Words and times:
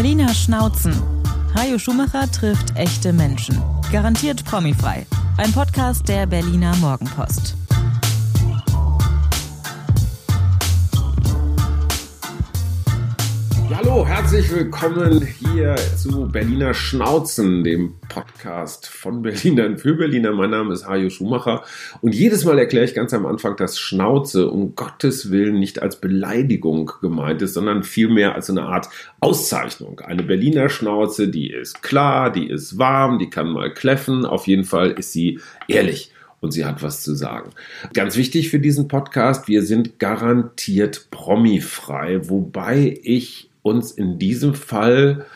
Berliner 0.00 0.32
Schnauzen. 0.32 0.94
Hajo 1.54 1.78
Schumacher 1.78 2.26
trifft 2.30 2.74
echte 2.74 3.12
Menschen. 3.12 3.62
Garantiert 3.92 4.42
promifrei. 4.46 5.06
Ein 5.36 5.52
Podcast 5.52 6.08
der 6.08 6.24
Berliner 6.24 6.74
Morgenpost. 6.76 7.54
Hallo, 13.82 14.06
herzlich 14.06 14.52
willkommen 14.54 15.26
hier 15.26 15.74
zu 15.96 16.28
Berliner 16.28 16.74
Schnauzen, 16.74 17.64
dem 17.64 17.94
Podcast 18.10 18.86
von 18.86 19.22
Berlinern 19.22 19.78
für 19.78 19.94
Berliner. 19.94 20.32
Mein 20.32 20.50
Name 20.50 20.74
ist 20.74 20.86
Hajo 20.86 21.08
Schumacher 21.08 21.64
und 22.02 22.14
jedes 22.14 22.44
Mal 22.44 22.58
erkläre 22.58 22.84
ich 22.84 22.92
ganz 22.92 23.14
am 23.14 23.24
Anfang, 23.24 23.56
dass 23.56 23.78
Schnauze 23.78 24.50
um 24.50 24.74
Gottes 24.74 25.30
Willen 25.30 25.58
nicht 25.58 25.80
als 25.80 25.98
Beleidigung 25.98 26.92
gemeint 27.00 27.40
ist, 27.40 27.54
sondern 27.54 27.82
vielmehr 27.82 28.34
als 28.34 28.50
eine 28.50 28.64
Art 28.64 28.90
Auszeichnung. 29.20 30.00
Eine 30.00 30.24
Berliner 30.24 30.68
Schnauze, 30.68 31.28
die 31.28 31.50
ist 31.50 31.82
klar, 31.82 32.30
die 32.30 32.50
ist 32.50 32.76
warm, 32.76 33.18
die 33.18 33.30
kann 33.30 33.48
mal 33.48 33.72
kläffen. 33.72 34.26
Auf 34.26 34.46
jeden 34.46 34.64
Fall 34.64 34.90
ist 34.90 35.14
sie 35.14 35.40
ehrlich 35.68 36.12
und 36.40 36.50
sie 36.52 36.66
hat 36.66 36.82
was 36.82 37.02
zu 37.02 37.14
sagen. 37.14 37.52
Ganz 37.94 38.18
wichtig 38.18 38.50
für 38.50 38.58
diesen 38.58 38.88
Podcast, 38.88 39.48
wir 39.48 39.62
sind 39.62 39.98
garantiert 39.98 41.06
promifrei, 41.10 42.28
wobei 42.28 43.00
ich 43.02 43.49
uns 43.62 43.92
in 43.92 44.18
diesem 44.18 44.54
Fall 44.54 45.26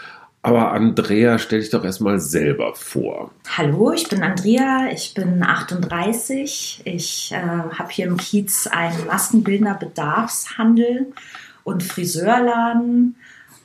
aber 0.44 0.72
Andrea, 0.72 1.38
stell 1.38 1.60
dich 1.60 1.70
doch 1.70 1.86
erstmal 1.86 2.20
selber 2.20 2.74
vor. 2.74 3.30
Hallo, 3.56 3.92
ich 3.92 4.10
bin 4.10 4.22
Andrea, 4.22 4.90
ich 4.92 5.14
bin 5.14 5.42
38. 5.42 6.82
Ich 6.84 7.32
äh, 7.32 7.38
habe 7.38 7.90
hier 7.90 8.04
im 8.04 8.18
Kiez 8.18 8.66
einen 8.66 9.06
Maskenbildner 9.06 9.72
Bedarfshandel 9.72 11.06
und 11.64 11.82
Friseurladen 11.82 13.16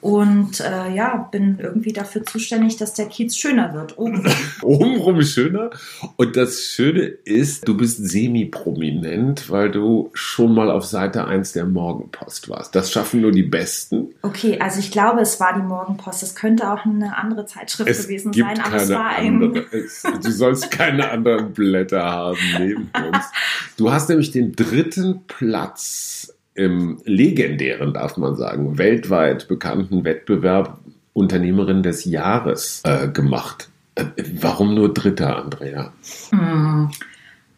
und 0.01 0.61
äh, 0.61 0.93
ja, 0.93 1.27
bin 1.29 1.57
irgendwie 1.59 1.91
dafür 1.91 2.23
zuständig, 2.23 2.77
dass 2.77 2.93
der 2.93 3.07
Kiez 3.07 3.35
schöner 3.35 3.73
wird. 3.73 3.97
Obenrum. 3.97 4.33
Obenrum 4.61 5.21
schöner. 5.21 5.71
Und 6.15 6.37
das 6.37 6.61
Schöne 6.63 7.01
ist, 7.01 7.67
du 7.67 7.75
bist 7.75 7.97
semi-prominent, 7.97 9.49
weil 9.49 9.71
du 9.71 10.09
schon 10.13 10.53
mal 10.53 10.71
auf 10.71 10.85
Seite 10.85 11.25
1 11.25 11.51
der 11.51 11.65
Morgenpost 11.65 12.47
warst. 12.49 12.75
Das 12.75 12.91
schaffen 12.91 13.21
nur 13.21 13.31
die 13.31 13.43
Besten. 13.43 14.09
Okay, 14.21 14.57
also 14.59 14.79
ich 14.79 14.91
glaube, 14.91 15.19
es 15.19 15.39
war 15.41 15.53
die 15.53 15.63
Morgenpost. 15.63 16.23
Es 16.23 16.33
könnte 16.33 16.71
auch 16.71 16.85
eine 16.85 17.17
andere 17.17 17.45
Zeitschrift 17.45 17.89
Es 17.89 18.03
gewesen 18.03 18.31
gibt 18.31 18.47
sein, 18.47 18.59
aber 18.59 18.77
keine 18.77 18.83
es 18.83 18.89
war 18.91 19.09
ein. 19.09 19.43
andere. 19.43 19.65
Es, 19.71 20.03
du 20.03 20.31
sollst 20.31 20.71
keine 20.71 21.09
anderen 21.11 21.51
Blätter 21.51 22.03
haben 22.03 22.39
neben 22.57 22.83
uns. 22.83 23.25
Du 23.77 23.93
hast 23.93 24.09
nämlich 24.09 24.31
den 24.31 24.51
dritten 24.53 25.21
Platz 25.27 26.33
im 26.59 26.99
legendären, 27.05 27.93
darf 27.93 28.17
man 28.17 28.35
sagen, 28.35 28.77
weltweit 28.77 29.47
bekannten 29.47 30.03
Wettbewerb 30.03 30.77
Unternehmerin 31.13 31.83
des 31.83 32.05
Jahres 32.05 32.81
äh, 32.85 33.07
gemacht. 33.07 33.69
Äh, 33.95 34.05
warum 34.35 34.75
nur 34.75 34.93
Dritter, 34.93 35.37
Andrea? 35.37 35.93
Hm. 36.31 36.91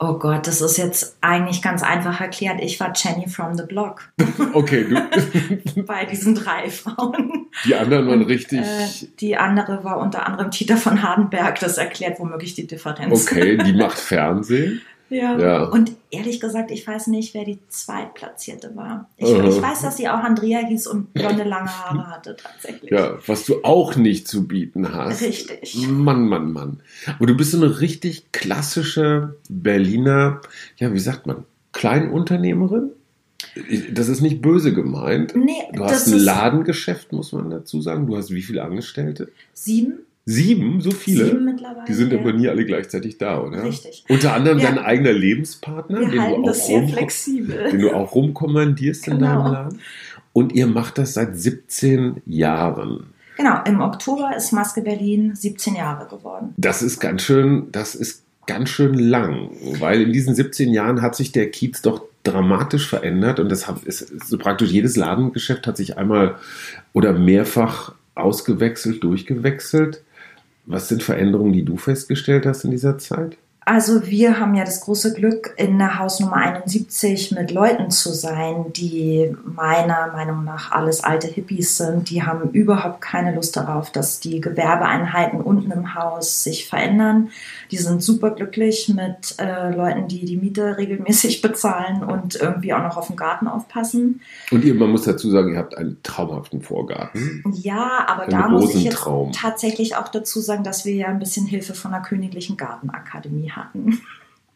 Oh 0.04 0.14
Gott, 0.14 0.48
das 0.48 0.62
ist 0.62 0.78
jetzt 0.78 1.18
eigentlich 1.22 1.62
ganz 1.62 1.84
einfach 1.84 2.22
erklärt. 2.22 2.60
Ich 2.60 2.80
war 2.80 2.92
Jenny 2.96 3.28
from 3.28 3.56
the 3.56 3.64
Block 3.64 4.12
Okay, 4.54 4.86
du, 4.86 5.84
bei 5.84 6.06
diesen 6.06 6.34
drei 6.34 6.72
Frauen. 6.72 7.48
die 7.66 7.76
anderen 7.76 8.08
waren 8.08 8.24
richtig. 8.24 8.62
Äh, 8.62 8.88
die 9.20 9.38
andere 9.38 9.84
war 9.84 10.00
unter 10.00 10.26
anderem 10.26 10.50
Tita 10.50 10.76
von 10.76 11.04
Hardenberg. 11.04 11.60
Das 11.60 11.78
erklärt 11.78 12.20
womöglich 12.20 12.56
die 12.56 12.66
Differenz. 12.66 13.28
Okay, 13.28 13.58
die 13.58 13.74
macht 13.74 14.00
Fernsehen. 14.00 14.82
Ja. 15.12 15.38
Ja. 15.38 15.64
Und 15.66 15.92
ehrlich 16.10 16.40
gesagt, 16.40 16.72
ich 16.72 16.88
weiß 16.88 17.08
nicht, 17.08 17.34
wer 17.34 17.44
die 17.44 17.60
Zweitplatzierte 17.68 18.76
war. 18.76 19.10
Ich, 19.18 19.28
Aha. 19.34 19.44
ich 19.48 19.62
weiß, 19.62 19.82
dass 19.82 19.98
sie 19.98 20.08
auch 20.08 20.20
Andrea 20.20 20.60
hieß 20.66 20.88
und 20.88 21.14
blonde 21.14 21.44
lange 21.44 21.70
Haare 21.70 22.08
hatte 22.08 22.38
tatsächlich. 22.42 22.90
Ja, 22.90 23.18
was 23.28 23.46
du 23.46 23.64
auch 23.64 23.96
nicht 23.98 24.28
zu 24.28 24.48
bieten 24.48 24.94
hast. 24.94 25.22
Richtig. 25.22 25.86
Mann, 25.90 26.28
Mann, 26.28 26.54
Mann. 26.54 26.80
Aber 27.18 27.28
du 27.28 27.36
bist 27.36 27.52
so 27.52 27.58
eine 27.58 27.82
richtig 27.82 28.32
klassische 28.32 29.36
Berliner, 29.50 30.42
ja, 30.78 30.94
wie 30.94 31.00
sagt 31.00 31.28
man, 31.28 31.44
Kleinunternehmerin? 31.74 32.92
Das 33.92 34.08
ist 34.08 34.22
nicht 34.22 34.42
böse 34.42 34.74
gemeint. 34.74 35.36
Nee, 35.36 35.52
Du 35.74 35.84
hast 35.84 36.08
ein 36.08 36.20
Ladengeschäft, 36.20 37.12
muss 37.12 37.34
man 37.34 37.50
dazu 37.50 37.82
sagen. 37.82 38.08
Du 38.08 38.16
hast 38.16 38.32
wie 38.32 38.42
viele 38.44 38.64
Angestellte? 38.64 39.30
sieben. 39.54 40.00
Sieben, 40.26 40.82
so 40.82 40.92
viele? 40.92 41.26
Sieben 41.26 41.46
mittlerweile. 41.46 41.86
Die 41.88 41.94
sind 41.94 42.14
ja. 42.14 42.20
aber 42.20 42.34
nie 42.34 42.48
alle 42.48 42.66
gleichzeitig 42.66 43.18
da, 43.18 43.42
oder? 43.42 43.64
Richtig. 43.64 44.06
Unter 44.08 44.34
anderem 44.34 44.60
Ja. 44.60 44.70
dein 44.70 44.80
eigener 44.80 45.14
Lebenspartner, 45.14 46.00
Wir 46.02 46.08
den, 46.10 46.22
halten 46.22 46.42
du 46.44 46.48
das 46.48 46.62
auch 46.62 46.68
sehr 46.68 46.88
flexibel. 46.88 47.70
den 47.72 47.82
du 47.82 47.92
auch 47.92 48.14
rumkommandierst 48.14 49.08
in 49.08 49.18
Genau. 49.18 49.44
deinem 49.44 49.54
Laden. 49.54 49.80
Und 50.34 50.54
ihr 50.54 50.68
macht 50.68 50.98
das 50.98 51.16
seit 51.16 51.38
17 51.38 52.22
Jahren. 52.26 53.08
Genau, 53.38 53.62
im 53.66 53.82
Oktober 53.82 54.36
ist 54.36 54.52
Maske 54.54 54.82
Berlin 54.82 55.34
17 55.36 55.76
Jahre 55.76 56.08
geworden. 56.08 56.54
Das 56.58 56.82
ist 56.84 57.00
ganz 57.00 57.24
schön, 57.24 57.68
das 57.72 57.96
ist 57.96 58.24
ganz 58.46 58.70
schön 58.70 58.94
lang, 58.94 59.50
weil 59.80 60.02
in 60.04 60.14
diesen 60.14 60.36
17 60.36 60.72
Jahren 60.74 61.02
hat 61.02 61.16
sich 61.16 61.32
der 61.32 61.50
Kiez 61.50 61.82
doch 61.82 62.04
dramatisch 62.24 62.88
verändert 62.88 63.40
und 63.40 63.50
das 63.50 63.68
hat, 63.68 63.84
ist, 63.84 64.28
so 64.28 64.38
praktisch 64.38 64.70
jedes 64.70 64.96
Ladengeschäft 64.96 65.66
hat 65.66 65.76
sich 65.78 65.98
einmal 65.98 66.36
oder 66.94 67.14
mehrfach 67.14 67.96
ausgewechselt, 68.14 69.04
durchgewechselt. 69.04 70.04
Was 70.66 70.88
sind 70.88 71.04
Veränderungen, 71.04 71.54
die 71.54 71.66
du 71.66 71.78
festgestellt 71.78 72.46
hast 72.46 72.64
in 72.64 72.72
dieser 72.72 72.98
Zeit? 72.98 73.38
Also 73.64 74.08
wir 74.08 74.40
haben 74.40 74.56
ja 74.56 74.64
das 74.64 74.82
große 74.82 75.14
Glück, 75.14 75.54
in 75.56 75.78
der 75.78 76.00
Hausnummer 76.00 76.38
71 76.38 77.32
mit 77.32 77.52
Leuten 77.52 77.92
zu 77.92 78.12
sein, 78.12 78.74
die 78.74 79.36
meiner 79.44 80.12
Meinung 80.14 80.44
nach 80.44 80.72
alles 80.72 81.04
alte 81.04 81.28
Hippies 81.28 81.78
sind. 81.78 82.10
Die 82.10 82.24
haben 82.24 82.50
überhaupt 82.50 83.02
keine 83.02 83.36
Lust 83.36 83.56
darauf, 83.56 83.92
dass 83.92 84.20
die 84.20 84.42
Gewerbeeinheiten 84.42 85.42
unten 85.42 85.70
im 85.70 85.94
Haus 85.94 86.44
sich 86.44 86.68
verändern. 86.68 87.30
Die 87.70 87.78
sind 87.78 88.02
super 88.02 88.32
glücklich 88.32 88.90
mit 88.90 89.36
äh, 89.38 89.76
Leuten, 89.76 90.08
die 90.08 90.26
die 90.26 90.38
Miete 90.38 90.78
regelmäßig 90.80 91.42
bezahlen 91.44 92.04
und 92.04 92.38
irgendwie 92.38 92.74
auch 92.74 92.82
noch 92.82 92.98
auf 92.98 93.08
den 93.08 93.16
Garten 93.16 93.48
aufpassen. 93.48 94.22
Und 94.50 94.66
ihr, 94.66 94.74
man 94.74 94.90
muss 94.90 95.04
dazu 95.04 95.30
sagen, 95.30 95.54
ihr 95.54 95.60
habt 95.60 95.78
einen 95.78 96.02
traumhaften 96.02 96.64
Vorgarten. 96.64 97.44
Ja, 97.62 98.08
aber 98.08 98.24
Ein 98.24 98.30
da 98.32 98.48
muss 98.48 98.74
ich 98.74 98.86
jetzt 98.86 99.08
tatsächlich 99.34 99.98
auch 99.98 100.08
dazu 100.08 100.40
sagen, 100.40 100.64
dass 100.64 100.84
wir 100.84 100.96
ja 100.96 101.08
ein 101.10 101.20
bisschen 101.20 101.46
Hilfe 101.46 101.76
von 101.76 101.92
der 101.92 102.02
Königlichen 102.02 102.58
Gartenakademie 102.58 103.51
hatten. 103.56 104.02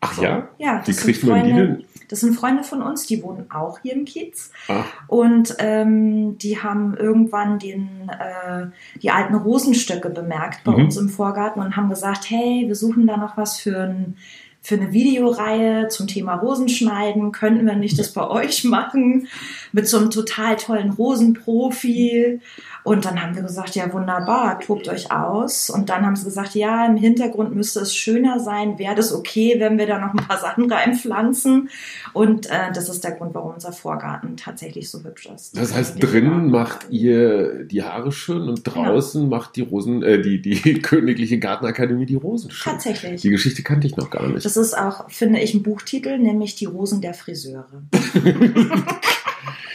Ach 0.01 0.21
ja? 0.21 0.47
Ja, 0.59 0.83
das 0.85 0.97
kriegt 0.97 1.21
sind 1.21 1.29
man 1.29 1.43
die 1.45 1.51
Freunde- 1.51 1.67
denn? 1.77 1.85
Das 2.07 2.19
sind 2.19 2.35
Freunde 2.35 2.63
von 2.63 2.83
uns, 2.83 3.07
die 3.07 3.23
wohnen 3.23 3.49
auch 3.49 3.79
hier 3.79 3.93
im 3.93 4.05
Kiez. 4.05 4.51
Ach, 4.67 4.85
Und 5.07 5.55
ähm, 5.57 6.37
die 6.37 6.61
haben 6.61 6.95
irgendwann 6.95 7.57
den, 7.57 8.09
äh, 8.09 8.67
die 9.01 9.09
alten 9.09 9.33
Rosenstöcke 9.33 10.11
bemerkt 10.11 10.63
bei 10.63 10.73
Mhm. 10.73 10.85
uns 10.85 10.97
im 10.97 11.09
Vorgarten 11.09 11.63
und 11.63 11.75
haben 11.75 11.89
gesagt, 11.89 12.29
hey, 12.29 12.65
wir 12.67 12.75
suchen 12.75 13.07
da 13.07 13.17
noch 13.17 13.37
was 13.37 13.57
für, 13.59 13.79
ein, 13.79 14.17
für 14.61 14.75
eine 14.75 14.93
Videoreihe 14.93 15.87
zum 15.87 16.05
Thema 16.05 16.35
Rosenschneiden. 16.35 17.31
Könnten 17.31 17.65
wir 17.65 17.75
nicht 17.75 17.97
das 17.97 18.13
bei 18.13 18.27
euch 18.29 18.63
machen? 18.65 19.27
Mit 19.75 19.89
so 19.89 19.97
einem 19.97 20.09
total 20.09 20.55
tollen 20.55 20.91
Rosenprofi. 20.91 22.39
Und 22.83 23.03
dann 23.03 23.21
haben 23.21 23.35
wir 23.35 23.41
gesagt, 23.41 23.75
ja 23.75 23.91
wunderbar, 23.91 24.59
tobt 24.59 24.87
euch 24.87 25.11
aus. 25.11 25.69
Und 25.69 25.89
dann 25.89 26.05
haben 26.05 26.15
sie 26.15 26.23
gesagt, 26.23 26.53
ja, 26.55 26.85
im 26.85 26.95
Hintergrund 26.95 27.53
müsste 27.55 27.79
es 27.81 27.93
schöner 27.95 28.39
sein. 28.39 28.77
Wäre 28.79 28.95
das 28.95 29.11
okay, 29.11 29.55
wenn 29.57 29.77
wir 29.77 29.85
da 29.87 29.99
noch 29.99 30.13
ein 30.13 30.25
paar 30.27 30.37
Sachen 30.41 30.71
reinpflanzen? 30.71 31.69
Und 32.13 32.45
äh, 32.45 32.71
das 32.73 32.87
ist 32.87 33.03
der 33.03 33.11
Grund, 33.11 33.33
warum 33.35 33.55
unser 33.55 33.73
Vorgarten 33.73 34.37
tatsächlich 34.37 34.89
so 34.89 35.03
hübsch 35.03 35.25
ist. 35.33 35.57
Das 35.57 35.73
heißt, 35.73 35.95
Die 35.97 35.99
drinnen 35.99 36.49
macht 36.51 36.87
ihr 36.89 37.65
die 37.65 37.83
Haare 37.83 38.11
schön 38.13 38.47
und 38.47 38.63
Genau. 38.63 38.85
draußen 38.85 39.27
macht 39.27 39.55
die 39.57 39.61
Rosen, 39.61 40.01
äh, 40.03 40.21
die, 40.21 40.41
die 40.41 40.73
Königliche 40.81 41.37
Gartenakademie 41.39 42.05
die 42.05 42.15
Rosen 42.15 42.49
schön. 42.51 42.71
Tatsächlich. 42.73 43.21
Die 43.21 43.29
Geschichte 43.29 43.61
kannte 43.63 43.87
ich 43.87 43.97
noch 43.97 44.09
gar 44.09 44.25
nicht. 44.27 44.45
Das 44.45 44.55
ist 44.57 44.77
auch, 44.77 45.09
finde 45.09 45.39
ich, 45.41 45.53
ein 45.53 45.63
Buchtitel, 45.63 46.17
nämlich 46.17 46.55
Die 46.55 46.65
Rosen 46.65 47.01
der 47.01 47.13
Friseure. 47.13 47.65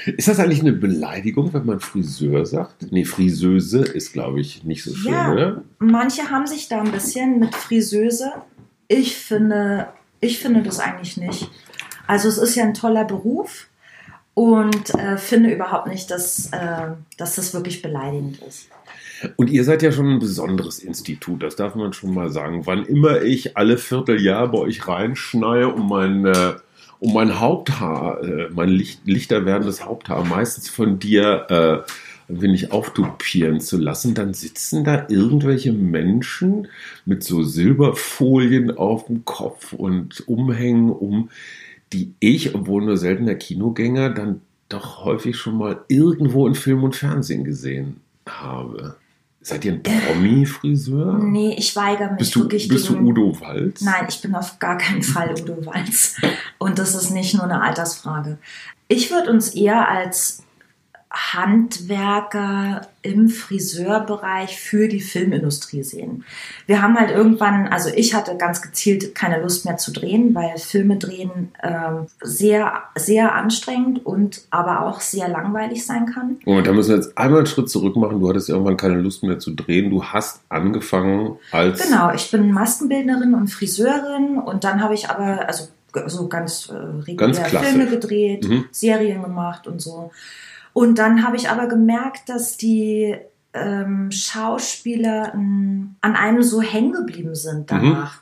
Ist 0.06 0.28
das 0.28 0.38
eigentlich 0.38 0.60
eine 0.60 0.72
Beleidigung, 0.72 1.52
wenn 1.52 1.66
man 1.66 1.80
Friseur 1.80 2.46
sagt? 2.46 2.90
Nee, 2.90 3.04
Friseuse 3.04 3.80
ist, 3.80 4.12
glaube 4.12 4.40
ich, 4.40 4.64
nicht 4.64 4.84
so 4.84 4.94
schön, 4.94 5.12
Ja. 5.12 5.32
oder? 5.32 5.62
Manche 5.78 6.30
haben 6.30 6.46
sich 6.46 6.68
da 6.68 6.80
ein 6.80 6.92
bisschen 6.92 7.38
mit 7.38 7.54
Friseuse. 7.54 8.32
Ich 8.88 9.16
finde, 9.16 9.88
ich 10.20 10.38
finde 10.38 10.62
das 10.62 10.80
eigentlich 10.80 11.16
nicht. 11.16 11.50
Also 12.06 12.28
es 12.28 12.38
ist 12.38 12.54
ja 12.56 12.64
ein 12.64 12.74
toller 12.74 13.04
Beruf 13.04 13.68
und 14.34 14.94
äh, 14.94 15.16
finde 15.16 15.52
überhaupt 15.52 15.86
nicht, 15.88 16.10
dass, 16.10 16.46
äh, 16.52 16.88
dass 17.16 17.36
das 17.36 17.52
wirklich 17.54 17.82
beleidigend 17.82 18.40
ist. 18.48 18.68
Und 19.36 19.50
ihr 19.50 19.64
seid 19.64 19.82
ja 19.82 19.92
schon 19.92 20.14
ein 20.14 20.18
besonderes 20.18 20.78
Institut, 20.78 21.42
das 21.42 21.54
darf 21.54 21.74
man 21.74 21.92
schon 21.92 22.14
mal 22.14 22.30
sagen. 22.30 22.66
Wann 22.66 22.86
immer 22.86 23.20
ich 23.22 23.56
alle 23.56 23.76
Vierteljahr 23.76 24.50
bei 24.50 24.58
euch 24.58 24.88
reinschneie, 24.88 25.68
um 25.68 25.88
mein, 25.88 26.24
äh, 26.24 26.54
um 27.00 27.14
mein 27.14 27.40
Haupthaar, 27.40 28.22
äh, 28.22 28.48
mein 28.50 28.68
Licht, 28.68 29.00
lichter 29.06 29.44
werdendes 29.46 29.84
Haupthaar, 29.84 30.24
meistens 30.24 30.68
von 30.68 30.98
dir 30.98 31.46
äh, 31.48 32.32
ein 32.32 32.42
wenig 32.42 32.72
auftupieren 32.72 33.60
zu 33.60 33.78
lassen, 33.78 34.14
dann 34.14 34.34
sitzen 34.34 34.84
da 34.84 35.06
irgendwelche 35.08 35.72
Menschen 35.72 36.68
mit 37.04 37.24
so 37.24 37.42
Silberfolien 37.42 38.76
auf 38.76 39.06
dem 39.06 39.24
Kopf 39.24 39.72
und 39.72 40.28
Umhängen 40.28 40.90
um, 40.90 41.30
die 41.92 42.12
ich, 42.20 42.54
obwohl 42.54 42.84
nur 42.84 42.96
seltener 42.96 43.34
Kinogänger, 43.34 44.10
dann 44.10 44.42
doch 44.68 45.04
häufig 45.04 45.36
schon 45.36 45.58
mal 45.58 45.80
irgendwo 45.88 46.46
in 46.46 46.54
Film 46.54 46.84
und 46.84 46.94
Fernsehen 46.94 47.42
gesehen 47.42 47.96
habe. 48.28 48.96
Seid 49.42 49.64
ihr 49.64 49.72
ein 49.72 49.82
Promi-Friseur? 49.82 51.18
Nee, 51.18 51.54
ich 51.56 51.74
weigere 51.74 52.10
mich 52.10 52.18
Bist 52.18 52.34
du, 52.34 52.40
wirklich 52.40 52.68
bist 52.68 52.88
du 52.90 52.98
Udo 52.98 53.40
Walz? 53.40 53.80
Nein, 53.80 54.06
ich 54.08 54.20
bin 54.20 54.34
auf 54.34 54.58
gar 54.58 54.76
keinen 54.76 55.02
Fall 55.02 55.32
Udo 55.32 55.64
Walz. 55.64 56.16
Und 56.58 56.78
das 56.78 56.94
ist 56.94 57.10
nicht 57.10 57.34
nur 57.34 57.44
eine 57.44 57.62
Altersfrage. 57.62 58.38
Ich 58.88 59.10
würde 59.10 59.30
uns 59.30 59.54
eher 59.54 59.88
als 59.88 60.42
Handwerker 61.10 62.82
im 63.02 63.28
Friseurbereich 63.28 64.60
für 64.60 64.88
die 64.88 65.00
Filmindustrie 65.00 65.82
sehen. 65.82 66.24
Wir 66.66 66.82
haben 66.82 66.98
halt 66.98 67.10
irgendwann, 67.10 67.66
also 67.68 67.90
ich 67.94 68.14
hatte 68.14 68.36
ganz 68.36 68.62
gezielt 68.62 69.14
keine 69.14 69.40
Lust 69.40 69.64
mehr 69.64 69.76
zu 69.76 69.92
drehen, 69.92 70.34
weil 70.34 70.58
Filme 70.58 70.98
drehen 70.98 71.52
ähm, 71.62 72.06
sehr, 72.22 72.74
sehr 72.94 73.34
anstrengend 73.34 74.04
und 74.06 74.42
aber 74.50 74.82
auch 74.86 75.00
sehr 75.00 75.28
langweilig 75.28 75.84
sein 75.84 76.06
kann. 76.06 76.36
Moment, 76.44 76.66
da 76.66 76.72
müssen 76.72 76.90
wir 76.90 76.96
jetzt 76.96 77.16
einmal 77.18 77.38
einen 77.38 77.46
Schritt 77.46 77.70
zurück 77.70 77.96
machen. 77.96 78.20
Du 78.20 78.28
hattest 78.28 78.48
irgendwann 78.48 78.76
keine 78.76 79.00
Lust 79.00 79.22
mehr 79.22 79.38
zu 79.38 79.52
drehen. 79.54 79.90
Du 79.90 80.04
hast 80.04 80.42
angefangen 80.48 81.38
als. 81.50 81.82
Genau, 81.82 82.12
ich 82.12 82.30
bin 82.30 82.52
Maskenbildnerin 82.52 83.34
und 83.34 83.48
Friseurin 83.48 84.38
und 84.38 84.62
dann 84.64 84.82
habe 84.82 84.94
ich 84.94 85.10
aber 85.10 85.48
also 85.48 85.68
so 86.06 86.28
ganz 86.28 86.68
äh, 86.68 86.74
regulär. 86.74 87.34
Filme 87.34 87.86
gedreht, 87.88 88.48
Mhm. 88.48 88.66
Serien 88.70 89.22
gemacht 89.22 89.66
und 89.66 89.80
so. 89.82 90.12
Und 90.72 90.98
dann 90.98 91.24
habe 91.26 91.36
ich 91.36 91.50
aber 91.50 91.66
gemerkt, 91.66 92.28
dass 92.28 92.56
die 92.56 93.16
ähm, 93.52 94.10
Schauspieler 94.10 95.32
ähm, 95.34 95.96
an 96.00 96.14
einem 96.16 96.42
so 96.42 96.60
hängen 96.62 96.92
geblieben 96.92 97.34
sind 97.34 97.70
danach. 97.70 98.20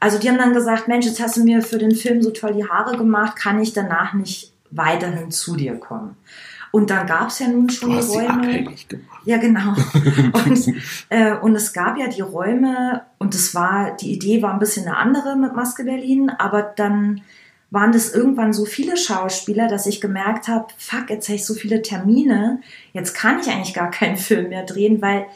Also 0.00 0.18
die 0.18 0.28
haben 0.28 0.38
dann 0.38 0.54
gesagt, 0.54 0.86
Mensch, 0.86 1.06
jetzt 1.06 1.20
hast 1.20 1.36
du 1.36 1.44
mir 1.44 1.60
für 1.62 1.78
den 1.78 1.94
Film 1.94 2.22
so 2.22 2.30
toll 2.30 2.54
die 2.54 2.68
Haare 2.68 2.96
gemacht, 2.96 3.36
kann 3.36 3.60
ich 3.60 3.72
danach 3.72 4.14
nicht 4.14 4.52
weiterhin 4.70 5.30
zu 5.32 5.56
dir 5.56 5.74
kommen? 5.74 6.16
Und 6.70 6.90
dann 6.90 7.06
gab 7.06 7.28
es 7.28 7.38
ja 7.38 7.48
nun 7.48 7.68
schon 7.70 7.88
Du 7.88 7.94
die 7.94 8.00
hast 8.02 8.10
Räume. 8.14 8.28
abhängig 8.30 8.88
gemacht. 8.88 9.22
Ja, 9.24 9.38
genau. 9.38 9.74
Und, 10.44 10.74
äh, 11.08 11.34
und 11.34 11.54
es 11.56 11.72
gab 11.72 11.98
ja 11.98 12.08
die 12.08 12.20
Räume 12.20 13.02
und 13.18 13.34
es 13.34 13.54
war, 13.54 13.96
die 13.96 14.12
Idee 14.12 14.42
war 14.42 14.52
ein 14.52 14.58
bisschen 14.58 14.86
eine 14.86 14.96
andere 14.96 15.36
mit 15.36 15.54
Maske 15.54 15.84
Berlin, 15.84 16.30
aber 16.30 16.62
dann 16.62 17.22
waren 17.70 17.92
das 17.92 18.14
irgendwann 18.14 18.52
so 18.52 18.64
viele 18.64 18.96
Schauspieler, 18.96 19.68
dass 19.68 19.86
ich 19.86 20.00
gemerkt 20.00 20.48
habe, 20.48 20.66
fuck, 20.78 21.10
jetzt 21.10 21.28
habe 21.28 21.36
ich 21.36 21.44
so 21.44 21.54
viele 21.54 21.82
Termine, 21.82 22.60
jetzt 22.92 23.14
kann 23.14 23.40
ich 23.40 23.48
eigentlich 23.48 23.74
gar 23.74 23.90
keinen 23.90 24.16
Film 24.16 24.48
mehr 24.48 24.64
drehen, 24.64 25.02
weil 25.02 25.26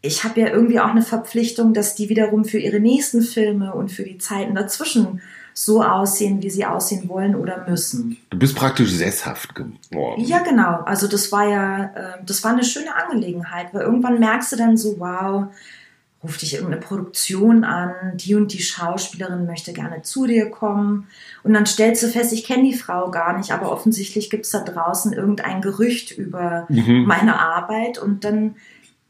ich 0.00 0.24
habe 0.24 0.40
ja 0.40 0.48
irgendwie 0.48 0.80
auch 0.80 0.88
eine 0.88 1.02
Verpflichtung, 1.02 1.72
dass 1.72 1.94
die 1.94 2.08
wiederum 2.08 2.44
für 2.44 2.58
ihre 2.58 2.80
nächsten 2.80 3.22
Filme 3.22 3.74
und 3.74 3.90
für 3.90 4.02
die 4.02 4.18
Zeiten 4.18 4.54
dazwischen 4.54 5.22
so 5.54 5.82
aussehen, 5.82 6.42
wie 6.42 6.50
sie 6.50 6.66
aussehen 6.66 7.08
wollen 7.08 7.36
oder 7.36 7.64
müssen. 7.68 8.18
Du 8.28 8.38
bist 8.38 8.56
praktisch 8.56 8.90
sesshaft 8.90 9.54
geworden. 9.54 10.20
Ja, 10.20 10.40
genau. 10.40 10.80
Also 10.84 11.06
das 11.06 11.30
war 11.30 11.48
ja, 11.48 11.84
äh, 11.94 12.24
das 12.26 12.42
war 12.42 12.52
eine 12.52 12.64
schöne 12.64 12.94
Angelegenheit, 12.94 13.72
weil 13.72 13.82
irgendwann 13.82 14.18
merkst 14.18 14.52
du 14.52 14.56
dann 14.56 14.76
so, 14.76 14.98
wow, 14.98 15.46
ruft 16.24 16.42
dich 16.42 16.54
irgendeine 16.54 16.80
Produktion 16.80 17.62
an, 17.64 17.92
die 18.14 18.34
und 18.34 18.52
die 18.52 18.62
Schauspielerin 18.62 19.46
möchte 19.46 19.72
gerne 19.72 20.02
zu 20.02 20.26
dir 20.26 20.50
kommen. 20.50 21.06
Und 21.42 21.52
dann 21.54 21.66
stellst 21.66 22.02
du 22.02 22.08
fest, 22.08 22.32
ich 22.32 22.44
kenne 22.44 22.64
die 22.64 22.76
Frau 22.76 23.10
gar 23.10 23.36
nicht, 23.36 23.52
aber 23.52 23.70
offensichtlich 23.70 24.30
gibt 24.30 24.46
es 24.46 24.50
da 24.50 24.60
draußen 24.60 25.12
irgendein 25.12 25.60
Gerücht 25.60 26.16
über 26.16 26.66
Mhm. 26.68 27.04
meine 27.06 27.38
Arbeit 27.38 27.98
und 27.98 28.24
dann 28.24 28.56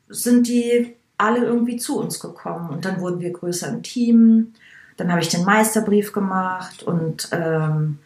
sind 0.09 0.49
die 0.49 0.95
alle 1.17 1.45
irgendwie 1.45 1.77
zu 1.77 1.99
uns 1.99 2.19
gekommen 2.19 2.71
und 2.71 2.85
dann 2.85 3.01
wurden 3.01 3.21
wir 3.21 3.31
größer 3.31 3.69
im 3.69 3.83
Team. 3.83 4.53
Dann 4.97 5.11
habe 5.11 5.21
ich 5.21 5.29
den 5.29 5.45
Meisterbrief 5.45 6.13
gemacht 6.13 6.83
und 6.83 7.29
ähm, 7.33 7.99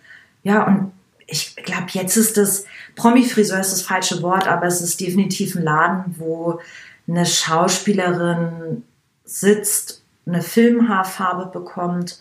ja, 0.42 0.66
und 0.66 0.92
ich 1.26 1.56
glaube, 1.56 1.86
jetzt 1.92 2.16
ist 2.16 2.36
das, 2.36 2.64
Promi-Friseur 2.96 3.60
ist 3.60 3.72
das 3.72 3.82
falsche 3.82 4.22
Wort, 4.22 4.46
aber 4.48 4.66
es 4.66 4.80
ist 4.80 5.00
definitiv 5.00 5.54
ein 5.54 5.62
Laden, 5.62 6.14
wo 6.18 6.60
eine 7.06 7.26
Schauspielerin 7.26 8.82
sitzt, 9.28 10.02
eine 10.26 10.42
Filmhaarfarbe 10.42 11.46
bekommt 11.46 12.20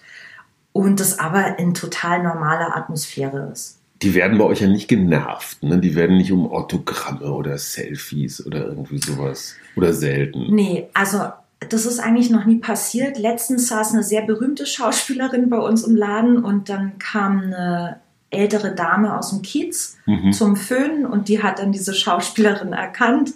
und 0.73 0.99
das 0.99 1.19
aber 1.19 1.59
in 1.59 1.73
total 1.73 2.23
normaler 2.23 2.75
Atmosphäre 2.75 3.49
ist. 3.51 3.79
Die 4.01 4.13
werden 4.13 4.37
bei 4.37 4.43
euch 4.45 4.61
ja 4.61 4.67
nicht 4.67 4.87
genervt. 4.87 5.63
Ne? 5.63 5.79
Die 5.79 5.95
werden 5.95 6.17
nicht 6.17 6.31
um 6.31 6.51
Autogramme 6.51 7.31
oder 7.31 7.57
Selfies 7.57 8.45
oder 8.45 8.67
irgendwie 8.67 8.99
sowas. 8.99 9.55
Oder 9.75 9.91
selten. 9.93 10.53
Nee, 10.53 10.87
also 10.93 11.29
das 11.69 11.87
ist 11.87 11.99
eigentlich 11.99 12.29
noch 12.29 12.45
nie 12.45 12.57
passiert. 12.59 13.17
Letztens 13.17 13.67
saß 13.69 13.93
eine 13.93 14.03
sehr 14.03 14.21
berühmte 14.21 14.67
Schauspielerin 14.67 15.49
bei 15.49 15.57
uns 15.57 15.83
im 15.83 15.95
Laden 15.95 16.43
und 16.43 16.69
dann 16.69 16.99
kam 16.99 17.39
eine 17.41 17.99
ältere 18.29 18.75
Dame 18.75 19.17
aus 19.17 19.31
dem 19.31 19.41
Kiez 19.41 19.97
Mhm. 20.05 20.31
zum 20.33 20.55
Föhnen 20.55 21.05
und 21.07 21.27
die 21.29 21.41
hat 21.41 21.57
dann 21.59 21.71
diese 21.71 21.93
Schauspielerin 21.95 22.73
erkannt 22.73 23.31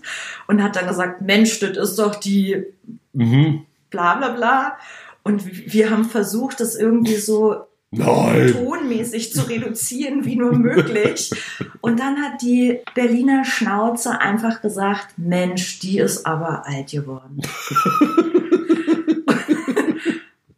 und 0.48 0.62
hat 0.62 0.76
dann 0.76 0.88
gesagt, 0.88 1.22
Mensch, 1.22 1.60
das 1.60 1.76
ist 1.78 1.98
doch 1.98 2.16
die 2.16 2.66
Mhm. 3.14 3.66
bla 3.90 4.16
bla 4.16 4.30
bla. 4.30 4.78
Und 5.24 5.74
wir 5.74 5.90
haben 5.92 6.06
versucht, 6.06 6.60
das 6.60 6.76
irgendwie 6.76 7.16
so 7.18 7.66
Nein. 7.92 8.54
tonmäßig 8.54 9.34
zu 9.34 9.48
reduzieren, 9.48 10.26
wie 10.26 10.36
nur 10.38 10.54
möglich. 10.54 11.30
Und 11.82 12.00
dann 12.00 12.22
hat 12.22 12.42
die 12.42 12.80
Berliner 12.96 13.44
Schnauze 13.44 14.20
einfach 14.20 14.62
gesagt, 14.62 15.18
Mensch, 15.18 15.80
die 15.80 16.00
ist 16.00 16.26
aber 16.26 16.66
alt 16.66 16.92
geworden. 16.92 17.42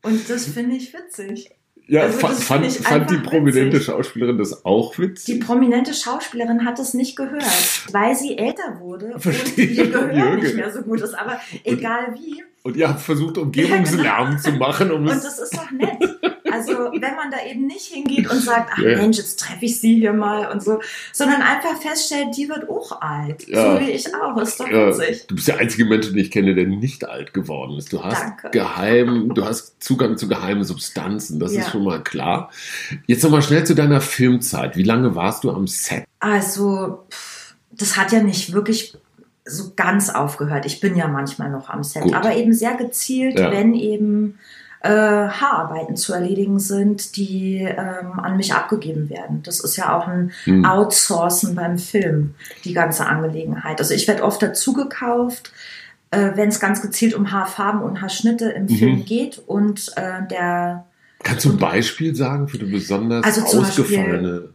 Und 0.04 0.30
das 0.30 0.46
finde 0.46 0.76
ich 0.76 0.94
witzig. 0.94 1.52
Ja, 1.88 2.04
Also 2.04 2.20
fand, 2.20 2.72
fand 2.72 3.12
die 3.12 3.18
prominente 3.18 3.74
witzig. 3.78 3.86
Schauspielerin 3.88 4.38
das 4.38 4.64
auch 4.66 4.96
Die 4.96 5.02
witzig? 5.02 5.46
prominente 5.46 5.94
Schauspielerin 5.94 6.66
hat 6.66 6.80
es 6.80 6.94
nicht 6.94 7.16
gehört, 7.18 7.44
weil 7.92 8.16
sie 8.16 8.38
älter 8.38 8.80
wurde 8.80 9.20
Verstehe, 9.20 9.68
und 9.70 9.76
ihr 9.76 9.88
Gehör 9.92 10.14
Jürgen. 10.14 10.42
nicht 10.44 10.56
mehr 10.56 10.72
so 10.72 10.82
gut 10.82 11.02
ist. 11.02 11.14
Aber 11.14 11.40
egal 11.66 12.16
wie. 12.16 12.42
Und 12.64 12.78
ihr 12.78 12.88
habt 12.88 13.02
versucht, 13.02 13.38
Umgebungslärm 13.38 14.38
zu 14.40 14.52
machen, 14.54 14.92
um 14.92 15.02
Und 15.02 15.10
das 15.10 15.38
ist 15.40 15.54
doch 15.58 15.70
nett. 15.72 16.13
Also, 16.54 16.72
wenn 16.94 17.16
man 17.16 17.32
da 17.32 17.38
eben 17.50 17.66
nicht 17.68 17.88
hingeht 17.88 18.30
und 18.30 18.40
sagt, 18.42 18.72
ach 18.74 18.78
Ja. 18.80 18.98
Mensch, 18.98 19.18
jetzt 19.18 19.40
treffe 19.40 19.66
ich 19.66 19.80
sie 19.80 19.96
hier 20.00 20.14
mal 20.14 20.52
und 20.52 20.64
so, 20.64 20.80
sondern 21.12 21.42
einfach 21.42 21.78
feststellt, 21.82 22.36
die 22.38 22.48
wird 22.50 22.70
auch 22.70 23.02
alt. 23.02 23.48
Ja. 23.48 23.74
So 23.76 23.80
wie 23.82 23.92
ich 23.92 24.08
auch. 24.16 24.38
Ist 24.38 24.60
doch 24.60 24.70
Ja, 24.70 24.88
witzig. 24.88 25.26
du 25.28 25.36
bist 25.36 25.48
der 25.48 25.58
einzige 25.58 25.86
Mensch, 25.86 26.08
den 26.08 26.18
ich 26.18 26.32
kenne, 26.32 26.56
der 26.56 26.66
nicht 26.68 27.08
alt 27.08 27.34
geworden 27.34 27.78
ist. 27.78 27.92
Du 27.92 28.04
hast 28.04 28.22
Danke. 28.22 28.50
geheim, 28.52 29.34
du 29.34 29.46
hast 29.46 29.84
Zugang 29.84 30.18
zu 30.18 30.28
geheimen 30.28 30.64
Substanzen, 30.64 31.40
das 31.40 31.54
ist 31.54 31.70
schon 31.70 31.84
mal 31.84 32.02
klar. 32.04 32.52
Jetzt 33.08 33.24
nochmal 33.24 33.42
schnell 33.42 33.66
zu 33.66 33.76
deiner 33.76 34.02
Filmzeit. 34.02 34.78
Wie 34.78 34.84
lange 34.84 35.16
warst 35.16 35.44
du 35.44 35.52
am 35.52 35.68
Set? 35.68 36.06
Also, 36.20 37.04
das 37.72 37.98
hat 37.98 38.12
ja 38.12 38.22
nicht 38.22 38.54
wirklich 38.54 38.96
so 39.46 39.74
ganz 39.76 40.10
aufgehört. 40.10 40.66
Ich 40.66 40.80
bin 40.80 40.96
ja 40.96 41.08
manchmal 41.08 41.50
noch 41.50 41.70
am 41.70 41.84
Set, 41.84 42.04
Gut. 42.04 42.14
aber 42.14 42.36
eben 42.36 42.54
sehr 42.54 42.76
gezielt, 42.76 43.38
wenn 43.38 43.74
eben 43.74 44.40
äh, 44.84 44.90
Haararbeiten 44.90 45.96
zu 45.96 46.14
erledigen 46.14 46.60
sind, 46.60 47.16
die 47.16 47.60
ähm, 47.62 48.20
an 48.20 48.38
mich 48.38 48.54
abgegeben 48.54 49.10
werden. 49.10 49.42
Das 49.44 49.60
ist 49.62 49.78
ja 49.78 49.98
auch 49.98 50.08
ein 50.08 50.32
Hm. 50.44 50.66
Outsourcen 50.66 51.56
beim 51.56 51.78
Film, 51.80 52.36
die 52.66 52.74
ganze 52.74 53.06
Angelegenheit. 53.08 53.80
Also 53.80 53.94
ich 53.94 54.08
werde 54.08 54.24
oft 54.24 54.42
dazu 54.44 54.74
gekauft, 54.74 55.52
äh, 56.12 56.32
wenn 56.36 56.50
es 56.50 56.60
ganz 56.60 56.82
gezielt 56.82 57.14
um 57.14 57.32
Haarfarben 57.32 57.82
und 57.82 58.02
Haarschnitte 58.02 58.50
im 58.52 58.64
Mhm. 58.66 58.70
Film 58.78 59.06
geht 59.06 59.42
und 59.48 59.92
äh, 59.96 60.28
der 60.30 60.86
Kannst 61.24 61.46
du 61.46 61.52
ein 61.52 61.58
Beispiel 61.58 62.14
sagen 62.14 62.50
für 62.50 62.60
eine 62.60 62.68
besonders 62.70 63.24
Also 63.26 63.58
ausgefallene? 63.60 64.50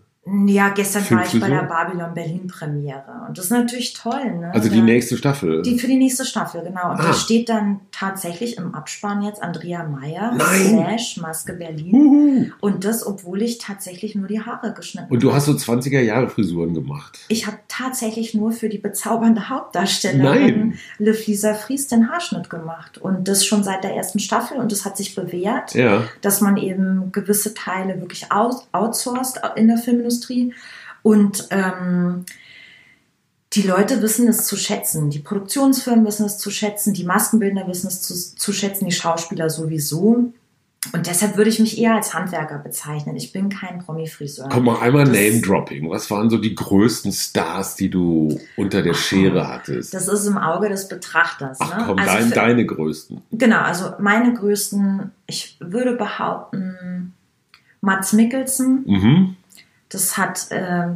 Ja, 0.46 0.68
gestern 0.70 1.08
war 1.10 1.24
ich 1.24 1.40
bei 1.40 1.48
der 1.48 1.62
Babylon 1.64 2.14
Berlin 2.14 2.46
Premiere 2.46 3.04
und 3.28 3.36
das 3.38 3.46
ist 3.46 3.50
natürlich 3.50 3.92
toll. 3.94 4.24
Ne? 4.40 4.50
Also 4.52 4.68
die 4.68 4.78
Da- 4.78 4.84
nächste 4.84 5.16
Staffel. 5.16 5.62
Die 5.62 5.78
für 5.78 5.86
die 5.86 5.96
nächste 5.96 6.24
Staffel, 6.24 6.62
genau. 6.62 6.90
Und 6.90 7.00
Ah. 7.00 7.08
da 7.08 7.12
steht 7.14 7.48
dann 7.48 7.80
tatsächlich 7.92 8.56
im 8.58 8.74
Abspann 8.74 9.22
jetzt 9.22 9.42
Andrea 9.42 9.84
Meyer 9.84 10.36
slash 10.38 11.16
Maske 11.18 11.52
Berlin. 11.54 11.94
Uhu. 11.94 12.46
Und 12.60 12.84
das, 12.84 13.06
obwohl 13.06 13.42
ich 13.42 13.58
tatsächlich 13.58 14.14
nur 14.14 14.28
die 14.28 14.40
Haare 14.40 14.72
geschnitten 14.72 15.12
Und 15.12 15.22
du 15.22 15.32
hast 15.32 15.46
so 15.46 15.52
20er 15.54 16.00
Jahre 16.00 16.28
Frisuren 16.28 16.74
gemacht. 16.74 17.18
Ich 17.28 17.46
habe 17.46 17.58
tatsächlich 17.68 18.34
nur 18.34 18.52
für 18.52 18.68
die 18.68 18.78
bezaubernde. 18.78 19.48
Hauptdarstellerin 19.48 20.74
Liv 20.98 21.26
Lisa 21.26 21.54
Fries 21.54 21.86
den 21.88 22.10
Haarschnitt 22.10 22.50
gemacht. 22.50 22.98
Und 22.98 23.28
das 23.28 23.44
schon 23.44 23.62
seit 23.64 23.84
der 23.84 23.94
ersten 23.94 24.18
Staffel. 24.18 24.58
Und 24.58 24.72
das 24.72 24.84
hat 24.84 24.96
sich 24.96 25.14
bewährt, 25.14 25.74
Ja. 25.74 26.04
dass 26.20 26.40
man 26.40 26.56
eben 26.56 27.10
gewisse 27.12 27.54
Teile 27.54 28.00
wirklich 28.00 28.26
outsourced 28.32 29.40
in 29.56 29.68
der 29.68 29.78
Filmindustrie. 29.78 30.17
Und 31.02 31.48
ähm, 31.50 32.24
die 33.54 33.62
Leute 33.62 34.02
wissen 34.02 34.28
es 34.28 34.46
zu 34.46 34.56
schätzen. 34.56 35.10
Die 35.10 35.20
Produktionsfirmen 35.20 36.04
wissen 36.04 36.26
es 36.26 36.38
zu 36.38 36.50
schätzen. 36.50 36.92
Die 36.92 37.04
Maskenbildner 37.04 37.66
wissen 37.66 37.88
es 37.88 38.02
zu, 38.02 38.14
zu 38.14 38.52
schätzen. 38.52 38.84
Die 38.84 38.92
Schauspieler 38.92 39.48
sowieso. 39.48 40.32
Und 40.92 41.06
deshalb 41.06 41.36
würde 41.36 41.50
ich 41.50 41.58
mich 41.58 41.78
eher 41.78 41.94
als 41.96 42.14
Handwerker 42.14 42.58
bezeichnen. 42.58 43.16
Ich 43.16 43.32
bin 43.32 43.48
kein 43.48 43.78
Promi-Friseur. 43.80 44.48
Komm 44.50 44.66
mal 44.66 44.80
einmal 44.80 45.04
Name-Dropping. 45.04 45.90
Was 45.90 46.10
waren 46.10 46.30
so 46.30 46.38
die 46.38 46.54
größten 46.54 47.12
Stars, 47.12 47.74
die 47.74 47.90
du 47.90 48.40
unter 48.56 48.82
der 48.82 48.94
Schere 48.94 49.48
hattest? 49.48 49.92
Das 49.92 50.08
ist 50.08 50.26
im 50.26 50.38
Auge 50.38 50.68
des 50.68 50.88
Betrachters. 50.88 51.58
Ach 51.60 51.78
ne? 51.78 51.84
komm, 51.86 51.98
also 51.98 52.12
dein, 52.12 52.28
für, 52.28 52.34
deine 52.34 52.66
größten. 52.66 53.22
Genau, 53.32 53.60
also 53.60 53.92
meine 53.98 54.32
größten, 54.32 55.10
ich 55.26 55.56
würde 55.58 55.96
behaupten, 55.96 57.12
Mats 57.80 58.12
Mikkelsen, 58.12 58.84
Mhm. 58.86 59.36
Das 59.88 60.16
hat 60.16 60.50
äh, 60.50 60.88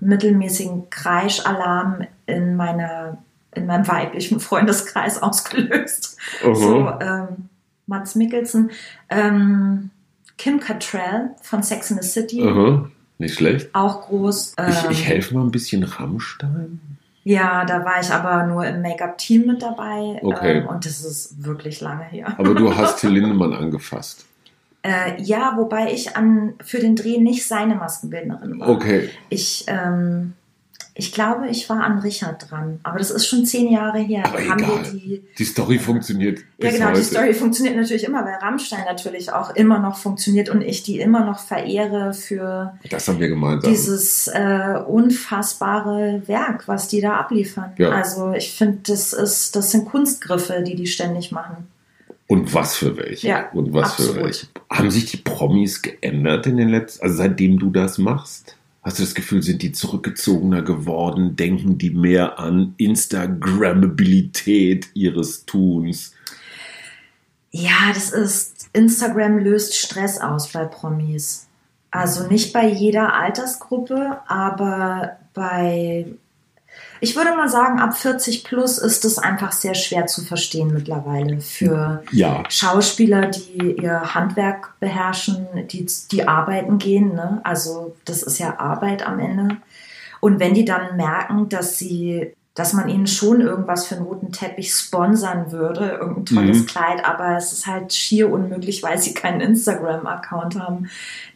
mittelmäßigen 0.00 0.90
Kreischalarm 0.90 2.06
in 2.26 2.56
meiner 2.56 3.18
in 3.52 3.66
meinem 3.66 3.88
weiblichen 3.88 4.38
Freundeskreis 4.38 5.22
ausgelöst. 5.22 6.18
Aha. 6.44 6.54
So, 6.54 6.90
ähm, 7.00 7.48
Mats 7.86 8.14
Mikkelsen, 8.14 8.70
ähm, 9.08 9.90
Kim 10.36 10.60
Cattrall 10.60 11.30
von 11.40 11.62
Sex 11.62 11.90
in 11.90 12.02
the 12.02 12.06
City, 12.06 12.42
Aha. 12.46 12.90
Nicht 13.18 13.36
schlecht. 13.36 13.74
auch 13.74 14.08
groß. 14.08 14.54
Ich, 14.68 14.84
Ähm, 14.84 14.90
ich 14.90 15.04
helfe 15.06 15.34
mal 15.34 15.42
ein 15.44 15.50
bisschen 15.50 15.82
Rammstein. 15.84 16.80
Ja, 17.24 17.64
da 17.64 17.84
war 17.84 17.98
ich 18.00 18.10
aber 18.12 18.46
nur 18.46 18.64
im 18.66 18.82
Make-up-Team 18.82 19.46
mit 19.46 19.62
dabei. 19.62 20.20
Okay. 20.22 20.58
Ähm, 20.58 20.66
und 20.68 20.84
das 20.84 21.02
ist 21.04 21.42
wirklich 21.44 21.80
lange 21.80 22.04
her. 22.04 22.34
Aber 22.38 22.54
du 22.54 22.72
hast 22.76 23.00
Till 23.00 23.10
Lindemann 23.10 23.52
angefasst. 23.54 24.26
Äh, 24.86 25.20
ja, 25.22 25.54
wobei 25.56 25.92
ich 25.92 26.16
an, 26.16 26.54
für 26.64 26.78
den 26.78 26.94
Dreh 26.96 27.18
nicht 27.18 27.46
seine 27.46 27.74
Maskenbildnerin 27.74 28.60
war. 28.60 28.68
Okay. 28.68 29.08
Ich, 29.28 29.64
ähm, 29.66 30.34
ich 30.98 31.12
glaube, 31.12 31.48
ich 31.48 31.68
war 31.68 31.82
an 31.84 31.98
Richard 31.98 32.50
dran. 32.50 32.80
Aber 32.82 32.98
das 32.98 33.10
ist 33.10 33.26
schon 33.26 33.44
zehn 33.44 33.70
Jahre 33.70 33.98
her. 33.98 34.24
Aber 34.24 34.38
haben 34.38 34.62
egal. 34.62 34.84
wir 34.84 34.92
die, 34.92 35.22
Die 35.36 35.44
Story 35.44 35.78
funktioniert 35.78 36.38
ja, 36.58 36.70
genau, 36.70 36.86
heute. 36.86 37.00
die 37.00 37.04
Story 37.04 37.34
funktioniert 37.34 37.76
natürlich 37.76 38.04
immer, 38.04 38.24
weil 38.24 38.34
Rammstein 38.34 38.84
natürlich 38.86 39.30
auch 39.30 39.54
immer 39.54 39.78
noch 39.78 39.98
funktioniert 39.98 40.48
und 40.48 40.62
ich 40.62 40.84
die 40.84 40.98
immer 41.00 41.24
noch 41.26 41.40
verehre 41.40 42.14
für 42.14 42.78
Das 42.88 43.08
haben 43.08 43.20
wir 43.20 43.28
gemeinsam. 43.28 43.70
dieses 43.70 44.28
äh, 44.28 44.78
unfassbare 44.86 46.22
Werk, 46.26 46.66
was 46.66 46.88
die 46.88 47.00
da 47.00 47.16
abliefern. 47.16 47.72
Ja. 47.76 47.90
Also 47.90 48.32
ich 48.32 48.52
finde, 48.52 48.78
das 48.86 49.12
ist, 49.12 49.54
das 49.56 49.72
sind 49.72 49.84
Kunstgriffe, 49.86 50.62
die 50.66 50.76
die 50.76 50.86
ständig 50.86 51.30
machen. 51.32 51.68
Und 52.28 52.52
was 52.54 52.74
für 52.76 52.96
welche? 52.96 53.28
Ja, 53.28 53.50
Und 53.52 53.72
was 53.72 53.94
für 53.94 54.02
absolut. 54.02 54.24
welche? 54.24 54.46
Haben 54.70 54.90
sich 54.90 55.06
die 55.06 55.18
Promis 55.18 55.80
geändert 55.82 56.46
in 56.46 56.56
den 56.56 56.70
letzten, 56.70 57.04
also 57.04 57.16
seitdem 57.16 57.58
du 57.58 57.70
das 57.70 57.98
machst? 57.98 58.56
Hast 58.82 58.98
du 58.98 59.02
das 59.02 59.14
Gefühl, 59.14 59.42
sind 59.42 59.60
die 59.62 59.72
zurückgezogener 59.72 60.62
geworden? 60.62 61.36
Denken 61.36 61.76
die 61.78 61.90
mehr 61.90 62.38
an 62.38 62.74
Instagrammabilität 62.76 64.88
ihres 64.94 65.44
Tuns? 65.44 66.12
Ja, 67.50 67.92
das 67.94 68.10
ist, 68.10 68.68
Instagram 68.72 69.38
löst 69.38 69.76
Stress 69.76 70.20
aus 70.20 70.52
bei 70.52 70.64
Promis. 70.66 71.46
Also 71.90 72.28
nicht 72.28 72.52
bei 72.52 72.68
jeder 72.68 73.14
Altersgruppe, 73.14 74.20
aber 74.26 75.16
bei, 75.32 76.06
ich 77.00 77.16
würde 77.16 77.36
mal 77.36 77.48
sagen, 77.48 77.78
ab 77.78 77.96
40 77.96 78.44
plus 78.44 78.78
ist 78.78 79.04
es 79.04 79.18
einfach 79.18 79.52
sehr 79.52 79.74
schwer 79.74 80.06
zu 80.06 80.22
verstehen 80.24 80.72
mittlerweile 80.72 81.40
für 81.40 82.02
Ja, 82.12 82.42
Schauspieler, 82.48 83.26
die 83.26 83.76
ihr 83.82 84.14
Handwerk 84.14 84.78
beherrschen, 84.80 85.46
die, 85.70 85.86
die 86.10 86.26
arbeiten 86.26 86.78
gehen. 86.78 87.14
Ne? 87.14 87.40
Also 87.44 87.96
das 88.04 88.22
ist 88.22 88.38
ja 88.38 88.58
Arbeit 88.58 89.06
am 89.06 89.18
Ende. 89.18 89.56
Und 90.20 90.40
wenn 90.40 90.54
die 90.54 90.64
dann 90.64 90.96
merken, 90.96 91.48
dass 91.48 91.78
sie, 91.78 92.32
dass 92.54 92.72
man 92.72 92.88
ihnen 92.88 93.06
schon 93.06 93.42
irgendwas 93.42 93.86
für 93.86 93.96
einen 93.96 94.06
roten 94.06 94.32
Teppich 94.32 94.72
sponsern 94.72 95.52
würde, 95.52 95.98
irgendein 96.00 96.24
tolles 96.24 96.60
Mhm. 96.60 96.66
Kleid, 96.66 97.04
aber 97.04 97.36
es 97.36 97.52
ist 97.52 97.66
halt 97.66 97.92
schier 97.92 98.32
unmöglich, 98.32 98.82
weil 98.82 98.98
sie 98.98 99.12
keinen 99.12 99.42
Instagram-Account 99.42 100.58
haben. 100.58 100.88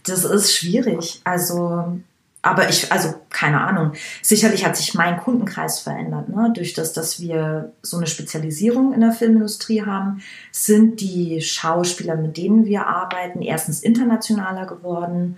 Das 0.06 0.24
ist 0.24 0.56
schwierig. 0.56 1.20
Also, 1.24 1.98
aber 2.42 2.68
ich, 2.70 2.90
also 2.90 3.14
keine 3.28 3.60
Ahnung. 3.60 3.92
Sicherlich 4.22 4.64
hat 4.64 4.76
sich 4.76 4.94
mein 4.94 5.18
Kundenkreis 5.18 5.80
verändert, 5.80 6.30
ne? 6.30 6.52
Durch 6.54 6.72
das, 6.72 6.92
dass 6.92 7.20
wir 7.20 7.72
so 7.82 7.98
eine 7.98 8.06
Spezialisierung 8.06 8.94
in 8.94 9.00
der 9.00 9.12
Filmindustrie 9.12 9.84
haben, 9.84 10.22
sind 10.50 11.00
die 11.00 11.42
Schauspieler, 11.42 12.16
mit 12.16 12.36
denen 12.38 12.64
wir 12.64 12.86
arbeiten, 12.86 13.42
erstens 13.42 13.82
internationaler 13.82 14.66
geworden 14.66 15.36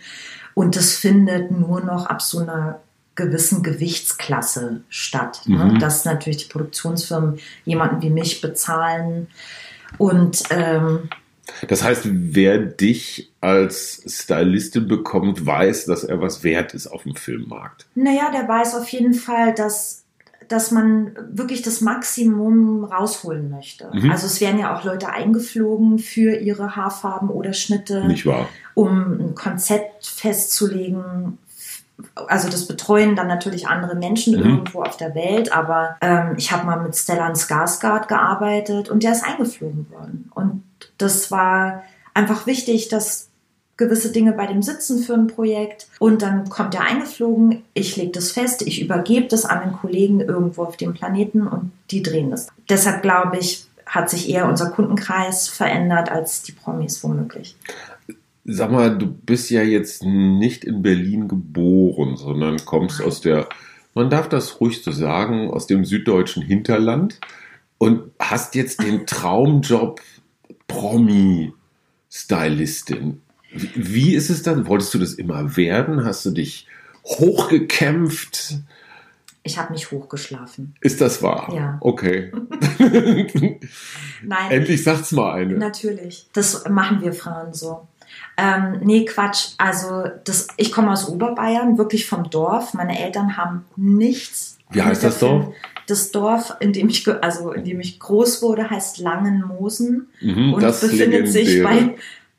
und 0.54 0.76
das 0.76 0.94
findet 0.94 1.50
nur 1.50 1.80
noch 1.80 2.06
ab 2.06 2.22
so 2.22 2.38
einer 2.38 2.80
gewissen 3.14 3.62
Gewichtsklasse 3.62 4.82
statt. 4.88 5.42
Ne? 5.46 5.64
Mhm. 5.64 5.78
Dass 5.80 6.04
natürlich 6.04 6.46
die 6.46 6.52
Produktionsfirmen 6.52 7.40
jemanden 7.64 8.00
wie 8.00 8.10
mich 8.10 8.40
bezahlen 8.40 9.26
und 9.98 10.44
ähm, 10.50 11.10
das 11.68 11.82
heißt, 11.82 12.02
wer 12.04 12.58
dich 12.58 13.31
als 13.42 14.02
Stylistin 14.06 14.86
bekommt, 14.88 15.44
weiß, 15.44 15.84
dass 15.86 16.04
er 16.04 16.20
was 16.22 16.42
wert 16.44 16.74
ist 16.74 16.86
auf 16.86 17.02
dem 17.02 17.16
Filmmarkt. 17.16 17.86
Naja, 17.94 18.30
der 18.32 18.48
weiß 18.48 18.74
auf 18.76 18.88
jeden 18.88 19.14
Fall, 19.14 19.52
dass, 19.52 20.04
dass 20.48 20.70
man 20.70 21.16
wirklich 21.32 21.60
das 21.62 21.80
Maximum 21.80 22.84
rausholen 22.84 23.50
möchte. 23.50 23.90
Mhm. 23.92 24.10
Also 24.12 24.26
es 24.26 24.40
werden 24.40 24.60
ja 24.60 24.74
auch 24.76 24.84
Leute 24.84 25.08
eingeflogen 25.08 25.98
für 25.98 26.36
ihre 26.36 26.76
Haarfarben 26.76 27.30
oder 27.30 27.52
Schnitte, 27.52 28.06
Nicht 28.06 28.26
wahr? 28.26 28.48
um 28.74 29.18
ein 29.20 29.34
Konzept 29.34 30.06
festzulegen. 30.06 31.38
Also 32.14 32.48
das 32.48 32.66
betreuen 32.66 33.16
dann 33.16 33.26
natürlich 33.28 33.66
andere 33.66 33.96
Menschen 33.96 34.34
Mhm. 34.36 34.40
irgendwo 34.44 34.82
auf 34.82 34.96
der 34.96 35.14
Welt, 35.16 35.52
aber 35.52 35.96
ähm, 36.00 36.34
ich 36.36 36.52
habe 36.52 36.64
mal 36.66 36.80
mit 36.80 36.94
Stellan 36.96 37.34
Skarsgård 37.34 38.06
gearbeitet 38.08 38.88
und 38.88 39.02
der 39.02 39.12
ist 39.12 39.24
eingeflogen 39.24 39.90
worden. 39.90 40.30
Und 40.34 40.62
das 40.98 41.30
war 41.30 41.82
einfach 42.14 42.46
wichtig, 42.46 42.88
dass 42.88 43.28
gewisse 43.76 44.12
Dinge 44.12 44.32
bei 44.32 44.46
dem 44.46 44.62
sitzen 44.62 45.02
für 45.02 45.14
ein 45.14 45.26
Projekt 45.26 45.88
und 45.98 46.22
dann 46.22 46.48
kommt 46.48 46.74
er 46.74 46.82
eingeflogen, 46.82 47.62
ich 47.74 47.96
lege 47.96 48.12
das 48.12 48.30
fest, 48.30 48.62
ich 48.62 48.82
übergebe 48.82 49.28
das 49.28 49.44
an 49.44 49.62
den 49.62 49.72
Kollegen 49.72 50.20
irgendwo 50.20 50.64
auf 50.64 50.76
dem 50.76 50.94
Planeten 50.94 51.46
und 51.46 51.72
die 51.90 52.02
drehen 52.02 52.30
das. 52.30 52.48
Deshalb 52.68 53.02
glaube 53.02 53.38
ich, 53.38 53.66
hat 53.86 54.10
sich 54.10 54.28
eher 54.28 54.48
unser 54.48 54.70
Kundenkreis 54.70 55.48
verändert 55.48 56.10
als 56.10 56.42
die 56.42 56.52
Promis 56.52 57.02
womöglich. 57.02 57.56
Sag 58.44 58.72
mal, 58.72 58.96
du 58.96 59.06
bist 59.06 59.50
ja 59.50 59.62
jetzt 59.62 60.04
nicht 60.04 60.64
in 60.64 60.82
Berlin 60.82 61.28
geboren, 61.28 62.16
sondern 62.16 62.64
kommst 62.64 63.02
aus 63.02 63.20
der, 63.20 63.48
man 63.94 64.10
darf 64.10 64.28
das 64.28 64.60
ruhig 64.60 64.82
so 64.82 64.90
sagen, 64.90 65.50
aus 65.50 65.66
dem 65.66 65.84
süddeutschen 65.84 66.42
Hinterland 66.42 67.20
und 67.78 68.10
hast 68.18 68.54
jetzt 68.54 68.82
den 68.82 69.06
Traumjob 69.06 70.00
Promi-Stylistin. 70.68 73.20
Wie, 73.54 74.14
ist 74.14 74.30
es 74.30 74.42
dann? 74.42 74.66
Wolltest 74.66 74.94
du 74.94 74.98
das 74.98 75.14
immer 75.14 75.56
werden? 75.56 76.04
Hast 76.04 76.24
du 76.24 76.30
dich 76.30 76.66
hochgekämpft? 77.04 78.54
Ich 79.44 79.58
habe 79.58 79.72
nicht 79.72 79.90
hochgeschlafen. 79.90 80.74
Ist 80.80 81.00
das 81.00 81.20
wahr? 81.22 81.52
Ja. 81.54 81.76
Okay. 81.80 82.30
Nein, 84.22 84.50
Endlich 84.50 84.84
sagt's 84.84 85.12
mal 85.12 85.32
eine. 85.34 85.54
natürlich. 85.58 86.26
Das 86.32 86.68
machen 86.68 87.00
wir 87.02 87.12
Frauen 87.12 87.52
so. 87.52 87.88
Ähm, 88.36 88.78
nee, 88.82 89.04
Quatsch. 89.04 89.48
Also 89.58 90.04
das, 90.24 90.48
ich 90.56 90.70
komme 90.70 90.92
aus 90.92 91.08
Oberbayern, 91.08 91.76
wirklich 91.76 92.06
vom 92.06 92.30
Dorf. 92.30 92.72
Meine 92.74 92.98
Eltern 92.98 93.36
haben 93.36 93.64
nichts. 93.76 94.58
Wie 94.70 94.82
heißt 94.82 95.02
das 95.02 95.18
Dorf? 95.18 95.48
Das 95.88 96.12
Dorf, 96.12 96.54
in 96.60 96.72
dem 96.72 96.88
ich, 96.88 97.06
also 97.22 97.50
in 97.52 97.64
dem 97.64 97.80
ich 97.80 97.98
groß 97.98 98.42
wurde, 98.42 98.70
heißt 98.70 98.98
Langenmosen 98.98 100.06
Mhm, 100.20 100.54
und 100.54 100.62
das 100.62 100.80
befindet 100.80 101.28
sich 101.28 101.48
legendäre. 101.48 101.88
bei, 101.88 101.94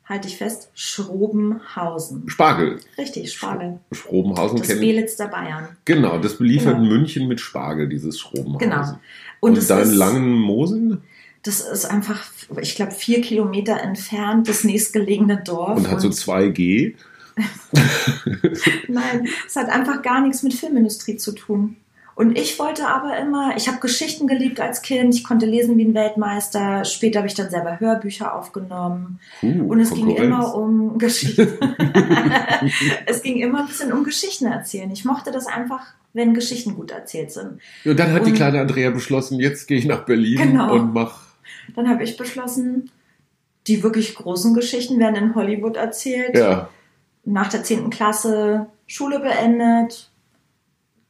halte 0.06 0.28
ich 0.28 0.36
fest, 0.36 0.68
Schrobenhausen. 0.74 2.28
Spargel. 2.28 2.78
Richtig, 2.98 3.32
Spargel. 3.32 3.78
Schrobenhausen 3.92 4.58
Das 4.58 4.68
kennen. 4.68 4.80
Belitz 4.80 5.16
der 5.16 5.28
Bayern. 5.28 5.68
Genau, 5.84 6.18
das 6.18 6.36
beliefert 6.38 6.76
Genau. 6.76 6.88
München 6.88 7.26
mit 7.28 7.40
Spargel, 7.40 7.88
dieses 7.88 8.18
Schrobenhausen. 8.18 8.58
Genau. 8.58 8.98
Und, 9.40 9.70
dein 9.70 9.82
ist- 9.82 9.94
langen 9.94 10.32
Das 11.42 11.60
ist 11.60 11.84
einfach, 11.84 12.22
ich 12.62 12.74
glaube, 12.74 12.92
vier 12.92 13.20
Kilometer 13.20 13.78
entfernt, 13.80 14.48
das 14.48 14.64
nächstgelegene 14.64 15.42
Dorf. 15.44 15.76
und 15.76 15.90
hat 15.90 16.00
so 16.00 16.08
2G. 16.08 16.94
Nein, 18.88 19.28
es 19.46 19.56
hat 19.56 19.68
einfach 19.68 20.02
gar 20.02 20.20
nichts 20.22 20.42
mit 20.42 20.54
Filmindustrie 20.54 21.16
zu 21.16 21.32
tun. 21.32 21.76
Und 22.16 22.38
ich 22.38 22.58
wollte 22.60 22.86
aber 22.86 23.16
immer, 23.18 23.56
ich 23.56 23.66
habe 23.66 23.80
Geschichten 23.80 24.26
geliebt 24.28 24.60
als 24.60 24.82
Kind, 24.82 25.14
ich 25.14 25.24
konnte 25.24 25.46
lesen 25.46 25.76
wie 25.78 25.84
ein 25.84 25.94
Weltmeister, 25.94 26.84
später 26.84 27.18
habe 27.18 27.26
ich 27.26 27.34
dann 27.34 27.50
selber 27.50 27.80
Hörbücher 27.80 28.34
aufgenommen 28.34 29.18
Uh, 29.42 29.68
und 29.68 29.80
es 29.80 29.92
ging 29.92 30.10
immer 30.14 30.54
um 30.54 30.96
Geschichten. 30.98 31.48
es 33.06 33.22
ging 33.22 33.38
immer 33.38 33.60
ein 33.60 33.66
bisschen 33.66 33.92
um 33.92 34.04
Geschichten 34.04 34.46
erzählen. 34.46 34.90
Ich 34.92 35.04
mochte 35.04 35.32
das 35.32 35.46
einfach, 35.46 35.80
wenn 36.12 36.34
Geschichten 36.34 36.74
gut 36.76 36.92
erzählt 36.92 37.32
sind. 37.32 37.58
Und 37.84 37.98
dann 37.98 38.12
hat 38.12 38.26
die 38.26 38.30
und- 38.30 38.36
kleine 38.36 38.60
Andrea 38.60 38.90
beschlossen, 38.90 39.40
jetzt 39.40 39.66
gehe 39.66 39.78
ich 39.78 39.84
nach 39.86 40.04
Berlin 40.04 40.38
Genau. 40.38 40.72
und 40.74 40.94
mach. 40.94 41.20
Dann 41.74 41.88
habe 41.88 42.04
ich 42.04 42.16
beschlossen, 42.16 42.90
die 43.66 43.82
wirklich 43.82 44.14
großen 44.14 44.54
Geschichten 44.54 44.98
werden 45.00 45.16
in 45.16 45.34
Hollywood 45.34 45.76
erzählt. 45.76 46.36
Ja, 46.36 46.68
nach 47.24 47.48
der 47.48 47.62
10. 47.64 47.90
Klasse 47.90 48.66
Schule 48.86 49.18
beendet. 49.18 50.10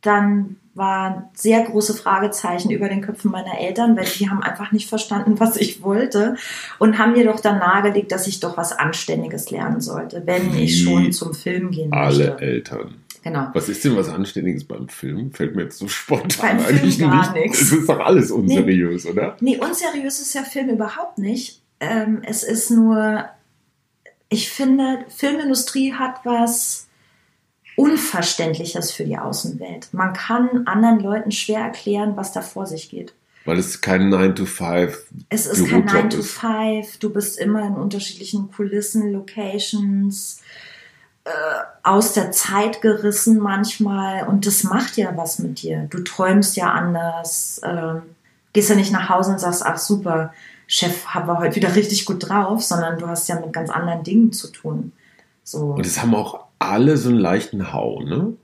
Dann 0.00 0.56
waren 0.74 1.24
sehr 1.34 1.62
große 1.62 1.94
Fragezeichen 1.94 2.70
über 2.70 2.88
den 2.88 3.00
Köpfen 3.00 3.30
meiner 3.30 3.58
Eltern, 3.60 3.96
weil 3.96 4.06
die 4.06 4.28
haben 4.28 4.42
einfach 4.42 4.72
nicht 4.72 4.88
verstanden, 4.88 5.38
was 5.38 5.56
ich 5.56 5.82
wollte 5.82 6.36
und 6.78 6.98
haben 6.98 7.12
mir 7.12 7.24
doch 7.24 7.40
dann 7.40 7.58
nahegelegt, 7.58 8.10
dass 8.10 8.26
ich 8.26 8.40
doch 8.40 8.56
was 8.56 8.72
Anständiges 8.72 9.50
lernen 9.50 9.80
sollte, 9.80 10.22
wenn 10.26 10.54
Wie 10.54 10.64
ich 10.64 10.82
schon 10.82 11.12
zum 11.12 11.32
Film 11.34 11.70
gehen 11.70 11.92
alle 11.92 12.30
möchte. 12.30 12.44
Eltern. 12.44 12.94
Genau. 13.22 13.48
Was 13.54 13.70
ist 13.70 13.82
denn 13.84 13.96
was 13.96 14.10
Anständiges 14.10 14.64
beim 14.64 14.88
Film? 14.88 15.32
Fällt 15.32 15.56
mir 15.56 15.62
jetzt 15.62 15.78
so 15.78 15.88
spontan 15.88 16.58
Beim 16.58 16.58
Film 16.60 16.76
eigentlich 16.78 16.98
gar 16.98 17.32
nicht. 17.32 17.34
nichts. 17.34 17.62
Es 17.62 17.72
ist 17.72 17.88
doch 17.88 18.00
alles 18.00 18.30
unseriös, 18.30 19.06
oder? 19.06 19.36
Nee, 19.40 19.56
unseriös 19.56 20.20
ist 20.20 20.34
ja 20.34 20.42
Film 20.42 20.68
überhaupt 20.68 21.16
nicht. 21.18 21.62
Ähm, 21.80 22.20
es 22.22 22.42
ist 22.42 22.70
nur, 22.70 23.24
ich 24.28 24.50
finde, 24.50 25.06
Filmindustrie 25.08 25.94
hat 25.94 26.20
was 26.24 26.83
Unverständliches 27.76 28.92
für 28.92 29.04
die 29.04 29.18
Außenwelt. 29.18 29.88
Man 29.92 30.12
kann 30.12 30.66
anderen 30.66 31.00
Leuten 31.00 31.32
schwer 31.32 31.60
erklären, 31.60 32.16
was 32.16 32.32
da 32.32 32.40
vor 32.40 32.66
sich 32.66 32.90
geht. 32.90 33.14
Weil 33.44 33.58
es 33.58 33.80
kein 33.80 34.08
9 34.08 34.36
to 34.36 34.46
5 34.46 35.06
Es 35.28 35.46
ist 35.46 35.66
kein 35.66 35.84
Bürojob 35.84 36.02
9 36.04 36.10
to 36.10 36.18
ist. 36.18 36.38
5, 36.38 36.98
du 36.98 37.10
bist 37.10 37.38
immer 37.38 37.66
in 37.66 37.74
unterschiedlichen 37.74 38.50
Kulissen, 38.50 39.12
Locations, 39.12 40.40
äh, 41.24 41.30
aus 41.82 42.14
der 42.14 42.32
Zeit 42.32 42.80
gerissen 42.80 43.38
manchmal 43.38 44.26
und 44.28 44.46
das 44.46 44.64
macht 44.64 44.96
ja 44.96 45.16
was 45.16 45.38
mit 45.38 45.62
dir. 45.62 45.86
Du 45.90 46.02
träumst 46.02 46.56
ja 46.56 46.70
anders, 46.72 47.60
ähm, 47.64 48.02
gehst 48.52 48.70
ja 48.70 48.76
nicht 48.76 48.92
nach 48.92 49.08
Hause 49.08 49.32
und 49.32 49.40
sagst, 49.40 49.64
ach 49.64 49.78
super, 49.78 50.32
Chef, 50.66 51.06
haben 51.06 51.28
wir 51.28 51.38
heute 51.38 51.56
wieder 51.56 51.74
richtig 51.74 52.06
gut 52.06 52.28
drauf, 52.28 52.62
sondern 52.62 52.98
du 52.98 53.06
hast 53.06 53.28
ja 53.28 53.38
mit 53.38 53.52
ganz 53.52 53.68
anderen 53.68 54.02
Dingen 54.02 54.32
zu 54.32 54.48
tun. 54.48 54.92
So. 55.42 55.74
Und 55.74 55.84
es 55.84 56.00
haben 56.00 56.14
auch 56.14 56.43
alle 56.58 56.96
so 56.96 57.08
einen 57.10 57.18
leichten 57.18 57.72
Hau, 57.72 58.02
ne? 58.02 58.34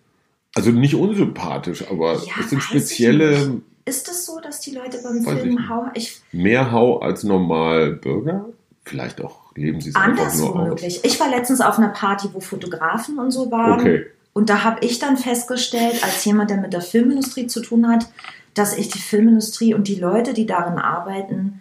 Also 0.54 0.70
nicht 0.70 0.94
unsympathisch, 0.94 1.84
aber 1.90 2.14
Ja, 2.14 2.32
es 2.40 2.50
sind 2.50 2.58
ich 2.58 2.64
spezielle. 2.64 3.60
Ist 3.84 4.08
es 4.08 4.26
so, 4.26 4.40
dass 4.40 4.60
die 4.60 4.72
Leute 4.74 4.98
beim 5.02 5.24
Weiß 5.24 5.34
ich 5.34 5.40
Film 5.40 5.54
nicht. 5.54 5.68
hauen? 5.68 5.90
Ich, 5.94 6.20
mehr 6.32 6.70
Hau 6.72 6.98
als 6.98 7.24
normal 7.24 7.92
Bürger. 7.92 8.46
Vielleicht 8.84 9.20
auch 9.20 9.54
leben 9.56 9.80
sie 9.80 9.90
es 9.90 9.94
einfach 9.96 10.24
anders 10.24 10.38
nur 10.38 10.50
aus. 10.50 10.54
womöglich. 10.56 11.00
Ich 11.04 11.20
war 11.20 11.28
letztens 11.30 11.60
auf 11.60 11.78
einer 11.78 11.88
Party, 11.88 12.28
wo 12.32 12.40
Fotografen 12.40 13.18
und 13.18 13.30
so 13.30 13.50
waren. 13.50 13.80
Okay. 13.80 14.06
Und 14.32 14.48
da 14.50 14.62
habe 14.64 14.84
ich 14.84 14.98
dann 14.98 15.16
festgestellt, 15.16 16.02
als 16.04 16.24
jemand, 16.24 16.50
der 16.50 16.58
mit 16.58 16.72
der 16.72 16.80
Filmindustrie 16.80 17.46
zu 17.46 17.60
tun 17.62 17.88
hat, 17.88 18.06
dass 18.54 18.76
ich 18.76 18.88
die 18.88 18.98
Filmindustrie 18.98 19.74
und 19.74 19.86
die 19.88 19.96
Leute, 19.96 20.34
die 20.34 20.46
darin 20.46 20.78
arbeiten, 20.78 21.60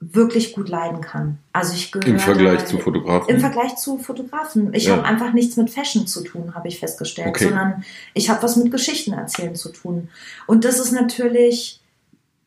wirklich 0.00 0.52
gut 0.52 0.68
leiden 0.68 1.00
kann. 1.00 1.38
Also 1.52 1.72
ich 1.74 1.90
gehöre 1.90 2.06
Im 2.06 2.18
Vergleich 2.18 2.60
da- 2.60 2.66
zu 2.66 2.78
Fotografen. 2.78 3.34
Im 3.34 3.40
Vergleich 3.40 3.76
zu 3.76 3.98
Fotografen. 3.98 4.74
Ich 4.74 4.84
Ja. 4.84 4.96
habe 4.96 5.04
einfach 5.04 5.32
nichts 5.32 5.56
mit 5.56 5.70
Fashion 5.70 6.06
zu 6.06 6.22
tun, 6.22 6.54
habe 6.54 6.68
ich 6.68 6.78
festgestellt, 6.78 7.28
Okay. 7.28 7.44
sondern 7.44 7.82
ich 8.12 8.28
habe 8.28 8.42
was 8.42 8.56
mit 8.56 8.70
Geschichten 8.70 9.14
erzählen 9.14 9.54
zu 9.56 9.70
tun. 9.70 10.08
Und 10.46 10.64
das 10.66 10.78
ist 10.78 10.92
natürlich 10.92 11.80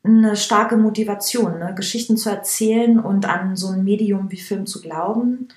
eine 0.04 0.38
starke 0.38 0.78
Motivation, 0.78 1.60
ne? 1.60 1.74
Geschichten 1.76 2.18
zu 2.18 2.30
erzählen 2.30 3.00
und 3.00 3.26
an 3.28 3.56
so 3.56 3.70
ein 3.70 3.84
Medium 3.84 4.32
wie 4.32 4.40
Film 4.40 4.66
zu 4.68 4.80
glauben. 4.82 5.50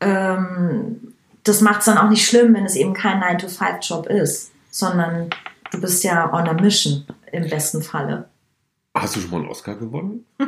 Ähm, 0.00 1.14
das 1.44 1.60
macht 1.60 1.80
es 1.80 1.84
dann 1.86 1.98
auch 1.98 2.10
nicht 2.10 2.26
schlimm, 2.26 2.54
wenn 2.54 2.64
es 2.64 2.76
eben 2.76 2.92
kein 2.92 3.20
9-to-5-Job 3.20 4.06
ist, 4.08 4.50
sondern 4.70 5.30
du 5.70 5.80
bist 5.80 6.02
ja 6.04 6.32
on 6.32 6.48
a 6.48 6.52
mission 6.54 7.04
im 7.32 7.48
besten 7.48 7.82
Falle. 7.82 8.28
Hast 8.94 9.16
du 9.16 9.20
schon 9.20 9.30
mal 9.30 9.36
einen 9.40 9.48
Oscar 9.48 9.76
gewonnen? 9.76 10.26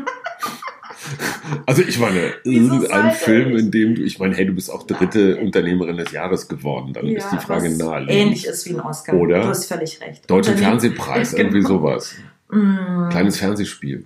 also 1.67 1.83
ich 1.83 1.99
meine, 1.99 2.33
irgendein 2.45 3.13
Film, 3.13 3.57
in 3.57 3.71
dem 3.71 3.95
du, 3.95 4.03
ich 4.03 4.19
meine, 4.19 4.35
hey, 4.35 4.47
du 4.47 4.53
bist 4.53 4.71
auch 4.71 4.85
dritte 4.87 5.37
Unternehmerin 5.39 5.97
des 5.97 6.11
Jahres 6.13 6.49
geworden, 6.49 6.93
dann 6.93 7.07
ist 7.09 7.29
die 7.33 7.39
Frage 7.39 7.71
naheliegend. 7.71 8.11
ähnlich 8.27 8.47
ist 8.47 8.67
wie 8.67 8.75
ein 8.75 8.81
Oscar. 8.81 9.15
Oder? 9.15 9.41
Du 9.43 9.49
hast 9.49 9.67
völlig 9.67 10.01
recht. 10.01 10.29
Deutscher 10.31 10.57
Fernsehpreis, 10.57 11.31
Genau. 11.35 11.43
irgendwie 11.43 11.63
sowas. 11.63 12.15
Mm. 12.51 13.09
Kleines 13.11 13.39
Fernsehspiel. 13.39 14.05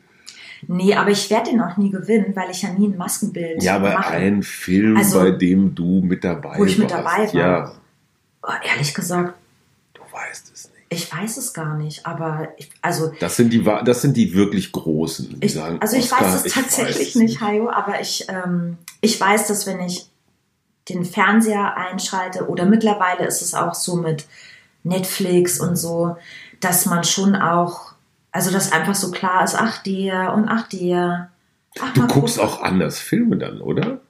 Nee, 0.68 0.94
aber 0.94 1.10
ich 1.10 1.28
werde 1.30 1.50
den 1.50 1.60
auch 1.60 1.76
nie 1.76 1.90
gewinnen, 1.90 2.32
weil 2.34 2.50
ich 2.50 2.62
ja 2.62 2.70
nie 2.72 2.88
ein 2.88 2.96
Maskenbild 2.96 3.62
Ja, 3.62 3.76
aber 3.76 3.92
mache. 3.92 4.14
ein 4.14 4.42
Film, 4.42 4.96
Also, 4.96 5.20
bei 5.20 5.30
dem 5.32 5.74
du 5.74 6.00
mit 6.02 6.24
dabei 6.24 6.58
wo 6.58 6.64
ich 6.64 6.78
mit 6.78 6.90
warst. 6.90 7.04
dabei 7.04 7.26
war. 7.28 7.34
Ja, 7.34 7.72
Oh, 8.42 8.52
ehrlich 8.72 8.94
gesagt, 8.94 9.34
du 9.94 10.00
weißt 10.02 10.52
es 10.54 10.64
nicht. 10.70 10.75
Ich 10.88 11.12
weiß 11.12 11.36
es 11.38 11.52
gar 11.52 11.74
nicht, 11.76 12.06
aber 12.06 12.48
ich, 12.58 12.70
also 12.82 13.10
Das 13.20 13.36
sind 13.36 13.52
die, 13.52 13.62
das 13.62 14.02
sind 14.02 14.16
die 14.16 14.34
wirklich 14.34 14.70
Großen. 14.72 15.40
Die 15.40 15.46
ich, 15.46 15.54
sagen, 15.54 15.78
also 15.80 15.96
ich 15.96 16.04
Oscar, 16.12 16.26
weiß 16.32 16.44
es 16.46 16.52
tatsächlich 16.52 17.08
weiß 17.08 17.14
nicht, 17.16 17.40
Hajo, 17.40 17.68
aber 17.70 18.00
ich, 18.00 18.26
ähm, 18.28 18.78
ich 19.00 19.20
weiß, 19.20 19.48
dass 19.48 19.66
wenn 19.66 19.80
ich 19.80 20.08
den 20.88 21.04
Fernseher 21.04 21.76
einschalte 21.76 22.48
oder 22.48 22.64
mittlerweile 22.66 23.26
ist 23.26 23.42
es 23.42 23.54
auch 23.54 23.74
so 23.74 23.96
mit 23.96 24.26
Netflix 24.84 25.58
und 25.60 25.76
so, 25.76 26.16
dass 26.60 26.86
man 26.86 27.02
schon 27.04 27.34
auch, 27.34 27.94
also 28.30 28.52
dass 28.52 28.70
einfach 28.72 28.94
so 28.94 29.10
klar 29.10 29.42
ist, 29.44 29.56
ach 29.56 29.82
der 29.82 30.32
und 30.34 30.48
ach 30.48 30.68
der. 30.68 31.30
Ach, 31.80 31.92
Du 31.94 32.06
guckst 32.06 32.36
gucken. 32.38 32.48
auch 32.50 32.62
anders 32.62 32.98
Filme 33.00 33.36
dann, 33.36 33.60
oder? 33.60 34.00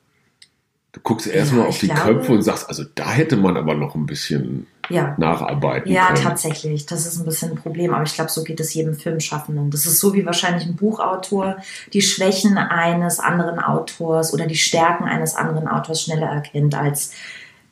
Du 0.93 1.01
guckst 1.03 1.27
erstmal 1.27 1.62
Ja, 1.62 1.69
auf 1.69 1.79
die 1.79 1.89
glaube- 1.89 2.15
Köpfe 2.17 2.33
und 2.33 2.43
sagst, 2.43 2.69
also 2.69 2.85
da 2.95 3.11
hätte 3.11 3.37
man 3.37 3.57
aber 3.57 3.75
noch 3.75 3.95
ein 3.95 4.07
bisschen 4.07 4.67
ja. 4.88 5.14
nacharbeiten 5.18 5.90
Ja, 5.92 6.09
können. 6.09 6.22
tatsächlich. 6.22 6.87
Das 6.87 7.07
ist 7.07 7.18
ein 7.18 7.25
bisschen 7.25 7.53
ein 7.53 7.57
Problem, 7.57 7.94
aber 7.94 8.05
ich 8.05 8.14
glaube, 8.14 8.31
so 8.31 8.42
geht 8.44 8.61
es 8.61 8.75
jedem 8.75 8.94
Filmschaffenden. 8.94 9.70
Das 9.70 9.87
ist 9.87 10.01
so 10.01 10.14
wie 10.14 10.27
wahrscheinlich 10.27 10.66
ein 10.66 10.77
Buchautor 10.77 11.57
die 11.92 12.03
Schwächen 12.03 12.59
eines 12.59 13.20
anderen 13.20 13.59
Autors 13.59 14.33
oder 14.33 14.46
die 14.46 14.57
Stärken 14.57 15.05
eines 15.05 15.35
anderen 15.35 15.68
Autors 15.68 16.03
schneller 16.03 16.27
erkennt 16.29 16.75
als 16.75 17.12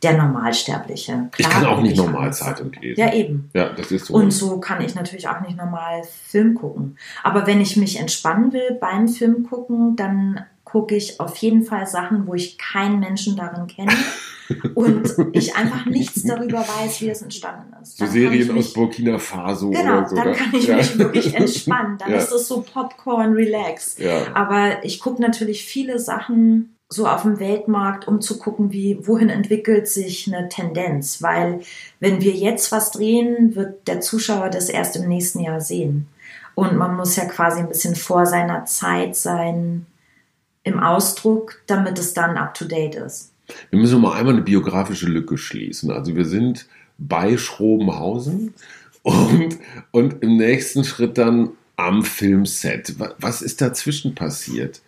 der 0.03 0.19
Normalsterbliche. 0.19 1.31
Ich 1.37 1.49
Klar 1.49 1.63
kann 1.63 1.67
auch 1.67 1.81
nicht 1.81 1.93
ich 1.93 1.99
normal. 1.99 2.33
Zeitung 2.33 2.71
lesen. 2.73 3.01
Ja, 3.01 3.13
eben. 3.13 3.51
Ja, 3.55 3.71
das 3.71 3.91
ist 3.91 4.07
so. 4.07 4.15
Und 4.15 4.31
so 4.33 4.61
kann 4.61 4.83
ich 4.83 4.95
natürlich 4.95 5.29
auch 5.29 5.41
nicht 5.41 5.57
normal 5.57 6.03
Film 6.27 6.55
gucken. 6.55 6.99
Aber 7.23 7.47
wenn 7.47 7.61
ich 7.61 7.77
mich 7.77 7.99
entspannen 7.99 8.53
will 8.53 8.77
beim 8.81 9.09
Film 9.09 9.49
gucken, 9.49 9.97
dann 9.97 10.45
gucke 10.75 10.97
ich 10.97 11.21
auf 11.21 11.37
jeden 11.37 11.63
Fall 11.63 11.87
Sachen, 11.87 12.27
wo 12.27 12.35
ich 12.35 12.59
keinen 12.59 12.99
Menschen 12.99 13.37
darin 13.37 13.69
kenne 13.69 13.93
und 14.75 15.09
ich 15.33 15.55
einfach 15.55 15.87
nichts 15.87 16.25
darüber 16.25 16.59
weiß, 16.59 17.01
wie 17.01 17.11
es 17.11 17.23
entstanden 17.23 17.73
ist. 17.81 17.97
so 17.97 18.05
Dann 18.05 18.15
ich 18.15 18.21
Serien 18.21 18.49
mich- 18.49 18.67
aus 18.67 18.73
Burkina 18.73 19.19
Faso 19.19 19.71
Genau, 19.71 19.99
oder 19.99 20.09
so. 20.09 20.17
dann 20.17 20.29
oder? 20.29 20.37
kann 20.37 20.53
ich 20.53 20.67
ja. 20.67 20.77
mich 20.77 20.99
wirklich 20.99 21.33
entspannen. 21.37 21.97
Dann 21.99 22.11
Ja. 22.11 22.17
ist 22.17 22.33
es 22.33 22.49
so 22.49 22.63
Popcorn, 22.63 23.35
Relax. 23.35 23.97
Ja. 23.99 24.35
Aber 24.35 24.85
ich 24.85 24.99
gucke 24.99 25.23
natürlich 25.23 25.65
viele 25.65 26.01
Sachen 26.01 26.75
so 26.89 27.07
auf 27.07 27.23
dem 27.23 27.39
Weltmarkt, 27.39 28.09
um 28.09 28.21
zu 28.21 28.37
gucken, 28.41 28.73
wie, 28.73 28.99
wohin 29.07 29.29
entwickelt 29.31 29.87
sich 29.89 30.27
eine 30.27 30.49
Tendenz. 30.49 31.23
Weil 31.23 31.61
wenn 32.01 32.21
wir 32.21 32.33
jetzt 32.33 32.73
was 32.73 32.91
drehen, 32.91 33.55
wird 33.55 33.87
der 33.87 34.01
Zuschauer 34.01 34.51
das 34.51 34.69
erst 34.69 34.97
im 34.97 35.07
nächsten 35.09 35.39
Jahr 35.39 35.61
sehen. 35.61 36.09
Und 36.57 36.77
man 36.77 36.97
muss 36.97 37.15
ja 37.15 37.27
quasi 37.27 37.61
ein 37.61 37.69
bisschen 37.69 37.95
vor 37.95 38.27
seiner 38.27 38.65
Zeit 38.65 39.15
sein 39.15 39.87
im 40.65 40.81
Ausdruck, 40.81 41.63
damit 41.67 41.99
es 41.99 42.13
dann 42.15 42.37
up 42.37 42.55
to 42.55 42.65
date 42.65 42.97
ist. 42.97 43.31
Wir 43.71 43.79
müssen 43.79 44.01
mal 44.01 44.15
einmal 44.17 44.35
eine 44.35 44.43
biografische 44.43 45.07
Lücke 45.07 45.37
schließen. 45.39 45.91
Also 45.91 46.17
wir 46.17 46.25
sind 46.25 46.67
bei 46.99 47.37
Schrobenhausen 47.37 48.55
und, 49.03 49.59
und 49.91 50.23
im 50.23 50.37
nächsten 50.37 50.85
Schritt 50.85 51.19
dann 51.19 51.51
am 51.77 52.03
Filmset. 52.05 52.99
Wa- 52.99 53.15
Was 53.19 53.43
ist 53.43 53.61
dazwischen 53.61 54.15
passiert? 54.15 54.81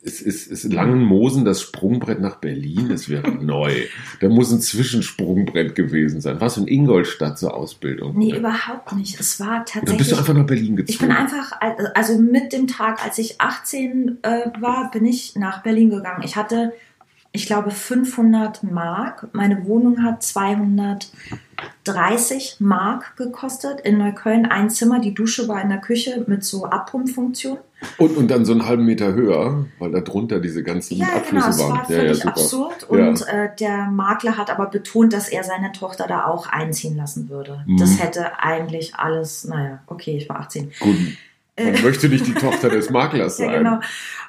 Ist, 0.00 0.20
ist, 0.20 0.46
ist 0.46 0.72
Langenmosen 0.72 1.44
das 1.44 1.60
Sprungbrett 1.60 2.20
nach 2.20 2.36
Berlin? 2.36 2.92
Es 2.92 3.08
wäre 3.08 3.28
neu. 3.44 3.72
Da 4.20 4.28
muss 4.28 4.52
ein 4.52 4.60
Zwischensprungbrett 4.60 5.74
gewesen 5.74 6.20
sein. 6.20 6.40
Was 6.40 6.56
in 6.56 6.68
Ingolstadt 6.68 7.36
zur 7.36 7.52
Ausbildung? 7.54 8.16
Nee, 8.16 8.36
überhaupt 8.36 8.92
nicht. 8.92 9.18
Es 9.18 9.40
war 9.40 9.56
Dann 9.56 9.64
tatsächlich. 9.66 9.98
bist 9.98 10.12
du 10.12 10.16
einfach 10.16 10.34
nach 10.34 10.46
Berlin 10.46 10.76
gezogen. 10.76 10.92
Ich 10.92 11.00
bin 11.00 11.10
einfach, 11.10 11.50
also 11.94 12.16
mit 12.18 12.52
dem 12.52 12.68
Tag, 12.68 13.04
als 13.04 13.18
ich 13.18 13.40
18 13.40 14.18
äh, 14.22 14.52
war, 14.60 14.88
bin 14.92 15.04
ich 15.04 15.34
nach 15.34 15.64
Berlin 15.64 15.90
gegangen. 15.90 16.22
Ich 16.24 16.36
hatte, 16.36 16.72
ich 17.32 17.46
glaube, 17.46 17.72
500 17.72 18.62
Mark. 18.62 19.26
Meine 19.32 19.66
Wohnung 19.66 20.04
hat 20.04 20.22
230 20.22 22.58
Mark 22.60 23.16
gekostet 23.16 23.80
in 23.80 23.98
Neukölln. 23.98 24.46
Ein 24.46 24.70
Zimmer, 24.70 25.00
die 25.00 25.12
Dusche 25.12 25.48
war 25.48 25.60
in 25.60 25.70
der 25.70 25.80
Küche 25.80 26.22
mit 26.28 26.44
so 26.44 26.66
Abpumpfunktion. 26.66 27.58
Und, 27.98 28.16
und 28.16 28.28
dann 28.30 28.44
so 28.44 28.52
einen 28.52 28.66
halben 28.66 28.84
Meter 28.84 29.12
höher, 29.14 29.66
weil 29.78 29.92
da 29.92 30.00
drunter 30.00 30.40
diese 30.40 30.62
ganzen 30.62 30.96
Ja, 30.96 31.06
genau, 31.06 31.16
Abflüsse 31.18 31.58
war 31.62 31.68
waren. 31.70 31.76
Ja, 31.88 31.96
ja, 31.96 32.00
völlig 32.00 32.16
super. 32.16 32.28
absurd. 32.30 32.86
Ja. 32.90 33.08
Und 33.08 33.28
äh, 33.28 33.48
der 33.58 33.86
Makler 33.90 34.36
hat 34.36 34.50
aber 34.50 34.66
betont, 34.66 35.12
dass 35.12 35.28
er 35.28 35.44
seine 35.44 35.72
Tochter 35.72 36.06
da 36.08 36.24
auch 36.26 36.46
einziehen 36.48 36.96
lassen 36.96 37.28
würde. 37.28 37.62
Mhm. 37.66 37.76
Das 37.78 38.00
hätte 38.02 38.38
eigentlich 38.40 38.94
alles, 38.96 39.44
naja, 39.44 39.80
okay, 39.86 40.16
ich 40.16 40.28
war 40.28 40.40
18. 40.40 40.72
Gut, 40.80 40.96
man 41.56 41.82
möchte 41.82 42.08
nicht 42.08 42.26
die 42.26 42.34
Tochter 42.34 42.68
des 42.68 42.90
Maklers 42.90 43.36
sein. 43.38 43.50
Ja, 43.50 43.58
genau. 43.58 43.80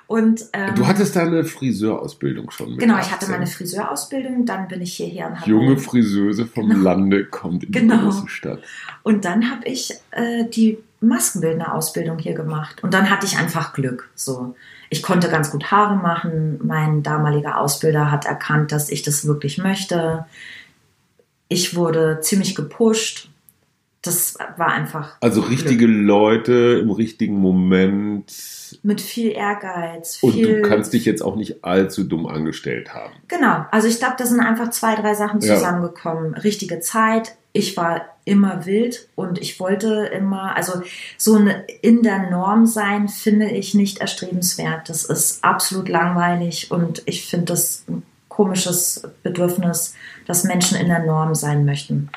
Und, 0.08 0.46
ähm, 0.54 0.74
Du 0.74 0.88
hattest 0.88 1.16
deine 1.16 1.44
Friseurausbildung 1.44 2.50
schon 2.50 2.72
mit 2.72 2.80
Genau, 2.80 2.96
ich 2.96 3.02
18. 3.02 3.14
hatte 3.14 3.32
meine 3.32 3.46
Friseurausbildung, 3.48 4.46
dann 4.46 4.68
bin 4.68 4.82
ich 4.82 4.94
hierher 4.96 5.28
und 5.28 5.40
habe 5.42 5.50
Junge 5.50 5.78
Friseuse 5.78 6.48
vom 6.48 6.68
Genau. 6.70 6.82
Lande 6.84 7.26
kommt 7.26 7.64
in 7.64 7.72
Genau. 7.72 7.96
die 7.98 8.02
große 8.06 8.28
Stadt. 8.28 8.60
und 9.04 9.24
dann 9.26 9.52
habe 9.52 9.66
ich 9.68 9.94
äh, 10.12 10.46
die 10.50 10.80
Maskenbildner-Ausbildung 11.02 12.18
hier 12.20 12.34
gemacht 12.34 12.84
und 12.84 12.94
dann 12.94 13.10
hatte 13.10 13.26
ich 13.26 13.38
einfach 13.38 13.74
Glück. 13.74 14.10
So, 14.16 14.56
ich 14.90 15.02
konnte 15.04 15.30
ganz 15.30 15.52
gut 15.52 15.72
Haare 15.72 15.96
machen. 15.96 16.60
Mein 16.64 17.04
damaliger 17.04 17.58
Ausbilder 17.60 18.12
hat 18.12 18.26
erkannt, 18.26 18.72
dass 18.72 18.90
ich 18.90 19.02
das 19.04 19.26
wirklich 19.26 19.58
möchte. 19.58 20.26
Ich 21.48 21.76
wurde 21.76 22.20
ziemlich 22.22 22.56
gepusht. 22.56 23.30
Das 24.02 24.36
war 24.56 24.68
einfach 24.70 25.18
Also 25.20 25.42
richtige 25.42 25.86
Leute 25.86 26.80
im 26.82 26.90
richtigen 26.90 27.36
Moment. 27.36 28.34
mit 28.82 29.02
viel 29.02 29.32
Ehrgeiz. 29.32 30.20
Und 30.22 30.34
viel, 30.34 30.62
du 30.62 30.70
kannst 30.70 30.94
dich 30.94 31.04
jetzt 31.04 31.22
auch 31.22 31.36
nicht 31.36 31.66
allzu 31.66 32.06
dumm 32.06 32.26
angestellt 32.26 32.94
haben. 32.94 33.14
Genau, 33.28 33.66
also 33.72 33.90
ich 33.90 34.00
glaube, 34.00 34.16
da 34.18 34.26
sind 34.26 34.40
einfach 34.40 34.70
zwei, 34.70 34.96
drei 34.96 35.16
Sachen 35.16 35.42
Ja. 35.42 35.56
zusammengekommen. 35.56 36.34
Richtige 36.36 36.80
Zeit, 36.80 37.36
ich 37.52 37.76
war 37.78 38.06
immer 38.26 38.66
wild 38.66 39.10
und 39.16 39.40
ich 39.40 39.60
wollte 39.60 40.06
immer, 40.14 40.56
also 40.56 40.84
so 41.18 41.36
eine 41.36 41.64
in 41.82 42.04
der 42.04 42.30
Norm 42.30 42.66
sein, 42.66 43.08
finde 43.08 43.50
ich 43.50 43.74
nicht 43.74 44.00
erstrebenswert. 44.00 44.88
Das 44.88 45.04
ist 45.04 45.44
absolut 45.44 45.90
langweilig 45.90 46.70
und 46.70 47.02
ich 47.06 47.26
finde 47.28 47.46
das 47.46 47.86
ein 47.88 48.04
komisches 48.28 49.04
Bedürfnis, 49.24 49.96
dass 50.26 50.44
Menschen 50.44 50.78
in 50.78 50.88
der 50.88 51.04
Norm 51.04 51.34
sein 51.34 51.66
möchten. 51.66 52.10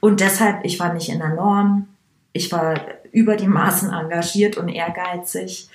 Und 0.00 0.20
deshalb, 0.20 0.64
ich 0.64 0.78
war 0.78 0.94
nicht 0.94 1.08
in 1.08 1.18
der 1.18 1.34
Norm. 1.34 1.88
ich 2.32 2.52
war 2.52 2.80
über 3.10 3.36
die 3.36 3.48
Maßen 3.48 3.92
engagiert 3.92 4.56
und 4.56 4.68
ehrgeizig. 4.68 5.68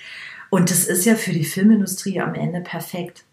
Und 0.50 0.70
das 0.70 0.84
ist 0.84 1.04
ja 1.04 1.14
für 1.14 1.32
die 1.32 1.44
Filmindustrie 1.44 2.20
am 2.20 2.34
Ende 2.34 2.60
perfekt. 2.60 3.24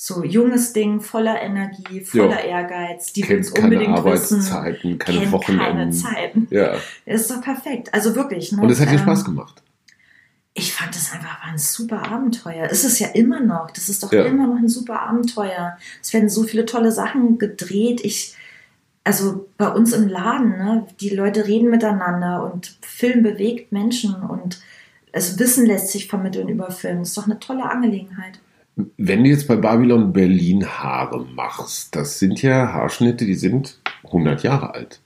So 0.00 0.22
junges 0.22 0.72
Ding, 0.72 1.00
voller 1.00 1.42
Energie, 1.42 2.00
voller 2.02 2.46
ja. 2.46 2.60
Ehrgeiz. 2.60 3.12
Die 3.12 3.22
es 3.22 3.50
unbedingt 3.50 3.82
keine 3.82 3.98
Arbeitszeiten, 3.98 4.74
wissen. 4.84 4.98
keine 5.00 5.32
Wochenenden. 5.32 5.66
keine 5.66 5.90
Zeiten. 5.90 6.46
Ja. 6.50 6.76
Ist 7.04 7.28
doch 7.28 7.42
perfekt. 7.42 7.92
Also 7.92 8.14
wirklich. 8.14 8.52
Ne? 8.52 8.62
Und 8.62 8.70
es 8.70 8.78
hat 8.78 8.90
dir 8.90 8.92
ähm, 8.92 9.00
Spaß 9.00 9.24
gemacht. 9.24 9.60
Ich 10.54 10.72
fand 10.72 10.94
das 10.94 11.12
einfach 11.12 11.42
war 11.42 11.50
ein 11.50 11.58
super 11.58 12.12
Abenteuer. 12.12 12.68
Es 12.70 12.84
ist 12.84 13.00
ja 13.00 13.08
immer 13.08 13.40
noch. 13.40 13.72
Das 13.72 13.88
ist 13.88 14.04
doch 14.04 14.12
ja. 14.12 14.22
immer 14.22 14.46
noch 14.46 14.58
ein 14.58 14.68
super 14.68 15.02
Abenteuer. 15.02 15.76
Es 16.00 16.12
werden 16.12 16.28
so 16.28 16.44
viele 16.44 16.64
tolle 16.64 16.92
Sachen 16.92 17.38
gedreht. 17.38 18.00
Ich, 18.04 18.36
also 19.02 19.48
bei 19.56 19.68
uns 19.68 19.92
im 19.92 20.06
Laden, 20.06 20.50
ne, 20.58 20.86
die 21.00 21.10
Leute 21.10 21.48
reden 21.48 21.70
miteinander 21.70 22.52
und 22.52 22.78
Film 22.82 23.24
bewegt 23.24 23.72
Menschen 23.72 24.14
und 24.14 24.60
es 25.10 25.40
Wissen 25.40 25.66
lässt 25.66 25.90
sich 25.90 26.06
vermitteln 26.06 26.48
über 26.48 26.70
Film. 26.70 27.00
Das 27.00 27.08
ist 27.08 27.18
doch 27.18 27.26
eine 27.26 27.40
tolle 27.40 27.68
Angelegenheit. 27.68 28.38
Wenn 28.96 29.24
du 29.24 29.30
jetzt 29.30 29.48
bei 29.48 29.56
Babylon 29.56 30.12
Berlin 30.12 30.64
Haare 30.64 31.24
machst, 31.34 31.96
das 31.96 32.18
sind 32.18 32.42
ja 32.42 32.72
Haarschnitte, 32.72 33.26
die 33.26 33.34
sind 33.34 33.80
100 34.04 34.42
Jahre 34.44 34.74
alt. 34.74 35.00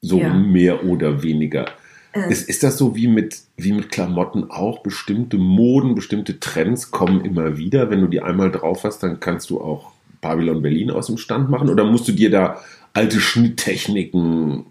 So 0.00 0.18
ja. 0.18 0.32
mehr 0.32 0.84
oder 0.84 1.22
weniger. 1.22 1.66
Äh. 2.12 2.30
Ist, 2.30 2.48
ist 2.48 2.62
das 2.62 2.78
so 2.78 2.96
wie 2.96 3.08
mit, 3.08 3.42
wie 3.56 3.72
mit 3.72 3.90
Klamotten 3.90 4.50
auch? 4.50 4.82
Bestimmte 4.82 5.36
Moden, 5.36 5.94
bestimmte 5.94 6.40
Trends 6.40 6.90
kommen 6.90 7.24
immer 7.24 7.58
wieder. 7.58 7.90
Wenn 7.90 8.00
du 8.00 8.06
die 8.06 8.22
einmal 8.22 8.50
drauf 8.50 8.84
hast, 8.84 9.02
dann 9.02 9.20
kannst 9.20 9.50
du 9.50 9.60
auch 9.60 9.92
Babylon 10.22 10.62
Berlin 10.62 10.90
aus 10.90 11.06
dem 11.06 11.18
Stand 11.18 11.50
machen? 11.50 11.68
Oder 11.68 11.84
musst 11.84 12.08
du 12.08 12.12
dir 12.12 12.30
da 12.30 12.60
alte 12.94 13.20
Schnitttechniken 13.20 14.64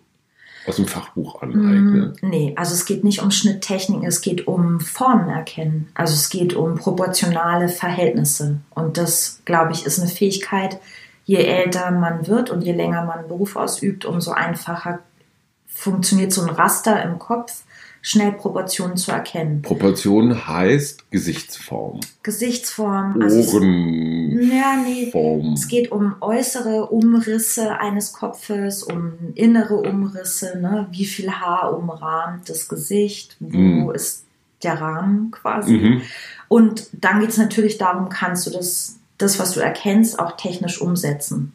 aus 0.70 0.78
dem 0.78 0.88
Fachbuch 0.88 1.42
aneignen? 1.42 2.16
Mm, 2.22 2.30
nee, 2.30 2.54
also 2.56 2.74
es 2.74 2.86
geht 2.86 3.04
nicht 3.04 3.22
um 3.22 3.32
Schnitttechniken, 3.32 4.08
es 4.08 4.22
geht 4.22 4.48
um 4.48 4.80
Formen 4.80 5.30
erkennen. 5.30 5.90
Also 5.94 6.14
es 6.14 6.30
geht 6.30 6.54
um 6.54 6.76
proportionale 6.76 7.68
Verhältnisse. 7.68 8.62
Und 8.70 8.98
das, 8.98 9.42
glaube 9.46 9.74
ich, 9.74 9.86
ist 9.86 10.00
eine 10.00 10.10
Fähigkeit, 10.10 10.80
je 11.26 11.38
älter 11.38 11.92
man 11.92 12.28
wird 12.28 12.50
und 12.50 12.62
je 12.62 12.74
länger 12.74 13.04
man 13.04 13.28
Beruf 13.28 13.56
ausübt, 13.56 14.06
umso 14.06 14.32
einfacher 14.32 15.00
funktioniert 15.68 16.32
so 16.32 16.42
ein 16.42 16.50
Raster 16.50 17.04
im 17.04 17.20
Kopf 17.20 17.64
schnell 18.02 18.32
Proportionen 18.32 18.98
zu 18.98 19.12
erkennen. 19.12 19.62
Proportion 19.62 20.48
heißt 20.48 21.12
Gesichtsform. 21.12 22.00
Gesichtsform. 22.24 23.22
Also 23.22 23.58
Ohren. 23.58 24.40
ja, 24.52 24.78
nee. 24.84 25.12
Form. 25.12 25.54
Es 25.54 25.68
geht 25.68 25.92
um 25.92 26.16
äußere 26.22 26.88
Umrisse 26.88 27.80
eines 27.80 28.14
Kopfes, 28.14 28.84
um 28.84 29.14
innere 29.36 29.78
Umrisse, 29.78 30.60
ne? 30.60 30.88
wie 30.92 31.06
viel 31.06 31.32
Haar 31.32 31.78
umrahmt 31.78 32.50
das 32.50 32.70
Gesicht, 32.70 33.36
wo 33.40 33.58
mhm. 33.58 33.92
ist 33.92 34.26
der 34.64 34.80
Rahmen 34.80 35.32
quasi. 35.32 35.74
Mhm. 35.74 36.02
Und 36.48 36.88
dann 36.94 37.20
geht 37.20 37.30
es 37.30 37.38
natürlich 37.38 37.78
darum, 37.78 38.10
kannst 38.10 38.48
du 38.48 38.52
das, 38.52 38.98
das, 39.18 39.40
was 39.40 39.52
du 39.54 39.60
erkennst, 39.60 40.20
auch 40.20 40.36
technisch 40.38 40.82
umsetzen. 40.82 41.54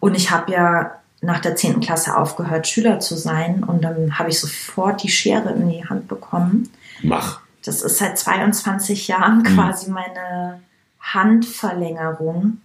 Und 0.00 0.16
ich 0.16 0.30
habe 0.30 0.52
ja 0.52 1.01
nach 1.22 1.40
der 1.40 1.56
10. 1.56 1.80
Klasse 1.80 2.16
aufgehört, 2.16 2.66
Schüler 2.66 3.00
zu 3.00 3.16
sein. 3.16 3.64
Und 3.64 3.82
dann 3.82 4.18
habe 4.18 4.28
ich 4.28 4.40
sofort 4.40 5.02
die 5.02 5.08
Schere 5.08 5.50
in 5.50 5.70
die 5.70 5.84
Hand 5.84 6.08
bekommen. 6.08 6.68
Mach. 7.02 7.40
Das 7.64 7.82
ist 7.82 7.98
seit 7.98 8.18
22 8.18 9.08
Jahren 9.08 9.38
mhm. 9.38 9.44
quasi 9.44 9.90
meine 9.90 10.60
Handverlängerung. 11.00 12.58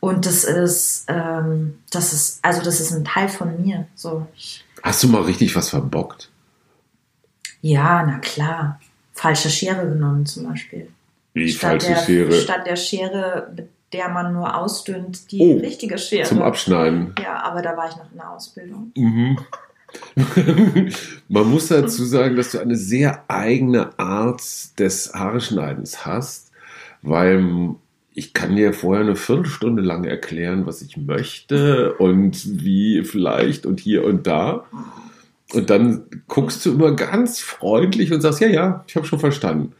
Und 0.00 0.26
das 0.26 0.44
ist, 0.44 1.06
ähm, 1.08 1.78
das 1.90 2.12
ist, 2.12 2.38
also 2.42 2.62
das 2.62 2.78
ist 2.78 2.92
ein 2.92 3.06
Teil 3.06 3.28
von 3.28 3.62
mir. 3.62 3.86
So, 3.94 4.26
Hast 4.82 5.02
du 5.02 5.08
mal 5.08 5.22
richtig 5.22 5.56
was 5.56 5.70
verbockt? 5.70 6.30
Ja, 7.62 8.04
na 8.06 8.18
klar. 8.18 8.78
Falsche 9.14 9.48
Schere 9.48 9.88
genommen 9.88 10.26
zum 10.26 10.46
Beispiel. 10.46 10.90
Wie 11.32 11.50
statt 11.50 11.82
falsche 11.82 11.86
der, 11.86 12.04
Schere? 12.04 12.32
Statt 12.34 12.66
der 12.66 12.76
Schere, 12.76 13.50
mit 13.56 13.70
der 13.94 14.08
man 14.08 14.32
nur 14.32 14.56
ausdünnt, 14.56 15.30
die 15.30 15.38
oh, 15.40 15.58
richtige 15.58 15.98
Schere. 15.98 16.24
Zum 16.24 16.42
Abschneiden. 16.42 17.14
Ja, 17.22 17.44
aber 17.44 17.62
da 17.62 17.76
war 17.76 17.88
ich 17.88 17.96
noch 17.96 18.10
in 18.10 18.18
der 18.18 18.30
Ausbildung. 18.30 18.90
Mhm. 18.96 19.38
man 21.28 21.48
muss 21.48 21.68
dazu 21.68 22.04
sagen, 22.04 22.34
dass 22.34 22.50
du 22.50 22.58
eine 22.58 22.74
sehr 22.74 23.22
eigene 23.28 23.96
Art 23.96 24.42
des 24.80 25.14
Haareschneidens 25.14 26.04
hast, 26.04 26.50
weil 27.02 27.76
ich 28.12 28.34
kann 28.34 28.56
dir 28.56 28.72
vorher 28.72 29.04
eine 29.04 29.14
Viertelstunde 29.14 29.82
lang 29.82 30.02
erklären, 30.02 30.66
was 30.66 30.82
ich 30.82 30.96
möchte 30.96 31.94
und 31.94 32.64
wie 32.64 33.04
vielleicht 33.04 33.64
und 33.64 33.78
hier 33.78 34.04
und 34.04 34.26
da. 34.26 34.64
Und 35.52 35.70
dann 35.70 36.06
guckst 36.26 36.66
du 36.66 36.72
immer 36.72 36.96
ganz 36.96 37.38
freundlich 37.38 38.12
und 38.12 38.22
sagst, 38.22 38.40
ja, 38.40 38.48
ja, 38.48 38.84
ich 38.88 38.96
habe 38.96 39.06
schon 39.06 39.20
verstanden. 39.20 39.72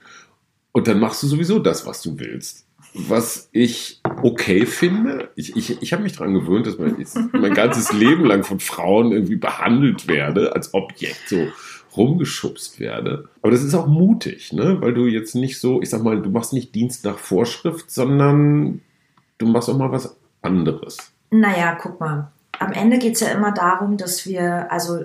Und 0.71 0.87
dann 0.87 1.01
machst 1.01 1.25
du 1.25 1.27
sowieso 1.27 1.59
das, 1.59 1.85
was 1.85 2.01
du 2.03 2.21
willst 2.21 2.64
was 2.95 3.49
ich 3.51 4.01
okay 4.23 4.67
finde. 4.67 5.31
Ich, 5.35 5.57
ich, 5.57 5.83
ich 5.83 5.93
habe 5.93 6.05
mich 6.05 6.13
daran 6.13 6.33
gewöhnt, 6.33 6.67
dass 6.67 6.79
man 6.79 6.97
mein 7.33 7.53
ganzes 7.53 7.93
Leben 7.93 8.25
lang 8.25 8.45
von 8.45 8.61
Frauen 8.61 9.13
irgendwie 9.13 9.37
behandelt 9.37 10.07
werde, 10.07 10.55
als 10.55 10.73
Objekt 10.75 11.29
so 11.29 11.49
rumgeschubst 11.97 12.81
werde. 12.81 13.29
Aber 13.43 13.51
das 13.51 13.63
ist 13.63 13.75
auch 13.75 13.87
mutig, 13.87 14.53
ne? 14.53 14.81
weil 14.81 14.95
du 14.95 15.07
jetzt 15.07 15.35
nicht 15.35 15.61
so, 15.61 15.83
ich 15.83 15.91
sag 15.91 16.03
mal, 16.03 16.21
du 16.23 16.31
machst 16.31 16.53
nicht 16.53 16.75
Dienst 16.75 17.05
nach 17.05 17.19
Vorschrift, 17.19 17.91
sondern 17.91 18.81
du 19.39 19.47
machst 19.47 19.69
auch 19.69 19.77
mal 19.77 19.93
was 19.93 20.17
anderes. 20.43 20.97
Naja, 21.31 21.77
guck 21.81 22.01
mal. 22.01 22.31
Am 22.59 22.73
Ende 22.73 22.99
geht 22.99 23.15
es 23.15 23.21
ja 23.21 23.29
immer 23.29 23.53
darum, 23.53 23.97
dass 23.97 24.27
wir, 24.27 24.71
also 24.71 25.05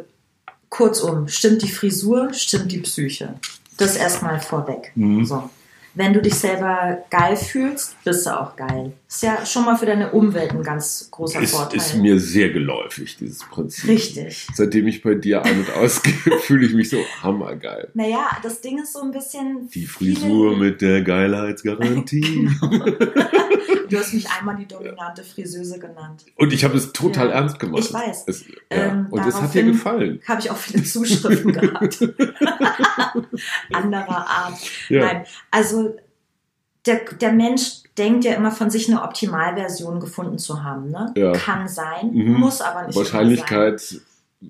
kurzum, 0.70 1.28
stimmt 1.28 1.64
die 1.64 1.70
Frisur, 1.72 2.34
stimmt 2.34 2.72
die 2.72 2.80
Psyche. 2.80 3.36
Das 3.78 3.96
erstmal 3.96 4.40
vorweg. 4.40 4.92
Mhm. 4.96 5.26
So 5.26 5.50
wenn 6.00 6.14
du 6.14 6.22
dich 6.22 6.36
selber 6.36 7.04
geil 7.10 7.36
fühlst, 7.36 8.02
bist 8.06 8.26
du 8.26 8.30
auch 8.30 8.56
geil. 8.56 8.94
Ist 9.06 9.22
ja 9.22 9.46
schon 9.46 9.66
mal 9.66 9.76
für 9.76 9.86
deine 9.86 10.12
Umwelt 10.12 10.52
ein 10.52 10.64
ganz 10.64 11.10
großer 11.12 11.42
ist, 11.42 11.54
Vorteil. 11.54 11.78
Ist 11.78 11.98
mir 11.98 12.18
sehr 12.18 12.52
geläufig, 12.52 13.18
dieses 13.18 13.40
Prinzip. 13.40 13.90
Richtig. 13.90 14.48
Seitdem 14.54 14.88
ich 14.88 15.02
bei 15.02 15.16
dir 15.16 15.44
ein- 15.44 15.60
und 15.60 15.74
ausgehe, 15.74 16.14
fühle 16.40 16.66
ich 16.66 16.74
mich 16.74 16.90
so 16.90 17.00
hammergeil. 17.22 17.90
Naja, 17.96 18.30
das 18.42 18.62
Ding 18.62 18.82
ist 18.82 18.94
so 18.94 19.02
ein 19.02 19.12
bisschen. 19.12 19.70
Die 19.74 19.86
Frisur 19.86 20.56
mit 20.56 20.82
der 20.82 21.02
Geilheitsgarantie. 21.02 22.50
Genau. 22.62 22.86
Du 23.90 23.98
hast 23.98 24.14
mich 24.14 24.30
einmal 24.40 24.56
die 24.56 24.68
dominante 24.68 25.24
Friseuse 25.24 25.80
genannt. 25.80 26.26
Und 26.36 26.54
ich 26.54 26.64
habe 26.64 26.78
es 26.78 26.94
total 26.94 27.30
ja. 27.30 27.36
ernst 27.36 27.60
gemacht. 27.60 27.84
Ich 27.84 27.94
weiß. 27.94 28.24
Es, 28.28 28.48
ja. 28.48 28.56
ähm, 28.70 29.08
und 29.10 29.26
es 29.26 29.42
hat 29.42 29.54
dir 29.54 29.64
gefallen. 29.64 30.22
Habe 30.28 30.42
ich 30.42 30.52
auch 30.52 30.58
viele 30.58 30.84
Zuschriften 30.84 31.54
gehabt. 31.54 32.02
Anderer 33.74 34.28
Art. 34.28 34.60
Ja. 34.90 35.06
Nein, 35.06 35.26
also 35.52 35.96
der, 36.86 37.02
der 37.20 37.34
Mensch 37.34 37.84
denkt 37.98 38.24
ja 38.24 38.34
immer 38.34 38.52
von 38.52 38.70
sich 38.70 38.90
eine 38.90 39.04
Optimalversion 39.04 40.00
gefunden 40.00 40.38
zu 40.38 40.64
haben. 40.64 40.90
Ne? 40.90 41.14
Ja. 41.18 41.34
Kann 41.34 41.68
sein, 41.68 42.12
mhm. 42.14 42.34
muss 42.34 42.62
aber 42.62 42.88
nicht. 42.88 42.96
Wahrscheinlichkeit 42.96 43.80
sein. 43.80 44.02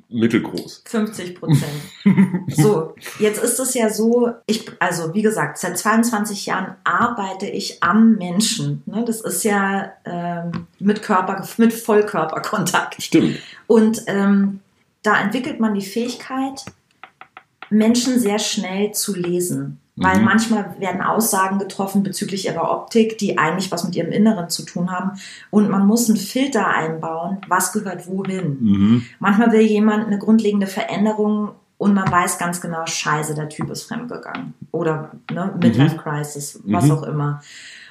Mittelgroß. 0.09 0.83
50 0.85 1.35
Prozent. 1.35 1.81
so, 2.47 2.95
jetzt 3.17 3.43
ist 3.43 3.59
es 3.59 3.73
ja 3.73 3.89
so, 3.89 4.31
ich, 4.45 4.69
also 4.79 5.13
wie 5.13 5.21
gesagt, 5.21 5.57
seit 5.57 5.77
22 5.77 6.45
Jahren 6.45 6.75
arbeite 6.83 7.47
ich 7.47 7.81
am 7.81 8.15
Menschen. 8.15 8.83
Ne? 8.85 9.03
Das 9.05 9.21
ist 9.21 9.43
ja 9.43 9.91
ähm, 10.05 10.67
mit 10.79 11.01
Körper, 11.01 11.47
mit 11.57 11.73
Vollkörperkontakt. 11.73 13.01
Stimmt. 13.01 13.39
Und 13.65 14.03
ähm, 14.07 14.59
da 15.01 15.19
entwickelt 15.21 15.59
man 15.59 15.73
die 15.73 15.85
Fähigkeit, 15.85 16.65
Menschen 17.71 18.19
sehr 18.19 18.39
schnell 18.39 18.91
zu 18.91 19.15
lesen. 19.15 19.79
Weil 20.01 20.19
mhm. 20.19 20.25
manchmal 20.25 20.75
werden 20.79 21.01
Aussagen 21.01 21.59
getroffen 21.59 22.03
bezüglich 22.03 22.45
ihrer 22.45 22.71
Optik, 22.71 23.17
die 23.17 23.37
eigentlich 23.37 23.69
was 23.71 23.83
mit 23.83 23.95
ihrem 23.95 24.11
Inneren 24.11 24.49
zu 24.49 24.63
tun 24.63 24.91
haben. 24.91 25.19
Und 25.51 25.69
man 25.69 25.85
muss 25.85 26.09
einen 26.09 26.17
Filter 26.17 26.67
einbauen, 26.67 27.39
was 27.47 27.73
gehört 27.73 28.07
wohin. 28.07 28.57
Mhm. 28.61 29.05
Manchmal 29.19 29.51
will 29.51 29.61
jemand 29.61 30.07
eine 30.07 30.17
grundlegende 30.17 30.67
Veränderung 30.67 31.51
und 31.77 31.93
man 31.93 32.09
weiß 32.09 32.37
ganz 32.37 32.61
genau, 32.61 32.85
scheiße, 32.85 33.35
der 33.35 33.49
Typ 33.49 33.69
ist 33.69 33.83
fremdgegangen. 33.83 34.53
Oder 34.71 35.11
ne, 35.31 35.53
Midlife 35.61 35.95
mhm. 35.95 35.99
Crisis, 35.99 36.59
was 36.63 36.85
mhm. 36.85 36.91
auch 36.91 37.03
immer. 37.03 37.41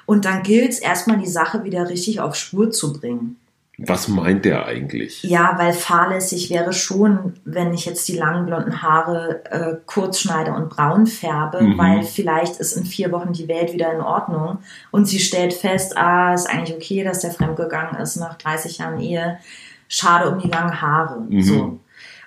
Und 0.07 0.25
dann 0.25 0.43
gilt 0.43 0.73
es 0.73 0.79
erstmal, 0.79 1.19
die 1.19 1.27
Sache 1.27 1.65
wieder 1.65 1.89
richtig 1.89 2.21
auf 2.21 2.35
Spur 2.35 2.71
zu 2.71 2.95
bringen. 2.95 3.37
Was 3.81 4.09
meint 4.09 4.45
der 4.45 4.67
eigentlich? 4.67 5.23
Ja, 5.23 5.55
weil 5.57 5.73
fahrlässig 5.73 6.51
wäre 6.51 6.73
schon, 6.73 7.35
wenn 7.45 7.73
ich 7.73 7.87
jetzt 7.87 8.09
die 8.09 8.17
langen 8.17 8.45
blonden 8.45 8.83
Haare 8.83 9.45
äh, 9.45 9.77
kurz 9.87 10.19
schneide 10.19 10.53
und 10.53 10.69
braun 10.69 11.07
färbe, 11.07 11.63
mhm. 11.63 11.79
weil 11.79 12.03
vielleicht 12.03 12.57
ist 12.57 12.77
in 12.77 12.85
vier 12.85 13.13
Wochen 13.13 13.33
die 13.33 13.47
Welt 13.47 13.73
wieder 13.73 13.93
in 13.93 14.01
Ordnung 14.01 14.59
und 14.91 15.07
sie 15.07 15.21
stellt 15.21 15.55
fest, 15.55 15.97
ah, 15.97 16.35
ist 16.35 16.51
eigentlich 16.51 16.77
okay, 16.77 17.05
dass 17.05 17.21
der 17.21 17.31
fremdgegangen 17.31 18.01
ist 18.01 18.17
nach 18.17 18.37
30 18.37 18.79
Jahren 18.79 18.99
Ehe. 18.99 19.39
Schade 19.87 20.29
um 20.29 20.41
die 20.41 20.49
langen 20.49 20.83
Haare. 20.83 21.21
Mhm. 21.21 21.41
So. 21.41 21.81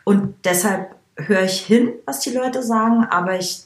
Und 0.06 0.34
deshalb 0.46 0.96
höre 1.18 1.44
ich 1.44 1.60
hin, 1.60 1.92
was 2.06 2.22
die 2.22 2.32
Leute 2.32 2.64
sagen, 2.64 3.06
aber 3.12 3.38
ich 3.38 3.64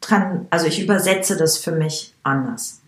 dran, 0.00 0.46
also 0.48 0.66
ich 0.66 0.82
übersetze 0.82 1.36
das 1.36 1.58
für 1.58 1.72
mich 1.72 2.14
anders. 2.22 2.80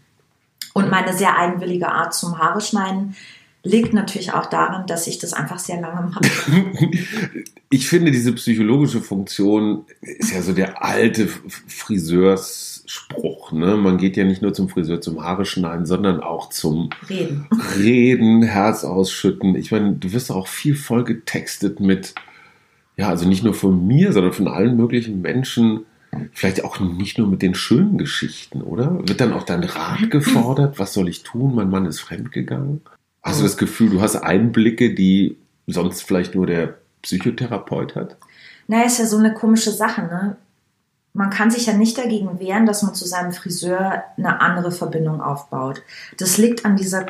Und 0.72 0.90
meine 0.90 1.12
sehr 1.12 1.36
eigenwillige 1.36 1.90
Art 1.90 2.14
zum 2.14 2.38
Haare 2.38 2.62
schneiden 2.62 3.14
Liegt 3.64 3.94
natürlich 3.94 4.32
auch 4.32 4.46
daran, 4.46 4.88
dass 4.88 5.06
ich 5.06 5.18
das 5.18 5.32
einfach 5.32 5.60
sehr 5.60 5.80
lange 5.80 6.10
mache. 6.10 6.20
ich 7.70 7.88
finde, 7.88 8.10
diese 8.10 8.32
psychologische 8.32 9.00
Funktion 9.00 9.84
ist 10.00 10.32
ja 10.32 10.42
so 10.42 10.52
der 10.52 10.84
alte 10.84 11.28
Friseursspruch. 11.28 13.52
Ne? 13.52 13.76
Man 13.76 13.98
geht 13.98 14.16
ja 14.16 14.24
nicht 14.24 14.42
nur 14.42 14.52
zum 14.52 14.68
Friseur 14.68 15.00
zum 15.00 15.22
Haare 15.22 15.44
schneiden, 15.44 15.86
sondern 15.86 16.18
auch 16.20 16.48
zum 16.48 16.90
Reden. 17.08 17.46
Reden, 17.78 18.42
Herz 18.42 18.82
ausschütten. 18.82 19.54
Ich 19.54 19.70
meine, 19.70 19.92
du 19.92 20.12
wirst 20.12 20.32
auch 20.32 20.48
viel 20.48 20.74
voll 20.74 21.04
getextet 21.04 21.78
mit, 21.78 22.16
ja, 22.96 23.10
also 23.10 23.28
nicht 23.28 23.44
nur 23.44 23.54
von 23.54 23.86
mir, 23.86 24.12
sondern 24.12 24.32
von 24.32 24.48
allen 24.48 24.76
möglichen 24.76 25.20
Menschen. 25.20 25.86
Vielleicht 26.32 26.64
auch 26.64 26.80
nicht 26.80 27.16
nur 27.16 27.28
mit 27.28 27.42
den 27.42 27.54
schönen 27.54 27.96
Geschichten, 27.96 28.60
oder? 28.60 28.98
Wird 29.06 29.20
dann 29.20 29.32
auch 29.32 29.44
dein 29.44 29.62
Rat 29.62 30.10
gefordert? 30.10 30.80
Was 30.80 30.94
soll 30.94 31.08
ich 31.08 31.22
tun? 31.22 31.54
Mein 31.54 31.70
Mann 31.70 31.86
ist 31.86 32.00
fremdgegangen. 32.00 32.80
Hast 33.22 33.38
du 33.40 33.44
das 33.44 33.56
Gefühl, 33.56 33.90
du 33.90 34.00
hast 34.00 34.16
Einblicke, 34.16 34.94
die 34.94 35.36
sonst 35.66 36.02
vielleicht 36.02 36.34
nur 36.34 36.46
der 36.46 36.78
Psychotherapeut 37.02 37.94
hat? 37.94 38.16
Naja, 38.68 38.84
ist 38.86 38.98
ja 38.98 39.06
so 39.06 39.16
eine 39.18 39.32
komische 39.34 39.70
Sache, 39.70 40.02
ne? 40.02 40.36
Man 41.14 41.28
kann 41.28 41.50
sich 41.50 41.66
ja 41.66 41.74
nicht 41.74 41.98
dagegen 41.98 42.40
wehren, 42.40 42.64
dass 42.64 42.82
man 42.82 42.94
zu 42.94 43.06
seinem 43.06 43.32
Friseur 43.32 44.02
eine 44.16 44.40
andere 44.40 44.72
Verbindung 44.72 45.20
aufbaut. 45.20 45.82
Das 46.16 46.38
liegt 46.38 46.64
an 46.64 46.76
dieser 46.76 47.04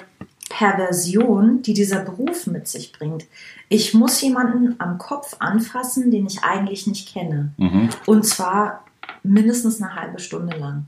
Perversion, 0.48 1.62
die 1.62 1.72
dieser 1.72 2.00
Beruf 2.00 2.46
mit 2.48 2.66
sich 2.66 2.92
bringt. 2.92 3.26
Ich 3.68 3.94
muss 3.94 4.20
jemanden 4.20 4.74
am 4.78 4.98
Kopf 4.98 5.36
anfassen, 5.38 6.10
den 6.10 6.26
ich 6.26 6.42
eigentlich 6.42 6.86
nicht 6.88 7.12
kenne. 7.12 7.52
Mhm. 7.58 7.90
Und 8.06 8.26
zwar 8.26 8.84
mindestens 9.22 9.80
eine 9.80 9.94
halbe 9.94 10.18
Stunde 10.18 10.56
lang. 10.58 10.86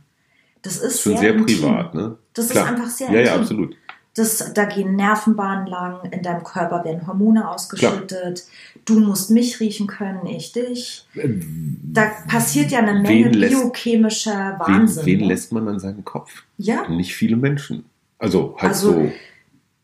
Das 0.62 0.78
ist 0.78 1.00
Schon 1.02 1.16
sehr, 1.16 1.34
sehr 1.34 1.42
privat, 1.42 1.94
ne? 1.94 2.16
Das 2.34 2.48
Klar. 2.48 2.64
ist 2.64 2.70
einfach 2.72 2.90
sehr 2.90 3.08
Ja, 3.10 3.14
ja, 3.20 3.20
intim. 3.20 3.40
absolut. 3.40 3.76
Das, 4.16 4.52
da 4.54 4.64
gehen 4.66 4.94
Nervenbahnen 4.94 5.66
lang, 5.66 5.98
in 6.12 6.22
deinem 6.22 6.44
Körper 6.44 6.84
werden 6.84 7.04
Hormone 7.06 7.48
ausgeschüttet. 7.50 8.44
Du 8.84 9.00
musst 9.00 9.30
mich 9.30 9.58
riechen 9.58 9.88
können, 9.88 10.24
ich 10.26 10.52
dich. 10.52 11.04
Da 11.14 12.10
passiert 12.28 12.70
ja 12.70 12.78
eine 12.78 13.00
Menge 13.00 13.24
Wen 13.26 13.32
lässt- 13.34 13.54
biochemischer 13.60 14.60
Wen, 14.66 14.74
Wahnsinn. 14.74 15.06
wen 15.06 15.20
ne? 15.20 15.26
lässt 15.26 15.50
man 15.52 15.66
an 15.68 15.80
seinen 15.80 16.04
Kopf? 16.04 16.30
ja, 16.58 16.88
Nicht 16.88 17.14
viele 17.14 17.36
Menschen. 17.36 17.84
Also 18.18 18.54
halt 18.58 18.72
Also- 18.72 18.92
so 18.92 19.12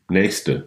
Nächste. 0.08 0.66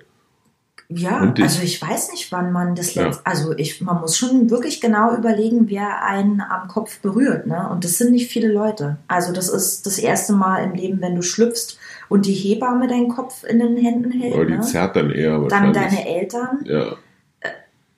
Ja. 0.90 1.34
Also 1.42 1.64
ich 1.64 1.82
weiß 1.82 2.12
nicht, 2.12 2.32
wann 2.32 2.52
man 2.52 2.76
das 2.76 2.94
Ja. 2.94 3.06
letzt. 3.06 3.22
Also 3.26 3.54
ich, 3.58 3.82
man 3.82 4.02
muss 4.02 4.18
schon 4.18 4.50
wirklich 4.50 4.82
genau 4.82 5.16
überlegen, 5.16 5.70
wer 5.70 6.04
einen 6.04 6.42
am 6.42 6.68
Kopf 6.68 7.00
berührt. 7.00 7.48
Ne? 7.48 7.68
Und 7.70 7.84
das 7.84 7.98
sind 7.98 8.12
nicht 8.12 8.30
viele 8.32 8.52
Leute. 8.52 8.98
Also 9.08 9.34
das 9.34 9.50
ist 9.50 9.86
das 9.86 9.98
erste 9.98 10.34
Mal 10.34 10.64
im 10.64 10.74
Leben, 10.74 11.02
wenn 11.02 11.16
du 11.16 11.22
schlüpfst 11.22 11.78
und 12.10 12.26
die 12.26 12.34
Hebamme 12.34 12.88
deinen 12.88 13.10
Kopf 13.10 13.44
in 13.44 13.60
den 13.60 13.78
Händen 13.78 14.12
hält. 14.12 14.36
Oder 14.36 14.46
die 14.46 14.54
ne? 14.54 14.62
zerrt 14.62 14.96
dann 14.96 15.10
eher 15.10 15.40
Dann 15.48 15.74
deine 15.74 16.08
Eltern. 16.08 16.60
ja, 16.66 16.98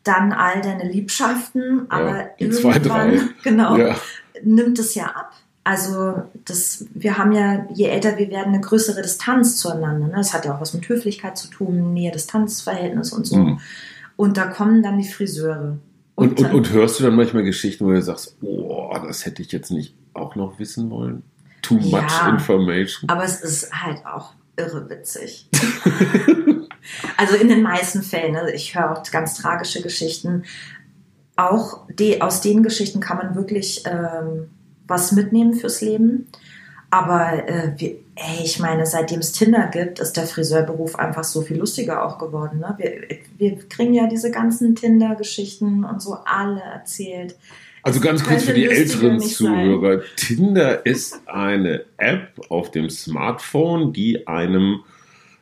dann 0.06 0.32
all 0.32 0.62
deine 0.62 0.90
Liebschaften, 0.90 1.88
aber 1.90 2.30
die 2.40 2.50
zwei, 2.52 2.74
irgendwann 2.74 3.10
drei. 3.10 3.20
genau, 3.44 3.76
ja. 3.76 3.96
nimmt 4.44 4.80
es 4.80 4.96
ja 4.96 5.06
ab. 5.08 5.34
Also 5.68 6.22
das, 6.46 6.86
wir 6.94 7.18
haben 7.18 7.32
ja, 7.32 7.66
je 7.74 7.88
älter 7.88 8.20
wir 8.20 8.30
werden, 8.30 8.54
eine 8.54 8.62
größere 8.62 9.02
Distanz 9.02 9.58
zueinander. 9.58 10.08
Ne? 10.08 10.14
Das 10.16 10.32
hat 10.32 10.46
ja 10.46 10.56
auch 10.56 10.62
was 10.62 10.76
mit 10.76 10.88
Höflichkeit 10.88 11.40
zu 11.40 11.48
tun, 11.48 11.92
Nähe-Distanz-Verhältnis 11.94 13.12
und 13.12 13.26
so. 13.26 13.38
Mhm. 13.38 13.60
Und 14.16 14.38
da 14.38 14.46
kommen 14.46 14.84
dann 14.84 15.00
die 15.00 15.08
Friseure. 15.08 15.80
Und, 16.14 16.30
und, 16.30 16.42
dann- 16.42 16.52
und 16.54 16.72
hörst 16.72 17.00
du 17.00 17.04
dann 17.04 17.16
manchmal 17.16 17.44
Geschichten, 17.44 17.84
wo 17.84 17.90
du 17.90 18.02
sagst, 18.02 18.38
oh, 18.42 18.96
das 19.08 19.26
hätte 19.26 19.42
ich 19.42 19.52
jetzt 19.52 19.72
nicht 19.72 19.96
auch 20.14 20.36
noch 20.36 20.60
wissen 20.60 20.92
wollen? 20.92 21.24
Too 21.64 21.80
much 21.80 21.94
Ja. 22.12 22.30
information. 22.30 23.10
Aber 23.10 23.24
es 23.24 23.42
ist 23.42 23.74
halt 23.74 24.06
auch 24.06 24.34
irre 24.58 24.88
witzig. 24.88 25.50
also 27.18 27.36
in 27.38 27.48
den 27.50 27.64
meisten 27.64 28.04
Fällen, 28.04 28.34
ne, 28.34 28.52
ich 28.54 28.76
höre 28.78 28.92
auch 28.92 29.04
ganz 29.12 29.34
tragische 29.34 29.82
Geschichten. 29.82 30.44
Auch 31.36 31.88
die, 31.90 32.22
aus 32.22 32.42
den 32.42 32.62
Geschichten 32.62 33.00
kann 33.00 33.18
man 33.18 33.34
wirklich 33.36 33.84
ähm, 33.88 34.52
was 34.88 35.12
mitnehmen 35.12 35.54
fürs 35.54 35.82
Leben. 35.82 36.28
Aber 36.90 37.48
äh, 37.48 37.74
wir, 37.78 37.90
ey, 38.16 38.44
ich 38.44 38.60
meine, 38.60 38.86
seitdem 38.86 39.20
es 39.20 39.32
Tinder 39.34 39.68
gibt, 39.68 40.00
ist 40.00 40.14
der 40.14 40.28
Friseurberuf 40.28 40.96
einfach 40.96 41.24
so 41.24 41.42
viel 41.42 41.58
lustiger 41.58 42.06
auch 42.06 42.18
geworden. 42.18 42.60
Ne? 42.60 42.76
Wir, 42.78 43.20
wir 43.38 43.68
kriegen 43.68 43.94
ja 43.94 44.08
diese 44.08 44.32
ganzen 44.32 44.76
Tinder-Geschichten 44.76 45.84
und 45.84 46.02
so 46.02 46.18
alle 46.26 46.62
erzählt. 46.62 47.36
Also 47.84 48.00
ganz 48.00 48.24
kurz 48.24 48.44
für 48.44 48.54
die 48.54 48.66
älteren 48.66 49.18
nicht 49.18 49.38
sein. 49.38 49.66
Zuhörer. 49.66 50.02
Tinder 50.16 50.86
ist 50.86 51.22
eine 51.28 51.86
App 51.98 52.42
auf 52.50 52.72
dem 52.72 52.90
Smartphone, 52.90 53.94
die 53.94 54.28
einem 54.28 54.80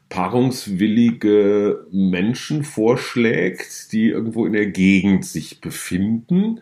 paarungswillige 0.09 1.85
Menschen 1.91 2.63
vorschlägt, 2.63 3.91
die 3.93 4.09
irgendwo 4.09 4.45
in 4.45 4.53
der 4.53 4.67
Gegend 4.67 5.25
sich 5.25 5.61
befinden. 5.61 6.61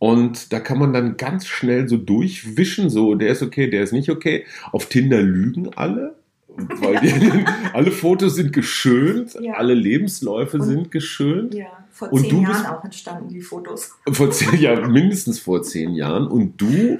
Und 0.00 0.52
da 0.52 0.58
kann 0.60 0.78
man 0.78 0.92
dann 0.94 1.16
ganz 1.18 1.46
schnell 1.46 1.86
so 1.88 1.96
durchwischen, 1.98 2.88
so 2.90 3.14
der 3.14 3.28
ist 3.32 3.42
okay, 3.42 3.68
der 3.70 3.82
ist 3.84 3.92
nicht 3.92 4.08
okay. 4.10 4.46
Auf 4.72 4.86
Tinder 4.86 5.20
lügen 5.22 5.70
alle, 5.76 6.14
weil 6.56 6.98
die, 7.00 7.12
alle 7.74 7.90
Fotos 7.92 8.34
sind 8.34 8.52
geschönt, 8.52 9.36
Ja. 9.40 9.52
alle 9.54 9.74
Lebensläufe 9.74 10.56
Und- 10.56 10.64
sind 10.64 10.90
geschönt. 10.90 11.54
Ja, 11.54 11.66
vor 11.90 12.12
Und 12.12 12.22
zehn 12.22 12.30
du 12.30 12.42
Jahren 12.42 12.52
bist- 12.52 12.66
auch 12.68 12.82
entstanden 12.84 13.28
die 13.28 13.42
Fotos. 13.42 13.92
Vor 14.10 14.30
zehn 14.30 14.58
Jahren, 14.58 14.90
mindestens 14.90 15.38
vor 15.38 15.62
zehn 15.62 15.92
Jahren. 15.94 16.26
Und 16.28 16.58
du 16.58 16.98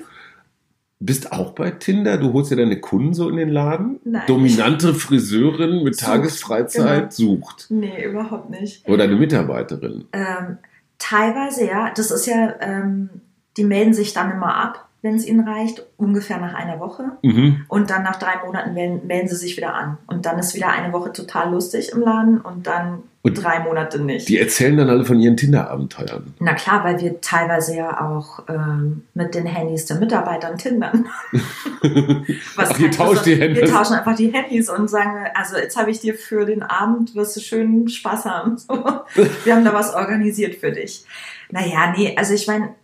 bist 1.03 1.33
auch 1.33 1.53
bei 1.53 1.71
Tinder? 1.71 2.19
Du 2.19 2.35
holst 2.35 2.51
ja 2.51 2.59
deine 2.59 2.81
Kunden 2.81 3.15
so 3.15 3.31
in 3.31 3.37
den 3.37 3.49
Laden? 3.49 3.99
Nein. 4.05 4.25
Dominante 4.27 4.93
Friseurin 4.93 5.83
mit 5.83 5.97
Sucht, 5.97 6.07
Tagesfreizeit 6.07 7.15
sucht. 7.15 7.69
Nee, 7.71 8.05
überhaupt 8.05 8.51
nicht. 8.51 8.87
Oder 8.87 9.05
eine 9.05 9.17
Mitarbeiterin. 9.17 10.05
Ähm, 10.13 10.59
teilweise 11.01 11.67
ja. 11.67 11.91
Das 11.91 12.13
ist 12.13 12.27
ja, 12.27 12.55
ähm, 12.61 13.11
die 13.57 13.65
melden 13.65 13.95
sich 13.95 14.13
dann 14.13 14.31
immer 14.31 14.55
ab, 14.55 14.89
wenn 15.03 15.15
es 15.15 15.27
ihnen 15.27 15.49
reicht, 15.49 15.87
ungefähr 15.97 16.39
nach 16.39 16.55
einer 16.55 16.79
Woche. 16.79 17.05
Mhm. 17.23 17.65
Und 17.69 17.91
dann 17.91 18.03
nach 18.03 18.17
drei 18.17 18.45
Monaten 18.45 18.75
melden, 18.75 19.07
melden 19.07 19.29
sie 19.29 19.37
sich 19.37 19.57
wieder 19.57 19.75
an. 19.75 19.97
Und 20.07 20.27
dann 20.27 20.39
ist 20.39 20.55
wieder 20.55 20.69
eine 20.69 20.93
Woche 20.93 21.13
total 21.13 21.51
lustig 21.51 21.93
im 21.93 22.03
Laden 22.03 22.39
und 22.41 22.67
dann 22.67 23.03
Und 23.23 23.43
drei 23.43 23.61
Monate 23.61 23.99
nicht. 23.99 24.29
Die 24.29 24.39
erzählen 24.39 24.77
dann 24.77 24.91
alle 24.91 25.07
von 25.07 25.19
ihren 25.19 25.39
Tinder-Abenteuern. 25.39 26.35
Na 26.39 26.53
klar, 26.53 26.85
weil 26.85 27.01
wir 27.01 27.21
teilweise 27.23 27.77
ja 27.77 28.01
auch 28.01 28.43
ähm, 28.49 29.05
mit 29.15 29.35
den 29.35 29.47
Handys 29.47 29.87
der 29.87 29.99
Mitarbeitern 29.99 30.59
tindern. 30.59 31.07
Was 32.57 32.71
Ach, 32.71 32.79
ihr 32.79 32.91
tauscht 32.91 33.25
die 33.25 33.37
Handys? 33.37 33.63
Wir 33.63 33.71
tauschen 33.71 33.95
einfach 33.95 34.17
die 34.17 34.31
Handys 34.31 34.69
und 34.69 34.91
sagen, 34.91 35.29
also 35.35 35.57
jetzt 35.57 35.79
habe 35.79 35.91
ich 35.91 36.01
dir 36.01 36.15
für 36.15 36.45
den 36.45 36.63
Abend, 36.63 37.15
wirst 37.15 37.37
du 37.37 37.41
schön 37.41 37.89
Spaß 37.89 38.27
haben. 38.27 38.57
Wir 39.45 39.55
haben 39.55 39.65
da 39.65 39.73
was 39.73 39.95
organisiert 39.95 40.57
für 40.57 40.73
dich. 40.73 41.05
Naja, 41.51 41.93
nee, 41.97 42.15
also 42.17 42.35
ich 42.35 42.47
meine, 42.47 42.75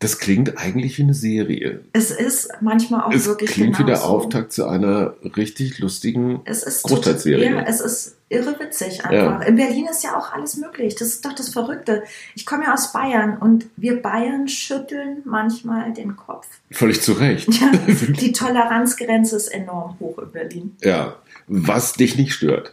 Das 0.00 0.18
klingt 0.18 0.58
eigentlich 0.58 0.98
wie 0.98 1.02
eine 1.04 1.14
Serie. 1.14 1.80
es 1.92 2.10
ist 2.10 2.50
manchmal 2.60 3.04
auch 3.04 3.12
es 3.12 3.26
wirklich 3.26 3.50
klingt 3.50 3.78
wie 3.78 3.84
der 3.84 3.94
genauso. 3.94 4.08
Auftakt 4.16 4.52
zu 4.52 4.66
einer 4.66 5.14
richtig 5.36 5.78
lustigen. 5.78 6.40
Es 6.44 6.62
Großstadtserie. 6.82 7.54
Ja, 7.54 7.62
es 7.62 7.80
ist 7.80 8.16
irre 8.28 8.58
witzig 8.58 9.04
einfach. 9.04 9.46
In 9.46 9.56
Berlin 9.56 9.86
ist 9.90 10.02
ja 10.04 10.18
auch 10.18 10.32
alles 10.32 10.56
möglich. 10.56 10.96
Das 10.96 11.08
ist 11.08 11.24
doch 11.24 11.32
das 11.32 11.48
Verrückte. 11.48 12.02
Ich 12.34 12.44
komme 12.44 12.64
ja 12.64 12.74
aus 12.74 12.92
Bayern 12.92 13.38
und 13.38 13.66
wir 13.76 14.02
Bayern 14.02 14.48
schütteln 14.48 15.22
manchmal 15.24 15.92
den 15.94 16.16
Kopf. 16.16 16.48
Völlig 16.72 17.00
zu 17.00 17.12
Recht. 17.12 17.48
Ja, 17.60 17.70
die 18.20 18.32
Toleranzgrenze 18.32 19.36
ist 19.36 19.48
enorm 19.48 19.96
hoch 20.00 20.18
in 20.18 20.32
Berlin. 20.32 20.76
ja. 20.82 21.16
Was 21.46 21.92
dich 21.92 22.16
nicht 22.16 22.32
stört. 22.32 22.72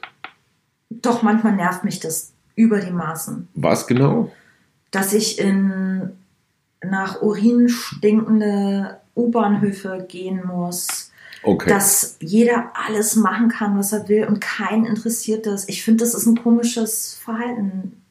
Doch 0.90 1.24
manchmal 1.24 1.54
nervt 1.58 1.84
mich 1.84 2.00
das 2.00 2.32
über 2.56 2.80
die 2.80 2.92
Maßen, 2.92 3.50
Was 3.54 3.86
genau? 3.86 4.32
dass 4.92 5.12
ich 5.14 5.40
in 5.40 6.12
nach 6.84 7.22
Urin 7.22 7.70
stinkende 7.70 9.00
U-Bahnhöfe 9.16 10.06
gehen 10.10 10.42
muss, 10.46 11.12
Okay. 11.44 11.70
dass 11.70 12.18
jeder 12.22 12.72
alles 12.88 13.16
machen 13.16 13.50
kann, 13.50 13.78
was 13.78 13.94
er 13.94 14.08
will 14.08 14.26
und 14.26 14.40
keinen 14.42 14.86
interessiert 14.86 15.46
das. 15.48 15.68
Ich 15.70 15.84
finde, 15.84 16.04
das 16.04 16.14
ist 16.14 16.28
ein 16.28 16.42
komisches 16.42 17.16
Verhalten 17.24 18.02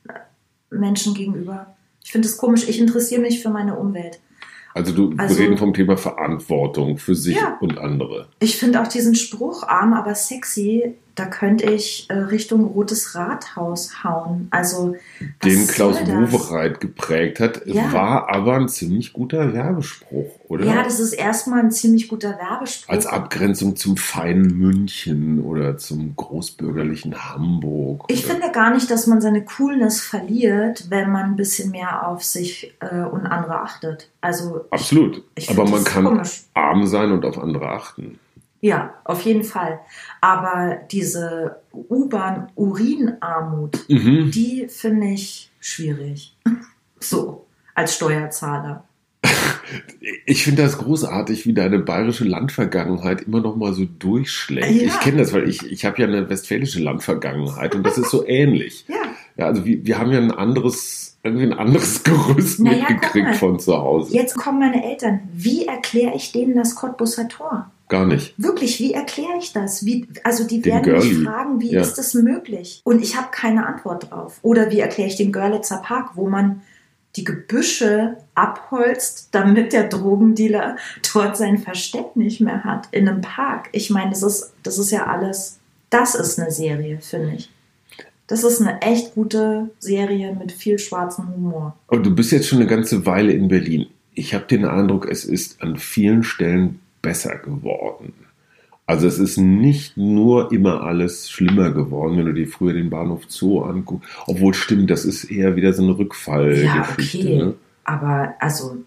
Menschen 0.70 1.14
gegenüber. 1.14 1.74
Ich 2.04 2.12
finde 2.12 2.26
es 2.28 2.37
komisch. 2.37 2.68
Ich 2.68 2.80
interessiere 2.80 3.20
mich 3.20 3.42
für 3.42 3.50
meine 3.50 3.76
Umwelt. 3.76 4.20
Also 4.74 4.92
du 4.92 5.14
Also- 5.16 5.37
wir 5.37 5.44
reden 5.44 5.59
vom 5.59 5.74
Thema 5.74 5.96
Verantwortung 5.96 6.98
für 6.98 7.14
sich 7.14 7.37
Ja. 7.37 7.56
und 7.61 7.78
andere. 7.78 8.28
Ich 8.40 8.56
finde 8.56 8.80
auch 8.80 8.87
diesen 8.88 9.14
Spruch 9.16 9.64
arm, 9.64 9.92
aber 9.94 10.14
sexy, 10.14 10.94
da 11.14 11.27
könnte 11.27 11.70
ich 11.70 12.07
äh, 12.09 12.14
Richtung 12.14 12.64
Rotes 12.64 13.14
Rathaus 13.14 14.05
hauen. 14.05 14.49
Also 14.51 14.96
Den 15.44 15.66
Klaus? 15.66 15.96
Wowereit 16.07 16.81
geprägt 16.81 17.40
hat, 17.40 17.66
Ja. 17.66 17.92
war 17.92 18.29
aber 18.35 18.55
ein 18.55 18.68
ziemlich 18.68 19.12
guter 19.12 19.53
Werbespruch, 19.53 20.31
oder? 20.49 20.64
Ja, 20.64 20.83
das 20.83 21.01
ist 21.01 21.12
erstmal 21.12 21.61
ein 21.61 21.70
ziemlich 21.70 22.09
guter 22.09 22.38
Werbespruch. 22.38 22.92
Als 22.92 23.07
Abgrenzung 23.07 23.77
zum 23.77 23.96
feinen 23.96 24.57
München 24.57 25.42
oder 25.44 25.77
zum 25.79 26.14
großbürgerlichen 26.16 27.14
Hamburg. 27.33 28.05
Ich 28.09 28.25
oder? 28.25 28.35
finde 28.35 28.53
gar 28.53 28.73
nicht, 28.75 28.90
dass 28.90 29.07
man 29.07 29.20
seine 29.20 29.44
Coolness 29.44 30.01
verliert, 30.01 30.87
wenn 30.90 31.11
man 31.11 31.25
ein 31.25 31.37
bisschen 31.37 31.70
mehr 31.70 32.07
auf 32.07 32.25
sich 32.25 32.75
äh, 32.81 33.03
und 33.03 33.27
andere 33.27 33.61
achtet. 33.61 34.09
Also 34.20 34.64
Absolut. 34.70 35.23
ich 35.35 35.51
aber 35.51 35.62
find 35.66 35.70
man 35.77 35.85
kann 35.85 36.05
komisch. 36.05 36.42
arm 36.55 36.87
sein 36.87 37.12
und 37.12 37.25
auf 37.25 37.38
andere 37.38 37.68
achten. 37.68 38.18
Ja, 38.62 38.92
auf 39.05 39.23
jeden 39.23 39.42
Fall. 39.44 39.81
Aber 40.20 40.77
diese 40.90 41.57
U-Bahn-Urinarmut, 41.73 43.79
Mhm. 43.88 44.31
die 44.31 44.66
finde 44.68 45.09
ich 45.09 45.51
schwierig. 45.61 46.37
So, 47.03 47.46
als 47.75 47.94
Steuerzahler. 47.94 48.85
Ich 50.27 50.42
finde 50.44 50.62
das 50.62 50.77
großartig, 50.79 51.46
wie 51.46 51.55
deine 51.55 51.79
bayerische 51.79 52.25
Landvergangenheit 52.25 53.23
immer 53.23 53.40
noch 53.40 53.55
mal 53.57 53.73
so 53.73 53.85
durchschlägt. 53.87 54.68
Ja. 54.70 54.83
Ich 54.88 54.99
kenne 55.01 55.18
das, 55.18 55.33
weil 55.33 55.49
ich, 55.49 55.62
ich 55.70 55.85
habe 55.85 56.03
ja 56.03 56.09
eine 56.09 56.29
westfälische 56.29 56.83
Landvergangenheit 56.83 57.75
und 57.77 57.85
das 57.87 57.96
ist 57.96 58.11
so 58.11 58.27
ähnlich. 58.27 58.85
Ja, 58.88 58.96
Ja, 59.37 59.46
also 59.46 59.64
wir, 59.64 59.87
wir 59.87 59.99
haben 59.99 60.11
ja 60.11 60.18
ein 60.18 60.33
anderes, 60.33 61.16
irgendwie 61.23 61.46
ein 61.46 61.53
anderes 61.55 62.03
Gerüst 62.03 62.59
Naja, 62.61 62.87
mitgekriegt 62.90 63.37
von 63.37 63.59
zu 63.61 63.75
Hause. 63.77 64.12
jetzt 64.14 64.35
kommen 64.37 64.59
meine 64.59 64.85
Eltern. 64.85 65.20
Wie 65.33 65.64
erkläre 65.66 66.14
ich 66.16 66.33
denen 66.33 66.57
das 66.57 66.75
Cottbusser 66.75 67.29
Tor? 67.29 67.70
Gar 67.90 68.07
nicht. 68.07 68.33
Wirklich, 68.38 68.79
wie 68.79 68.94
erkläre 68.94 69.37
ich 69.38 69.53
das? 69.53 69.85
Wie, 69.85 70.07
also 70.24 70.44
die 70.46 70.62
Den 70.62 70.72
werden 70.74 70.92
mich 70.94 71.03
Girlie. 71.11 71.24
fragen, 71.24 71.61
wie 71.61 71.72
Ja. 71.72 71.81
ist 71.83 71.94
das 71.98 72.14
möglich? 72.14 72.81
Und 72.85 73.03
ich 73.03 73.16
habe 73.16 73.29
keine 73.33 73.66
Antwort 73.66 74.11
drauf. 74.11 74.38
Oder 74.42 74.70
wie 74.70 74.79
erkläre 74.81 75.09
ich 75.09 75.16
den 75.16 75.33
Görlitzer 75.33 75.79
Park, 75.85 76.12
wo 76.14 76.29
man 76.29 76.62
die 77.16 77.24
Gebüsche 77.24 78.16
abholzt, 78.37 79.29
damit 79.33 79.72
der 79.72 79.88
Drogendealer 79.88 80.76
dort 81.12 81.37
sein 81.37 81.59
Versteck 81.59 82.14
nicht 82.14 82.40
mehr 82.40 82.62
hat 82.64 82.87
in 82.92 83.09
einem 83.09 83.20
Park. 83.22 83.68
Ich 83.72 83.90
meine, 83.90 84.11
das 84.11 84.22
ist, 84.22 84.53
das 84.62 84.79
ist 84.79 84.92
ja 84.92 85.07
alles, 85.07 85.59
das 85.90 86.14
ist 86.14 86.38
eine 86.38 86.53
Serie, 86.53 86.98
finde 87.00 87.35
ich. 87.35 87.50
Das 88.29 88.44
ist 88.44 88.61
eine 88.61 88.81
echt 88.83 89.14
gute 89.16 89.70
Serie 89.81 90.33
mit 90.38 90.53
viel 90.53 90.79
schwarzem 90.79 91.35
Humor. 91.35 91.76
Und 91.88 92.07
du 92.07 92.14
bist 92.14 92.31
jetzt 92.31 92.46
schon 92.46 92.61
eine 92.61 92.68
ganze 92.68 93.05
Weile 93.05 93.33
in 93.33 93.48
Berlin. 93.48 93.87
Ich 94.14 94.33
habe 94.33 94.44
den 94.44 94.64
Eindruck, 94.64 95.09
es 95.11 95.24
ist 95.24 95.61
an 95.61 95.76
vielen 95.76 96.22
Stellen 96.22 96.79
besser 97.03 97.37
geworden. 97.39 98.13
Also 98.87 99.07
es 99.07 99.19
ist 99.21 99.37
nicht 99.39 99.97
nur 99.97 100.51
immer 100.53 100.83
alles 100.83 101.31
schlimmer 101.31 101.71
geworden, 101.71 102.19
wenn 102.19 102.27
du 102.27 102.33
dir 102.35 102.49
früher 102.49 102.73
den 102.73 102.91
Bahnhof 102.91 103.23
Zoo 103.29 103.61
anguckst. 103.63 104.09
Obwohl 104.27 104.53
stimmt, 104.53 104.91
das 104.91 105.05
ist 105.05 105.25
eher 105.25 105.55
wieder 105.55 105.73
so 105.73 105.83
eine 105.85 105.97
Rückfallgeschichte. 105.97 107.19
Ja, 107.19 107.37
okay. 107.37 107.37
Ne? 107.39 107.55
Aber 107.85 108.35
also, 108.41 108.79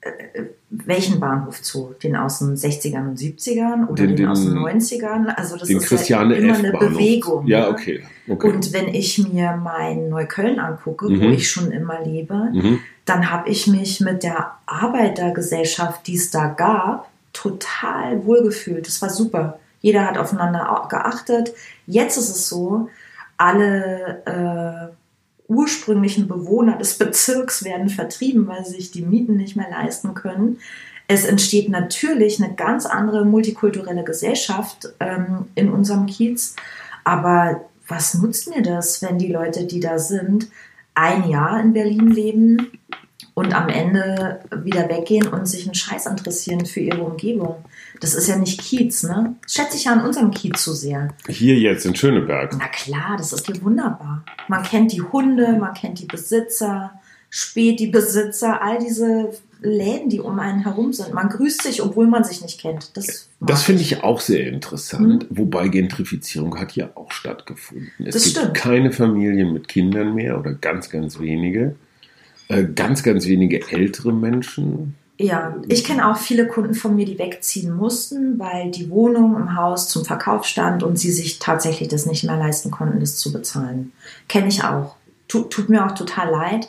äh, 0.00 0.42
welchen 0.70 1.18
Bahnhof 1.18 1.60
zu? 1.62 1.94
Den 2.02 2.14
aus 2.14 2.38
den 2.38 2.54
60ern 2.56 3.08
und 3.08 3.18
70ern 3.18 3.88
oder 3.88 4.06
Den- 4.06 4.14
den, 4.16 4.28
aus 4.28 4.42
den 4.44 4.50
den- 4.54 4.58
90ern? 4.62 5.26
Also 5.34 5.56
das 5.56 5.66
Den 5.66 5.78
ist 5.78 5.86
Christiane 5.88 6.34
ja 6.34 6.40
immer 6.40 6.52
F. 6.52 6.58
eine 6.60 6.72
Bahnhof. 6.72 6.92
Bewegung. 6.92 7.46
Ja, 7.48 7.60
ne? 7.62 7.68
okay. 7.70 8.02
okay. 8.28 8.48
Und 8.52 8.72
wenn 8.72 8.88
ich 8.94 9.18
mir 9.32 9.56
mein 9.60 10.08
Neukölln 10.08 10.60
angucke, 10.60 11.06
wo 11.06 11.10
Mhm. 11.10 11.32
ich 11.32 11.50
schon 11.50 11.72
immer 11.72 12.04
lebe, 12.04 12.50
mhm. 12.52 12.78
dann 13.06 13.28
habe 13.32 13.48
ich 13.48 13.66
mich 13.66 14.00
mit 14.00 14.22
der 14.22 14.52
Arbeitergesellschaft, 14.66 16.06
die 16.06 16.14
es 16.16 16.30
da 16.30 16.46
gab, 16.48 17.08
total 17.38 18.24
wohlgefühlt. 18.24 18.86
Das 18.86 19.00
war 19.00 19.10
super. 19.10 19.58
Jeder 19.80 20.04
hat 20.06 20.18
aufeinander 20.18 20.70
au- 20.72 20.88
geachtet. 20.88 21.52
Jetzt 21.86 22.16
ist 22.16 22.28
es 22.30 22.48
so, 22.48 22.88
alle 23.36 24.22
äh, 24.26 25.52
ursprünglichen 25.52 26.26
Bewohner 26.26 26.76
des 26.76 26.98
Bezirks 26.98 27.64
werden 27.64 27.88
vertrieben, 27.88 28.46
weil 28.48 28.64
sie 28.64 28.76
sich 28.76 28.90
die 28.90 29.02
Mieten 29.02 29.36
nicht 29.36 29.56
mehr 29.56 29.70
leisten 29.70 30.14
können. 30.14 30.58
Es 31.06 31.24
entsteht 31.24 31.68
natürlich 31.70 32.42
eine 32.42 32.54
ganz 32.54 32.84
andere 32.84 33.24
multikulturelle 33.24 34.04
Gesellschaft 34.04 34.92
ähm, 35.00 35.46
in 35.54 35.70
unserem 35.70 36.06
Kiez. 36.06 36.54
Aber 37.04 37.62
was 37.86 38.14
nutzt 38.14 38.50
mir 38.54 38.62
das, 38.62 39.00
wenn 39.00 39.18
die 39.18 39.32
Leute, 39.32 39.64
die 39.64 39.80
da 39.80 39.98
sind, 39.98 40.48
ein 40.94 41.28
Jahr 41.28 41.60
in 41.60 41.72
Berlin 41.72 42.08
leben 42.08 42.72
und 43.38 43.54
am 43.54 43.68
Ende 43.68 44.40
wieder 44.64 44.88
weggehen 44.88 45.28
und 45.28 45.46
sich 45.46 45.64
einen 45.64 45.74
Scheiß 45.74 46.06
interessieren 46.06 46.66
für 46.66 46.80
ihre 46.80 47.02
Umgebung? 47.02 47.56
Das 48.00 48.14
ist 48.14 48.28
ja 48.28 48.36
nicht 48.36 48.60
Kiez, 48.60 49.02
ne? 49.04 49.34
Das 49.42 49.54
schätze 49.54 49.76
ich 49.76 49.84
ja 49.84 49.92
an 49.92 50.04
unserem 50.04 50.30
Kiez 50.30 50.62
zu 50.62 50.72
sehr. 50.72 51.08
Hier 51.28 51.56
jetzt 51.58 51.86
in 51.86 51.94
Schöneberg. 51.94 52.54
Na 52.58 52.68
klar, 52.68 53.16
das 53.16 53.32
ist 53.32 53.46
hier 53.46 53.62
wunderbar. 53.62 54.24
Man 54.48 54.62
kennt 54.62 54.92
die 54.92 55.02
Hunde, 55.02 55.56
man 55.58 55.74
kennt 55.74 55.98
die 56.00 56.06
Besitzer, 56.06 56.92
spät 57.30 57.78
die 57.80 57.88
Besitzer, 57.88 58.62
all 58.62 58.78
diese 58.78 59.30
Läden, 59.60 60.08
die 60.08 60.20
um 60.20 60.38
einen 60.38 60.62
herum 60.62 60.92
sind. 60.92 61.12
Man 61.12 61.28
grüßt 61.28 61.62
sich, 61.62 61.82
obwohl 61.82 62.06
man 62.06 62.22
sich 62.22 62.42
nicht 62.42 62.60
kennt. 62.60 62.96
Das, 62.96 63.28
Das 63.40 63.64
finde 63.64 63.82
ich 63.82 64.04
auch 64.04 64.20
sehr 64.20 64.46
interessant, 64.46 65.28
Mhm. 65.30 65.36
wobei 65.36 65.66
Gentrifizierung 65.68 66.58
hat 66.60 66.76
ja 66.76 66.90
auch 66.94 67.10
stattgefunden. 67.10 67.90
Es 68.06 68.14
Das 68.14 68.24
gibt 68.24 68.36
stimmt. 68.36 68.54
keine 68.54 68.92
Familien 68.92 69.52
mit 69.52 69.66
Kindern 69.66 70.14
mehr 70.14 70.38
oder 70.38 70.52
ganz, 70.54 70.88
ganz 70.90 71.18
wenige. 71.18 71.74
Äh, 72.48 72.64
ganz, 72.64 73.02
ganz 73.02 73.26
wenige 73.26 73.70
ältere 73.70 74.12
Menschen. 74.12 74.94
Ja, 75.20 75.56
ich 75.68 75.82
kenne 75.82 76.08
auch 76.08 76.16
viele 76.16 76.46
Kunden 76.46 76.74
von 76.74 76.94
mir, 76.94 77.04
die 77.04 77.18
wegziehen 77.18 77.74
mussten, 77.74 78.38
weil 78.38 78.70
die 78.70 78.88
Wohnung 78.88 79.34
im 79.36 79.56
Haus 79.56 79.88
zum 79.88 80.04
Verkauf 80.04 80.44
stand 80.44 80.82
und 80.82 80.96
sie 80.96 81.10
sich 81.10 81.40
tatsächlich 81.40 81.88
das 81.88 82.06
nicht 82.06 82.24
mehr 82.24 82.36
leisten 82.36 82.70
konnten, 82.70 83.00
das 83.00 83.16
zu 83.16 83.32
bezahlen. 83.32 83.92
Kenne 84.28 84.46
ich 84.48 84.62
auch. 84.62 84.94
Tut, 85.26 85.50
tut 85.50 85.68
mir 85.68 85.84
auch 85.84 85.92
total 85.92 86.30
leid. 86.30 86.68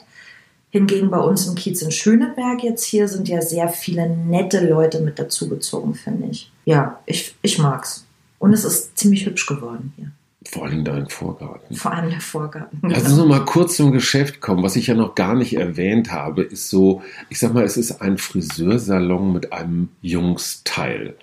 Hingegen 0.71 1.09
bei 1.11 1.19
uns 1.19 1.47
im 1.47 1.55
Kiez 1.55 1.81
in 1.81 1.91
Schöneberg 1.91 2.63
jetzt 2.63 2.83
hier 2.83 3.07
sind 3.07 3.27
ja 3.27 3.41
sehr 3.41 3.69
viele 3.69 4.09
nette 4.09 4.67
Leute 4.67 4.99
mit 5.01 5.19
dazugezogen, 5.19 5.93
finde 5.93 6.29
ich. 6.31 6.51
Ja, 6.65 6.99
ich, 7.05 7.35
ich 7.41 7.59
mag's. 7.59 8.05
Und 8.39 8.53
es 8.53 8.65
ist 8.65 8.97
ziemlich 8.97 9.25
hübsch 9.25 9.45
geworden 9.45 9.93
hier. 9.95 10.11
Vor 10.47 10.65
allem 10.65 10.85
dein 10.85 11.09
Vorgarten. 11.09 11.75
Vor 11.75 11.93
allem 11.93 12.09
der 12.09 12.21
Vorgarten. 12.21 12.79
Lass 12.83 13.03
uns 13.03 13.17
noch 13.17 13.27
mal 13.27 13.43
kurz 13.43 13.75
zum 13.75 13.91
Geschäft 13.91 14.39
kommen. 14.39 14.63
Was 14.63 14.77
ich 14.77 14.87
ja 14.87 14.95
noch 14.95 15.13
gar 15.13 15.35
nicht 15.35 15.57
erwähnt 15.57 16.13
habe, 16.13 16.43
ist 16.43 16.69
so, 16.69 17.01
ich 17.29 17.39
sag 17.39 17.53
mal, 17.53 17.65
es 17.65 17.75
ist 17.75 18.01
ein 18.01 18.17
Friseursalon 18.17 19.33
mit 19.33 19.51
einem 19.51 19.89
Jungsteil. 20.01 21.15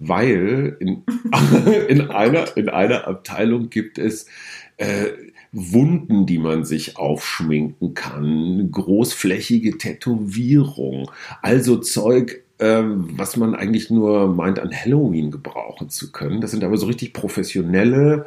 Weil 0.00 0.76
in, 0.80 1.04
in, 1.88 2.10
einer, 2.10 2.56
in 2.56 2.68
einer 2.68 3.06
Abteilung 3.06 3.70
gibt 3.70 3.98
es 3.98 4.26
äh, 4.76 5.06
Wunden, 5.52 6.26
die 6.26 6.38
man 6.38 6.64
sich 6.64 6.96
aufschminken 6.96 7.94
kann, 7.94 8.70
großflächige 8.72 9.78
Tätowierung, 9.78 11.12
also 11.42 11.76
Zeug, 11.76 12.42
ähm, 12.58 13.08
was 13.12 13.36
man 13.36 13.54
eigentlich 13.54 13.88
nur 13.90 14.28
meint, 14.34 14.58
an 14.58 14.72
Halloween 14.74 15.30
gebrauchen 15.30 15.90
zu 15.90 16.10
können. 16.10 16.40
Das 16.40 16.50
sind 16.50 16.64
aber 16.64 16.76
so 16.76 16.86
richtig 16.86 17.12
professionelle 17.12 18.26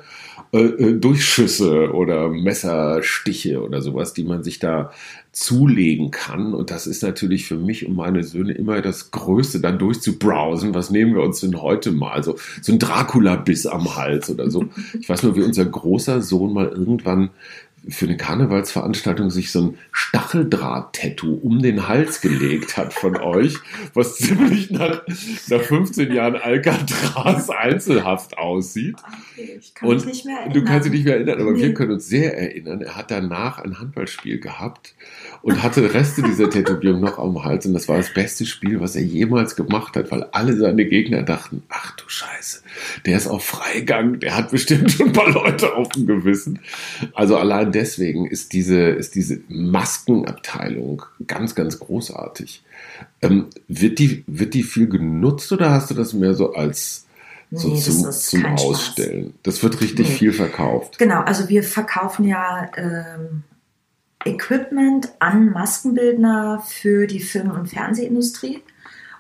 äh, 0.53 0.60
äh, 0.60 0.93
Durchschüsse 0.93 1.91
oder 1.93 2.29
Messerstiche 2.29 3.62
oder 3.62 3.81
sowas, 3.81 4.13
die 4.13 4.23
man 4.23 4.43
sich 4.43 4.60
da 4.60 4.91
zulegen 5.33 6.10
kann. 6.10 6.53
Und 6.53 6.71
das 6.71 6.88
ist 6.88 7.03
natürlich 7.03 7.45
für 7.45 7.57
mich 7.57 7.86
und 7.86 7.95
meine 7.95 8.23
Söhne 8.23 8.53
immer 8.53 8.81
das 8.81 9.12
Größte, 9.12 9.60
dann 9.60 9.77
durchzubrowsen. 9.77 10.73
Was 10.73 10.89
nehmen 10.89 11.15
wir 11.15 11.21
uns 11.21 11.41
denn 11.41 11.62
heute 11.62 11.91
mal? 11.91 12.23
So, 12.23 12.38
so 12.62 12.71
ein 12.71 12.79
Dracula-Biss 12.79 13.67
am 13.67 13.95
Hals 13.95 14.29
oder 14.29 14.49
so. 14.49 14.65
Ich 14.99 15.10
weiß 15.10 15.23
nur, 15.23 15.36
wie 15.36 15.43
unser 15.43 15.65
großer 15.65 16.21
Sohn 16.21 16.53
mal 16.53 16.69
irgendwann 16.69 17.29
für 17.89 18.06
eine 18.06 18.17
Karnevalsveranstaltung 18.17 19.30
sich 19.30 19.52
so 19.52 19.62
ein 19.62 19.78
Stacheldraht-Tattoo 19.91 21.34
um 21.36 21.62
den 21.62 21.88
Hals 21.88 22.21
gelegt 22.21 22.78
hat 22.78 22.93
von 22.93 23.15
euch, 23.21 23.56
was 23.93 24.15
ziemlich 24.15 24.71
nach, 24.71 25.02
nach 25.50 25.62
15 25.62 26.12
Jahren 26.13 26.36
Alcatraz 26.36 27.50
Einzelhaft 27.50 28.38
aussieht. 28.38 28.95
Okay, 29.34 29.58
ich 29.60 29.73
kann 29.73 29.89
Und 29.89 29.95
mich 29.97 30.06
nicht 30.06 30.26
mehr 30.26 30.38
erinnern. 30.39 30.54
Du 30.54 30.63
kannst 30.63 30.86
dich 30.86 30.93
nicht 30.93 31.06
mehr 31.06 31.15
erinnern, 31.15 31.41
aber 31.41 31.56
wir 31.56 31.67
Nee. 31.67 31.73
können 31.73 31.91
uns 31.91 32.08
sehr 32.08 32.38
erinnern. 32.38 32.82
Er 32.82 32.95
hat 32.95 33.12
danach 33.12 33.60
ein 33.60 33.80
Handballspiel 33.80 34.39
gehabt 34.39 34.95
und 35.41 35.62
hatte 35.63 35.93
Reste 35.93 36.21
dieser 36.23 36.50
Tätowierung 36.50 37.02
noch 37.02 37.19
am 37.19 37.43
Hals. 37.43 37.65
Und 37.65 37.73
das 37.73 37.88
war 37.88 37.97
das 37.97 38.13
beste 38.13 38.45
Spiel, 38.45 38.80
was 38.80 38.95
er 38.95 39.04
jemals 39.04 39.56
gemacht 39.56 39.95
hat, 39.95 40.12
weil 40.12 40.23
alle 40.32 40.56
seine 40.56 40.86
Gegner 40.86 41.23
dachten, 41.23 41.63
ach 41.69 41.95
du 41.95 42.04
Scheiße, 42.08 42.62
der 43.06 43.17
ist 43.17 43.28
auf 43.28 43.43
Freigang, 43.45 44.19
der 44.19 44.36
hat 44.36 44.52
bestimmt 44.52 44.91
schon 44.91 45.08
ein 45.08 45.13
paar 45.13 45.32
Leute 45.32 45.76
auf 45.76 45.89
dem 45.89 46.06
Gewissen. 46.06 46.60
Also 47.13 47.38
allein 47.38 47.71
deswegen 47.77 48.25
ist 48.25 48.53
diese, 48.53 48.79
ist 48.81 49.13
diese 49.15 49.39
Maskenabteilung 49.49 51.03
ganz, 51.27 51.53
ganz 51.55 51.79
großartig. 51.79 52.63
Ähm, 53.21 53.47
wird, 53.67 53.99
die, 53.99 54.23
wird 54.25 54.53
die 54.55 54.63
viel 54.63 54.87
genutzt 54.89 55.51
oder 55.51 55.69
hast 55.71 55.89
du 55.91 55.93
das 55.93 56.13
mehr 56.13 56.33
so 56.33 56.53
als 56.53 57.05
so 57.51 57.69
Nee, 57.69 57.79
zum, 57.79 58.11
zum 58.11 58.41
kein 58.41 58.57
Spaß. 58.57 58.67
Ausstellen? 58.67 59.33
Das 59.43 59.61
wird 59.63 59.79
richtig 59.79 60.09
Nee. 60.09 60.15
viel 60.15 60.33
verkauft. 60.33 60.97
Genau, 60.97 61.21
also 61.21 61.47
wir 61.49 61.63
verkaufen 61.63 62.25
ja 62.25 62.69
ähm, 62.75 63.43
Equipment 64.25 65.09
an 65.19 65.51
Maskenbildner 65.51 66.63
für 66.67 67.07
die 67.07 67.19
Film- 67.21 67.51
und 67.51 67.67
Fernsehindustrie. 67.69 68.61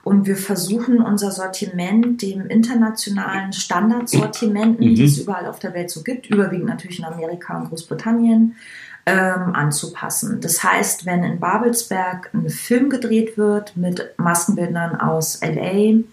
Und 0.07 0.25
wir 0.25 0.37
versuchen 0.37 1.01
unser 1.01 1.31
Sortiment 1.31 2.21
dem 2.21 2.47
internationalen 2.47 3.51
Standardsortimenten, 3.51 4.91
Mhm. 4.91 4.95
die 4.95 5.03
es 5.03 5.17
überall 5.17 5.47
auf 5.47 5.59
der 5.59 5.73
Welt 5.73 5.89
so 5.91 6.01
gibt, 6.01 6.27
überwiegend 6.27 6.67
natürlich 6.67 6.99
in 6.99 7.05
Amerika 7.05 7.57
und 7.57 7.67
Großbritannien, 7.67 8.55
ähm, 9.05 9.53
anzupassen. 9.53 10.39
Das 10.41 10.63
heißt, 10.63 11.05
wenn 11.05 11.23
in 11.23 11.39
Babelsberg 11.39 12.29
ein 12.33 12.49
Film 12.49 12.89
gedreht 12.89 13.37
wird 13.37 13.75
mit 13.75 14.13
Maskenbildnern 14.17 14.95
aus 14.95 15.41
LA, 15.41 16.03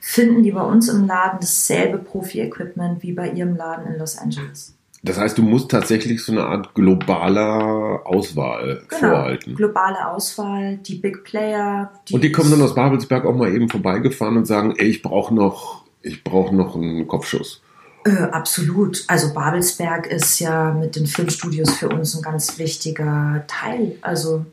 finden 0.00 0.42
die 0.42 0.52
bei 0.52 0.62
uns 0.62 0.88
im 0.88 1.06
Laden 1.06 1.38
dasselbe 1.40 1.98
Profi-Equipment 1.98 3.02
wie 3.02 3.12
bei 3.12 3.30
ihrem 3.30 3.56
Laden 3.56 3.92
in 3.92 3.98
Los 3.98 4.18
Angeles. 4.18 4.75
Das 5.06 5.18
heißt, 5.18 5.38
du 5.38 5.42
musst 5.42 5.70
tatsächlich 5.70 6.22
so 6.22 6.32
eine 6.32 6.44
Art 6.44 6.74
globaler 6.74 8.02
Auswahl 8.04 8.82
Genau, 8.88 9.00
vorhalten. 9.00 9.54
globale 9.54 10.08
Auswahl, 10.08 10.76
die 10.78 10.96
Big 10.96 11.24
Player. 11.24 11.90
Und 12.12 12.22
die 12.22 12.32
kommen 12.32 12.50
dann 12.50 12.62
aus 12.62 12.74
Babelsberg 12.74 13.24
auch 13.24 13.34
mal 13.34 13.54
eben 13.54 13.68
vorbeigefahren 13.68 14.36
und 14.36 14.46
sagen, 14.46 14.74
ey, 14.76 14.86
ich 14.86 15.02
brauche 15.02 15.34
noch 15.34 15.86
ich 16.06 16.22
brauche 16.22 16.54
noch 16.54 16.76
einen 16.76 17.06
Kopfschuss. 17.08 17.60
Äh, 18.04 18.22
absolut. 18.30 19.04
Also 19.08 19.34
Babelsberg 19.34 20.06
ist 20.06 20.38
ja 20.38 20.72
mit 20.72 20.94
den 20.96 21.06
Filmstudios 21.06 21.74
für 21.74 21.88
uns 21.88 22.14
ein 22.14 22.22
ganz 22.22 22.58
wichtiger 22.58 23.42
Teil. 23.48 23.96
Also 24.02 24.46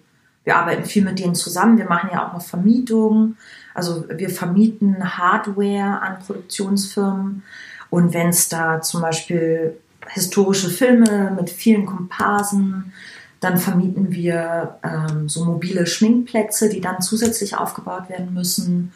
wir 0.44 0.56
arbeiten 0.58 0.86
viel 0.86 1.04
mit 1.04 1.20
denen 1.20 1.36
zusammen. 1.36 1.78
Wir 1.78 1.86
machen 1.86 2.10
ja 2.12 2.28
auch 2.28 2.34
noch 2.34 2.42
Vermietung. 2.42 3.36
Also 3.76 4.06
wir 4.10 4.30
vermieten 4.30 5.18
Hardware 5.18 6.02
an 6.02 6.20
Produktionsfirmen. 6.26 7.44
Und 7.92 8.14
wenn 8.14 8.30
es 8.30 8.50
da 8.50 8.82
zum 8.82 9.02
Beispiel 9.02 9.78
historische 10.10 10.70
Filme 10.70 11.36
mit 11.36 11.50
vielen 11.50 11.86
Komparsen, 11.86 12.94
dann 13.40 13.58
vermieten 13.58 14.12
wir 14.12 14.80
ähm, 14.84 15.28
so 15.28 15.44
mobile 15.44 15.86
Schminkplätze, 15.86 16.70
die 16.70 16.82
dann 16.82 17.02
zusätzlich 17.02 17.58
aufgebaut 17.58 18.10
werden 18.10 18.34
müssen. 18.34 18.94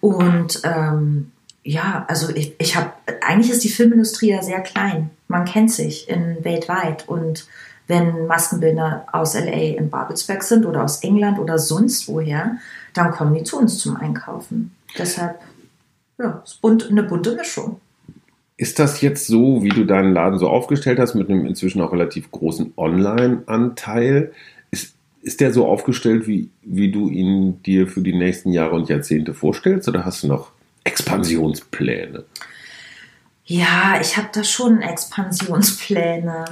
Und 0.00 0.60
ähm, 0.64 1.30
ja, 1.62 2.04
also 2.08 2.34
ich, 2.34 2.54
ich 2.58 2.76
habe, 2.76 2.92
eigentlich 3.20 3.52
ist 3.52 3.62
die 3.62 3.68
Filmindustrie 3.68 4.30
ja 4.30 4.42
sehr 4.42 4.60
klein. 4.60 5.10
Man 5.28 5.44
kennt 5.44 5.70
sich 5.70 6.08
in 6.08 6.44
weltweit 6.44 7.08
und 7.08 7.46
wenn 7.86 8.26
Maskenbildner 8.26 9.06
aus 9.12 9.34
LA 9.34 9.76
in 9.76 9.90
Babelsberg 9.90 10.42
sind 10.42 10.66
oder 10.66 10.84
aus 10.84 11.02
England 11.02 11.38
oder 11.38 11.58
sonst 11.58 12.08
woher, 12.08 12.58
dann 12.94 13.12
kommen 13.12 13.34
die 13.34 13.44
zu 13.44 13.58
uns 13.58 13.78
zum 13.78 13.96
Einkaufen. 13.96 14.74
Deshalb, 14.96 15.40
ja, 16.18 16.42
bunt, 16.60 16.90
eine 16.90 17.02
bunte 17.02 17.34
Mischung. 17.34 17.80
Ist 18.58 18.78
das 18.78 19.00
jetzt 19.00 19.26
so, 19.26 19.62
wie 19.62 19.70
du 19.70 19.84
deinen 19.84 20.12
Laden 20.12 20.38
so 20.38 20.48
aufgestellt 20.48 20.98
hast, 20.98 21.14
mit 21.14 21.30
einem 21.30 21.46
inzwischen 21.46 21.80
auch 21.80 21.92
relativ 21.92 22.30
großen 22.30 22.74
Online-Anteil? 22.76 24.32
Ist, 24.70 24.94
ist 25.22 25.40
der 25.40 25.52
so 25.52 25.66
aufgestellt, 25.66 26.26
wie, 26.26 26.50
wie 26.62 26.90
du 26.90 27.08
ihn 27.08 27.62
dir 27.62 27.86
für 27.86 28.02
die 28.02 28.14
nächsten 28.14 28.52
Jahre 28.52 28.74
und 28.74 28.90
Jahrzehnte 28.90 29.32
vorstellst, 29.32 29.88
oder 29.88 30.04
hast 30.04 30.24
du 30.24 30.26
noch 30.26 30.50
Expansionspläne? 30.84 32.24
Ja, 33.44 34.00
ich 34.00 34.16
habe 34.16 34.28
da 34.32 34.44
schon 34.44 34.82
Expansionspläne 34.82 36.44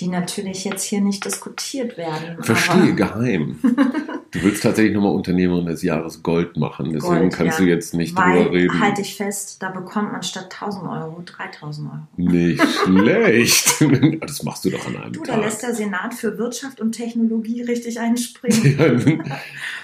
die 0.00 0.08
natürlich 0.08 0.64
jetzt 0.64 0.84
hier 0.84 1.00
nicht 1.00 1.24
diskutiert 1.24 1.96
werden. 1.96 2.42
Verstehe, 2.42 2.94
geheim. 2.94 3.58
Du 4.36 4.42
willst 4.42 4.62
tatsächlich 4.62 4.94
nochmal 4.94 5.12
Unternehmerin 5.12 5.66
des 5.66 5.82
Jahres 5.82 6.22
Gold 6.22 6.56
machen, 6.56 6.92
deswegen 6.92 7.20
Gold, 7.20 7.32
kannst 7.34 7.58
ja. 7.58 7.64
du 7.64 7.70
jetzt 7.70 7.94
nicht 7.94 8.16
Weil, 8.16 8.44
drüber 8.44 8.52
reden. 8.52 8.80
Halte 8.80 9.00
ich 9.00 9.16
fest, 9.16 9.62
da 9.62 9.70
bekommt 9.70 10.12
man 10.12 10.22
statt 10.22 10.48
1000 10.52 10.84
Euro 10.84 11.22
3000 11.24 11.88
Euro. 11.88 12.00
Nicht 12.16 12.62
schlecht. 12.84 13.76
Das 14.20 14.42
machst 14.42 14.64
du 14.64 14.70
doch 14.70 14.86
an 14.86 14.96
einem 14.96 15.12
du, 15.12 15.22
Tag. 15.22 15.36
Da 15.36 15.44
lässt 15.44 15.62
der 15.62 15.74
Senat 15.74 16.14
für 16.14 16.36
Wirtschaft 16.38 16.80
und 16.80 16.92
Technologie 16.92 17.62
richtig 17.62 17.98
einspringen. 18.00 19.22
Ja, 19.24 19.36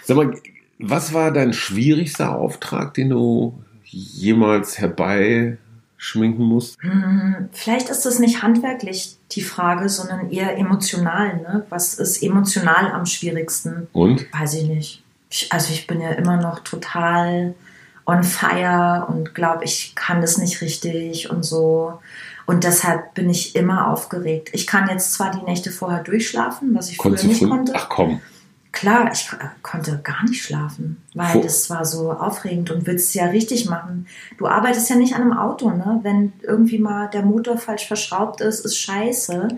sag 0.03 0.17
mal, 0.17 0.35
was 0.79 1.15
war 1.15 1.33
dein 1.33 1.53
schwierigster 1.53 2.37
Auftrag, 2.37 2.95
den 2.95 3.11
du 3.11 3.59
jemals 3.85 4.79
herbei 4.79 5.59
schminken 6.03 6.45
musst? 6.45 6.83
Hm, 6.83 7.49
vielleicht 7.53 7.89
ist 7.89 8.05
das 8.05 8.19
nicht 8.19 8.43
handwerklich 8.43 9.17
die 9.31 9.41
Frage, 9.41 9.89
sondern 9.89 10.31
eher 10.31 10.59
emotional. 10.59 11.37
Ne? 11.37 11.65
Was 11.69 11.95
ist 11.95 12.23
emotional 12.23 12.91
am 12.91 13.07
schwierigsten? 13.07 13.87
Und? 13.93 14.27
Weiß 14.33 14.55
ich 14.55 14.65
nicht. 14.65 15.03
Ich, 15.31 15.53
also 15.53 15.73
ich 15.73 15.87
bin 15.87 16.01
ja 16.01 16.11
immer 16.11 16.39
noch 16.39 16.59
total 16.59 17.55
on 18.05 18.25
fire 18.25 19.07
und 19.09 19.33
glaube, 19.33 19.65
ich 19.65 19.95
kann 19.95 20.21
das 20.21 20.39
nicht 20.39 20.61
richtig 20.61 21.31
und 21.31 21.45
so. 21.45 22.01
Und 22.47 22.65
deshalb 22.65 23.15
bin 23.15 23.31
ich 23.31 23.55
immer 23.55 23.89
aufgeregt. 23.89 24.51
Ich 24.53 24.67
kann 24.67 24.89
jetzt 24.89 25.15
zwar 25.15 25.31
die 25.31 25.49
Nächte 25.49 25.71
vorher 25.71 26.03
durchschlafen, 26.03 26.75
was 26.75 26.91
ich 26.91 26.99
Konntest 26.99 27.25
früher 27.25 27.33
nicht 27.33 27.49
konnte. 27.49 27.73
Ach 27.77 27.89
komm. 27.89 28.21
Klar, 28.73 29.11
ich 29.13 29.29
äh, 29.33 29.49
konnte 29.61 30.01
gar 30.03 30.25
nicht 30.25 30.43
schlafen, 30.43 30.97
weil 31.15 31.33
Vor 31.33 31.43
das 31.43 31.69
war 31.69 31.85
so 31.85 32.11
aufregend 32.11 32.71
und 32.71 32.87
willst 32.87 33.09
es 33.09 33.15
ja 33.15 33.27
richtig 33.27 33.69
machen. 33.69 34.07
Du 34.39 34.47
arbeitest 34.47 34.89
ja 34.89 34.97
nicht 34.97 35.15
an 35.15 35.21
einem 35.21 35.35
Auto, 35.35 35.71
ne? 35.71 36.01
Wenn 36.03 36.33
irgendwie 36.43 36.79
mal 36.79 37.09
der 37.11 37.23
Motor 37.23 37.59
falsch 37.59 37.87
verschraubt 37.87 38.41
ist, 38.41 38.65
ist 38.65 38.79
scheiße, 38.79 39.49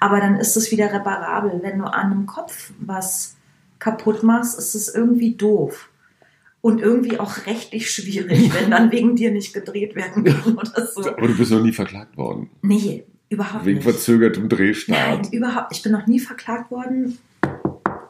aber 0.00 0.20
dann 0.20 0.36
ist 0.36 0.56
es 0.56 0.72
wieder 0.72 0.92
reparabel. 0.92 1.60
Wenn 1.62 1.78
du 1.78 1.84
an 1.84 2.10
einem 2.10 2.26
Kopf 2.26 2.72
was 2.80 3.36
kaputt 3.78 4.24
machst, 4.24 4.58
ist 4.58 4.74
es 4.74 4.92
irgendwie 4.92 5.34
doof. 5.34 5.88
Und 6.60 6.80
irgendwie 6.80 7.20
auch 7.20 7.46
rechtlich 7.46 7.90
schwierig, 7.90 8.52
wenn 8.54 8.70
dann 8.70 8.90
wegen 8.90 9.14
dir 9.14 9.30
nicht 9.30 9.54
gedreht 9.54 9.94
werden 9.94 10.24
kann 10.24 10.54
oder 10.58 10.86
so. 10.86 11.06
Aber 11.06 11.28
du 11.28 11.36
bist 11.36 11.52
noch 11.52 11.62
nie 11.62 11.72
verklagt 11.72 12.16
worden. 12.16 12.50
Nee, 12.62 13.04
überhaupt 13.28 13.66
wegen 13.66 13.76
nicht. 13.76 13.86
Wegen 13.86 13.96
verzögertem 13.96 14.48
Drehstart. 14.48 15.22
Nein, 15.22 15.32
überhaupt. 15.32 15.72
Ich 15.72 15.82
bin 15.82 15.92
noch 15.92 16.06
nie 16.06 16.18
verklagt 16.18 16.72
worden 16.72 17.18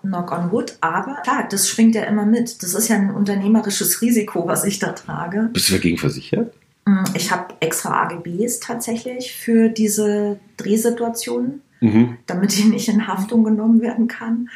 knock 0.04 0.32
on 0.32 0.52
wood, 0.52 0.76
aber 0.80 1.16
klar, 1.22 1.46
das 1.50 1.68
schwingt 1.68 1.94
ja 1.94 2.04
immer 2.04 2.26
mit. 2.26 2.62
Das 2.62 2.74
ist 2.74 2.88
ja 2.88 2.96
ein 2.96 3.10
unternehmerisches 3.10 4.00
Risiko, 4.00 4.46
was 4.46 4.64
ich 4.64 4.78
da 4.78 4.92
trage. 4.92 5.50
Bist 5.52 5.68
du 5.68 5.74
dagegen 5.74 5.98
versichert? 5.98 6.54
Mm, 6.86 7.04
ich 7.14 7.30
habe 7.30 7.54
extra 7.60 8.02
AGBs 8.02 8.60
tatsächlich 8.60 9.34
für 9.34 9.68
diese 9.68 10.38
Drehsituationen, 10.56 11.62
mhm. 11.80 12.18
damit 12.26 12.52
ich 12.52 12.64
nicht 12.66 12.88
in 12.88 13.06
Haftung 13.06 13.44
genommen 13.44 13.80
werden 13.80 14.08
kann. 14.08 14.48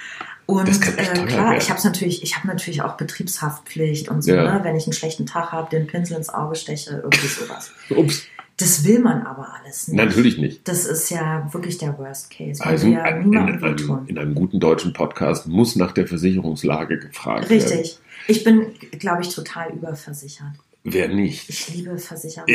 Und 0.47 0.69
äh, 0.69 1.27
klar, 1.27 1.59
ich 1.59 1.69
habe 1.69 1.79
natürlich, 1.85 2.23
ich 2.23 2.37
habe 2.37 2.47
natürlich 2.47 2.81
auch 2.81 2.97
Betriebshaftpflicht 2.97 4.09
und 4.09 4.23
so, 4.23 4.33
ja. 4.33 4.55
ne? 4.55 4.65
wenn 4.65 4.77
ich 4.77 4.87
einen 4.87 4.95
schlechten 4.95 5.27
Tag 5.27 5.53
habe, 5.53 5.69
den 5.69 5.87
Pinsel 5.87 6.17
ins 6.17 6.31
Auge 6.31 6.55
steche, 6.55 7.03
irgendwie 7.05 7.27
sowas. 7.27 7.73
Ups. 7.91 8.23
Das 8.59 8.85
will 8.85 8.99
man 8.99 9.23
aber 9.23 9.55
alles 9.55 9.87
nicht. 9.87 9.97
Natürlich 9.97 10.37
nicht. 10.37 10.67
Das 10.67 10.85
ist 10.85 11.11
ja 11.11 11.49
wirklich 11.53 11.79
der 11.79 11.97
Worst 11.97 12.29
Case. 12.31 12.65
Also 12.65 12.89
ja 12.89 13.07
in, 13.07 13.33
in, 13.33 13.39
einem, 13.39 14.07
in, 14.09 14.19
einem 14.19 14.35
guten 14.35 14.59
deutschen 14.59 14.93
Podcast 14.93 15.47
muss 15.47 15.77
nach 15.77 15.93
der 15.93 16.09
Versicherungslage 16.09 16.99
gefragt 16.99 17.51
Richtig. 17.51 17.71
werden. 17.71 17.81
Richtig. 17.81 17.99
Ich 18.27 18.45
bin, 18.45 18.67
glaube 18.99 19.23
ich, 19.23 19.33
total 19.33 19.73
überversichert. 19.73 20.53
Wer 20.83 21.09
nicht? 21.09 21.49
Ich 21.49 21.73
liebe 21.75 21.99
Versicherung. 21.99 22.49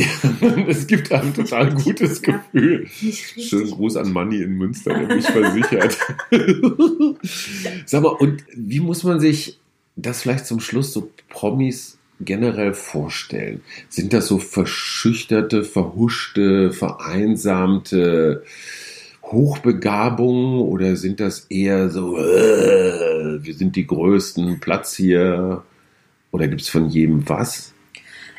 es 0.67 0.87
gibt 0.87 1.11
ein 1.11 1.33
total 1.33 1.73
gutes 1.73 2.21
ja, 2.25 2.41
Gefühl. 2.51 2.87
Schönen 2.87 3.71
Gruß 3.71 3.95
an 3.95 4.11
Manni 4.11 4.41
in 4.41 4.57
Münster, 4.57 4.93
der 4.93 5.15
mich 5.15 5.25
versichert. 5.25 5.97
Sag 7.85 8.03
mal, 8.03 8.09
und 8.09 8.43
wie 8.53 8.81
muss 8.81 9.03
man 9.03 9.21
sich 9.21 9.59
das 9.95 10.21
vielleicht 10.21 10.47
zum 10.47 10.59
Schluss 10.59 10.91
so 10.91 11.09
Promis 11.29 11.97
generell 12.19 12.73
vorstellen? 12.73 13.61
Sind 13.89 14.13
das 14.13 14.27
so 14.27 14.37
verschüchterte, 14.37 15.63
verhuschte, 15.63 16.71
vereinsamte 16.71 18.43
Hochbegabungen 19.23 20.59
oder 20.61 20.95
sind 20.95 21.19
das 21.19 21.41
eher 21.49 21.89
so, 21.89 22.17
äh, 22.17 23.43
wir 23.43 23.53
sind 23.53 23.75
die 23.75 23.87
Größten, 23.87 24.59
Platz 24.59 24.95
hier? 24.95 25.63
Oder 26.31 26.47
gibt 26.47 26.61
es 26.61 26.69
von 26.69 26.89
jedem 26.89 27.27
was? 27.29 27.73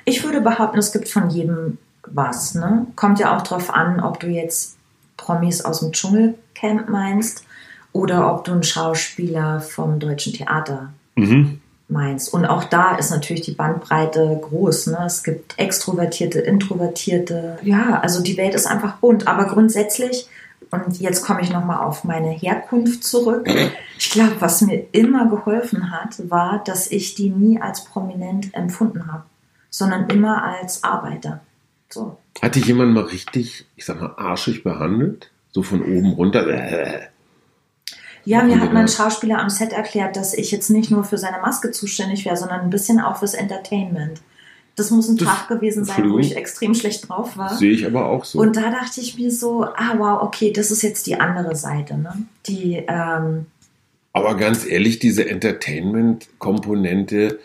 Ich 0.05 0.25
würde 0.25 0.41
behaupten, 0.41 0.79
es 0.79 0.93
gibt 0.93 1.09
von 1.09 1.31
jedem 1.31 1.79
was. 2.07 2.55
Ne? 2.55 2.87
Kommt 2.97 3.19
ja 3.19 3.37
auch 3.37 3.43
darauf 3.43 3.73
an, 3.73 4.01
ob 4.01 4.21
du 4.21 4.27
jetzt 4.27 4.77
Promis 5.17 5.63
aus 5.63 5.81
dem 5.81 5.93
Dschungelcamp 5.93 6.89
meinst 6.89 7.45
oder 7.93 8.33
ob 8.35 8.45
du 8.45 8.53
einen 8.53 8.63
Schauspieler 8.63 9.61
vom 9.61 10.01
Deutschen 10.01 10.33
Theater 10.33 10.93
mhm 11.15 11.61
meinst. 11.89 12.33
Und 12.33 12.47
auch 12.47 12.65
da 12.65 12.97
ist 12.97 13.11
natürlich 13.11 13.43
die 13.43 13.53
Bandbreite 13.53 14.39
groß. 14.43 14.89
Ne? 14.89 15.03
Es 15.07 15.23
gibt 15.23 15.59
Extrovertierte, 15.59 16.41
Introvertierte. 16.41 17.59
Ja, 17.63 18.01
also 18.01 18.23
die 18.23 18.37
Welt 18.37 18.55
ist 18.55 18.67
einfach 18.67 18.97
bunt. 18.97 19.27
Aber 19.29 19.47
grundsätzlich, 19.47 20.29
und 20.71 20.99
jetzt 20.99 21.25
komme 21.25 21.43
ich 21.43 21.51
nochmal 21.51 21.85
auf 21.85 22.05
meine 22.05 22.31
Herkunft 22.31 23.05
zurück. 23.05 23.49
Ich 23.99 24.11
glaube, 24.11 24.37
was 24.41 24.63
mir 24.63 24.87
immer 24.93 25.29
geholfen 25.29 25.91
hat, 25.91 26.31
war, 26.31 26.63
dass 26.65 26.91
ich 26.91 27.15
die 27.15 27.31
nie 27.31 27.61
als 27.61 27.85
prominent 27.85 28.55
empfunden 28.55 29.13
habe, 29.13 29.25
sondern 29.71 30.09
immer 30.09 30.43
als 30.43 30.83
Arbeiter. 30.83 31.41
So. 31.91 32.19
Hat 32.43 32.57
dich 32.57 32.67
jemand 32.67 32.93
mal 32.93 33.05
richtig, 33.05 33.67
ich 33.77 33.85
sag 33.85 34.01
mal, 34.01 34.15
arschig 34.17 34.65
behandelt? 34.65 35.31
So 35.53 35.63
von 35.63 35.83
oben 35.83 36.13
runter? 36.13 36.45
Ja, 38.25 38.43
mir 38.43 38.61
hat 38.61 38.73
mein 38.73 38.89
Schauspieler 38.89 39.39
am 39.39 39.51
Set 39.51 39.73
erklärt, 39.73 40.17
dass 40.17 40.35
ich 40.35 40.51
jetzt 40.51 40.71
nicht 40.71 40.91
nur 40.91 41.05
für 41.05 41.19
seine 41.19 41.39
Maske 41.41 41.71
zuständig 41.71 42.25
wäre, 42.25 42.37
sondern 42.37 42.61
ein 42.61 42.71
bisschen 42.71 43.01
auch 43.01 43.19
fürs 43.19 43.35
Entertainment. 43.35 44.21
Das 44.77 44.91
muss 44.91 45.09
ein 45.09 45.17
das, 45.17 45.29
Tag 45.29 45.47
gewesen 45.49 45.85
sein, 45.85 46.11
wo 46.11 46.19
ich 46.19 46.37
extrem 46.37 46.75
schlecht 46.75 47.09
drauf 47.09 47.37
war. 47.37 47.57
Sehe 47.57 47.71
ich 47.71 47.87
aber 47.87 48.07
auch 48.07 48.25
so. 48.25 48.41
Und 48.41 48.57
da 48.57 48.71
dachte 48.71 49.01
ich 49.01 49.17
mir 49.17 49.31
so, 49.31 49.65
ah 49.65 49.95
wow, 49.99 50.21
okay, 50.23 50.53
das 50.53 50.73
ist 50.73 50.83
jetzt 50.83 51.07
die 51.07 51.21
andere 51.21 51.55
Seite, 51.55 51.97
ne? 51.97 52.27
Die. 52.49 52.83
Ähm, 52.89 53.47
aber 54.13 54.37
ganz 54.37 54.67
ehrlich, 54.67 54.99
diese 54.99 55.29
Entertainment-Komponente, 55.29 57.39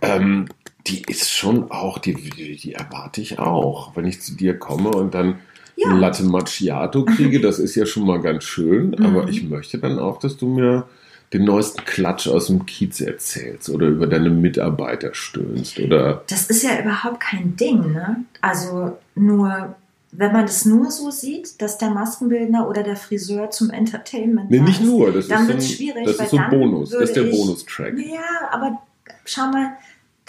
ähm, 0.00 0.46
die 0.86 1.02
ist 1.02 1.30
schon 1.30 1.70
auch, 1.70 1.98
die, 1.98 2.14
die 2.14 2.72
erwarte 2.72 3.20
ich 3.20 3.38
auch, 3.38 3.94
wenn 3.96 4.06
ich 4.06 4.22
zu 4.22 4.34
dir 4.34 4.58
komme 4.58 4.88
und 4.90 5.12
dann 5.14 5.40
ja. 5.80 5.92
Latte 5.94 6.24
Macchiato 6.24 7.04
kriege, 7.04 7.40
das 7.42 7.58
ist 7.58 7.74
ja 7.74 7.86
schon 7.86 8.06
mal 8.06 8.20
ganz 8.20 8.44
schön, 8.44 8.90
mhm. 8.90 9.04
aber 9.04 9.28
ich 9.28 9.42
möchte 9.48 9.78
dann 9.78 9.98
auch, 9.98 10.18
dass 10.18 10.36
du 10.36 10.46
mir 10.46 10.86
den 11.32 11.44
neuesten 11.44 11.84
Klatsch 11.84 12.26
aus 12.26 12.48
dem 12.48 12.66
Kiez 12.66 13.00
erzählst 13.00 13.70
oder 13.70 13.86
über 13.86 14.06
deine 14.06 14.30
Mitarbeiter 14.30 15.14
stöhnst 15.14 15.78
oder. 15.78 16.24
Das 16.28 16.50
ist 16.50 16.64
ja 16.64 16.80
überhaupt 16.80 17.20
kein 17.20 17.56
Ding, 17.56 17.92
ne? 17.92 18.24
Also 18.40 18.98
nur, 19.14 19.76
wenn 20.10 20.32
man 20.32 20.46
das 20.46 20.64
nur 20.64 20.90
so 20.90 21.10
sieht, 21.10 21.62
dass 21.62 21.78
der 21.78 21.90
Maskenbildner 21.90 22.68
oder 22.68 22.82
der 22.82 22.96
Friseur 22.96 23.50
zum 23.50 23.70
Entertainment 23.70 24.50
Nee, 24.50 24.58
nicht 24.58 24.82
nur, 24.82 25.12
das 25.12 25.28
dann 25.28 25.42
ist 25.42 25.48
wird 25.48 25.62
schwierig. 25.62 26.06
Das 26.06 26.18
ist 26.18 26.30
so 26.30 26.36
ein 26.36 26.50
Bonus, 26.50 26.90
das 26.90 27.02
ist 27.02 27.16
der 27.16 27.24
Bonustrack. 27.24 27.96
Ja, 27.96 28.50
aber 28.50 28.82
schau 29.24 29.46
mal, 29.52 29.74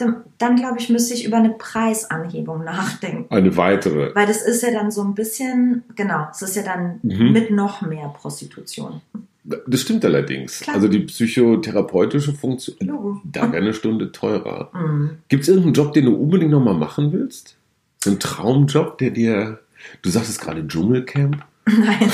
dann, 0.01 0.23
dann 0.37 0.55
glaube 0.57 0.79
ich, 0.79 0.89
müsste 0.89 1.13
ich 1.13 1.25
über 1.25 1.37
eine 1.37 1.51
Preisanhebung 1.51 2.63
nachdenken. 2.63 3.33
Eine 3.33 3.55
weitere. 3.55 4.13
Weil 4.15 4.27
das 4.27 4.41
ist 4.41 4.63
ja 4.63 4.71
dann 4.71 4.91
so 4.91 5.01
ein 5.03 5.13
bisschen, 5.15 5.83
genau, 5.95 6.27
es 6.31 6.41
ist 6.41 6.55
ja 6.55 6.63
dann 6.63 6.99
Mhm. 7.03 7.31
mit 7.31 7.51
noch 7.51 7.81
mehr 7.81 8.07
Prostitution. 8.09 9.01
Das 9.43 9.81
stimmt 9.81 10.05
allerdings. 10.05 10.59
Klar. 10.59 10.75
Also 10.75 10.87
die 10.87 10.99
psychotherapeutische 10.99 12.33
Funktion, 12.33 12.75
Logo. 12.81 13.21
da 13.23 13.51
wäre 13.51 13.61
eine 13.63 13.73
Stunde 13.73 14.11
teurer. 14.11 14.69
Mhm. 14.73 15.17
Gibt 15.29 15.43
es 15.43 15.49
irgendeinen 15.49 15.73
Job, 15.73 15.93
den 15.93 16.05
du 16.05 16.15
unbedingt 16.15 16.51
nochmal 16.51 16.75
machen 16.75 17.11
willst? 17.11 17.55
Ein 18.05 18.19
Traumjob, 18.19 18.97
der 18.99 19.11
dir. 19.11 19.59
Du 20.03 20.09
sagtest 20.09 20.41
gerade 20.41 20.67
Dschungelcamp? 20.67 21.43
Nein. 21.65 22.11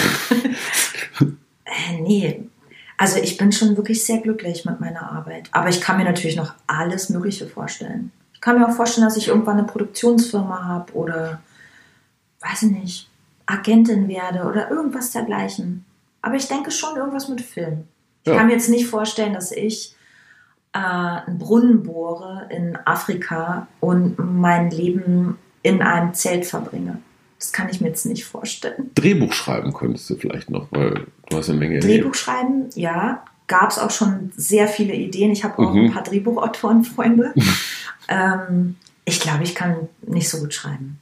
äh, 1.65 2.01
nee. 2.01 2.41
Also 2.97 3.19
ich 3.19 3.37
bin 3.37 3.51
schon 3.51 3.77
wirklich 3.77 4.03
sehr 4.03 4.17
glücklich 4.19 4.65
mit 4.65 4.79
meiner 4.79 5.11
Arbeit. 5.11 5.49
Aber 5.51 5.69
ich 5.69 5.81
kann 5.81 5.97
mir 5.97 6.03
natürlich 6.03 6.35
noch 6.35 6.53
alles 6.65 7.09
Mögliche 7.09 7.47
vorstellen. 7.47 8.11
Ich 8.33 8.41
kann 8.41 8.59
mir 8.59 8.67
auch 8.67 8.75
vorstellen, 8.75 9.05
dass 9.05 9.17
ich 9.17 9.27
irgendwann 9.27 9.57
eine 9.59 9.67
Produktionsfirma 9.67 10.63
habe 10.65 10.93
oder, 10.93 11.41
weiß 12.41 12.63
ich 12.63 12.71
nicht, 12.71 13.09
Agentin 13.45 14.07
werde 14.07 14.43
oder 14.43 14.69
irgendwas 14.69 15.11
dergleichen. 15.11 15.85
Aber 16.21 16.35
ich 16.35 16.47
denke 16.47 16.71
schon 16.71 16.97
irgendwas 16.97 17.29
mit 17.29 17.41
Film. 17.41 17.85
Ich 18.23 18.31
Ja. 18.31 18.37
kann 18.37 18.47
mir 18.47 18.53
jetzt 18.53 18.69
nicht 18.69 18.87
vorstellen, 18.87 19.33
dass 19.33 19.51
ich 19.51 19.95
äh, 20.73 20.79
einen 20.79 21.37
Brunnen 21.37 21.83
bohre 21.83 22.47
in 22.49 22.77
Afrika 22.85 23.67
und 23.79 24.17
mein 24.19 24.69
Leben 24.69 25.37
in 25.63 25.81
einem 25.81 26.13
Zelt 26.13 26.45
verbringe. 26.45 26.99
Das 27.39 27.51
kann 27.51 27.69
ich 27.69 27.81
mir 27.81 27.87
jetzt 27.89 28.05
nicht 28.05 28.25
vorstellen. 28.25 28.89
Drehbuch 28.95 29.31
schreiben 29.33 29.73
könntest 29.73 30.09
du 30.09 30.15
vielleicht 30.15 30.49
noch, 30.49 30.67
weil 30.71 31.05
du 31.29 31.37
hast 31.37 31.49
eine 31.49 31.59
Menge 31.59 31.79
Drehbuch 31.79 32.15
schreiben, 32.15 32.65
ja, 32.75 33.23
gab 33.47 33.71
es 33.71 33.77
auch 33.79 33.91
schon 33.91 34.31
sehr 34.35 34.67
viele 34.67 34.93
Ideen. 34.93 35.31
Ich 35.31 35.43
habe 35.43 35.59
auch 35.59 35.73
Mhm. 35.73 35.85
ein 35.85 35.91
paar 35.93 36.03
Drehbuchautorenfreunde. 36.03 37.33
ähm, 38.09 38.75
ich 39.05 39.19
glaube, 39.19 39.43
ich 39.43 39.55
kann 39.55 39.87
nicht 40.05 40.29
so 40.29 40.39
gut 40.39 40.53
schreiben. 40.53 40.99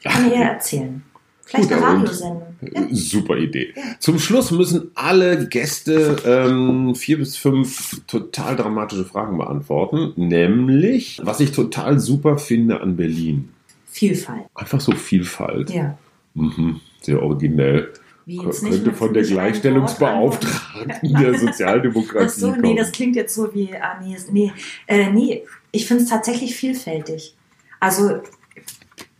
Ich 0.00 0.10
kann 0.10 0.30
eher 0.30 0.52
erzählen. 0.52 1.02
Vielleicht 1.44 1.68
Gut, 1.68 1.78
eine 1.78 1.86
Radiosendung. 1.86 2.42
Ja. 2.62 2.82
Super 2.92 3.36
Idee. 3.36 3.74
Ja. 3.76 3.82
Zum 3.98 4.18
Schluss 4.18 4.52
müssen 4.52 4.90
alle 4.94 5.48
Gäste 5.48 6.16
ähm, 6.24 6.94
vier 6.94 7.18
bis 7.18 7.36
fünf 7.36 8.00
total 8.06 8.56
dramatische 8.56 9.04
Fragen 9.04 9.36
beantworten. 9.36 10.12
Nämlich, 10.16 11.20
was 11.24 11.40
ich 11.40 11.52
total 11.52 11.98
super 11.98 12.38
finde 12.38 12.80
an 12.80 12.96
Berlin. 12.96 13.50
Vielfalt. 13.92 14.44
Einfach 14.54 14.80
so 14.80 14.92
Vielfalt. 14.92 15.70
Ja. 15.70 15.98
Mhm, 16.34 16.80
sehr 17.02 17.22
originell. 17.22 17.92
Nicht 18.24 18.42
Könnte 18.42 18.86
mit 18.86 18.96
von 18.96 19.12
der 19.12 19.22
nicht 19.22 19.32
Gleichstellungsbeauftragten 19.32 21.14
der 21.14 21.32
Ach 21.34 21.38
Sozialdemokratie 21.38 22.40
so, 22.40 22.50
nee, 22.52 22.60
kommen. 22.60 22.76
das 22.76 22.92
klingt 22.92 23.16
jetzt 23.16 23.34
so 23.34 23.52
wie, 23.52 23.74
ah, 23.76 24.00
nee, 24.00 24.16
nee, 24.30 24.52
äh, 24.86 25.10
nee 25.10 25.42
ich 25.72 25.86
finde 25.86 26.04
es 26.04 26.08
tatsächlich 26.08 26.54
vielfältig. 26.54 27.34
Also, 27.80 28.20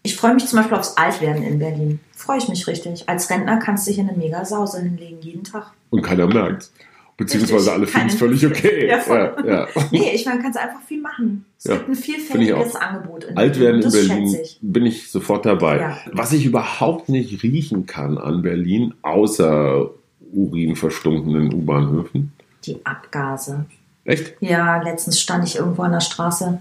ich 0.03 0.17
freue 0.17 0.35
mich 0.35 0.47
zum 0.47 0.59
Beispiel 0.59 0.77
aufs 0.77 0.97
Altwerden 0.97 1.43
in 1.43 1.59
Berlin. 1.59 2.01
Freue 2.15 2.39
ich 2.39 2.49
mich 2.49 2.67
richtig. 2.67 3.09
Als 3.09 3.29
Rentner 3.29 3.59
kannst 3.59 3.87
du 3.87 3.91
dich 3.91 3.99
in 3.99 4.09
eine 4.09 4.17
mega 4.17 4.45
Sause 4.45 4.81
hinlegen, 4.81 5.21
jeden 5.21 5.45
Tag. 5.45 5.73
Und 5.91 6.03
keiner 6.03 6.27
merkt. 6.27 6.71
Beziehungsweise 7.17 7.57
Richtig, 7.57 7.73
alle 7.75 7.87
finden 7.87 8.09
es 8.09 8.15
völlig 8.15 8.47
okay. 8.47 8.89
Ja, 8.89 9.45
ja. 9.47 9.69
Nee, 9.91 10.13
ich 10.15 10.25
meine, 10.25 10.41
kannst 10.43 10.59
einfach 10.59 10.81
viel 10.83 11.01
machen. 11.01 11.45
Es 11.59 11.65
Ja, 11.65 11.77
gibt 11.77 11.89
ein 11.91 11.95
vielfältiges. 11.95 12.75
Angebot 12.77 13.25
in 13.25 13.37
Altwerden 13.37 13.77
in 13.77 13.83
Das 13.83 13.95
schätze 13.95 14.09
Berlin 14.09 14.37
ich. 14.43 14.59
bin 14.63 14.87
ich 14.87 15.11
sofort 15.11 15.45
dabei. 15.47 15.79
Ja. 15.79 15.99
Was 16.13 16.33
ich 16.33 16.45
überhaupt 16.47 17.09
nicht 17.09 17.43
riechen 17.43 17.87
kann 17.87 18.19
an 18.19 18.43
Berlin, 18.43 18.95
außer 19.03 19.91
urinverstunkenen 20.33 21.53
U-Bahnhöfen. 21.53 22.33
Die 22.65 22.85
Abgase. 22.85 23.67
Echt? 24.05 24.35
Ja, 24.41 24.83
letztens 24.83 25.21
stand 25.21 25.47
ich 25.47 25.57
irgendwo 25.57 25.83
an 25.83 25.93
der 25.93 26.01
Straße, 26.01 26.59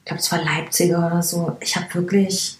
ich 0.00 0.04
glaube, 0.06 0.20
es 0.20 0.32
war 0.32 0.42
Leipziger 0.42 1.06
oder 1.06 1.22
so. 1.22 1.56
Ich 1.60 1.76
habe 1.76 1.86
wirklich 1.94 2.56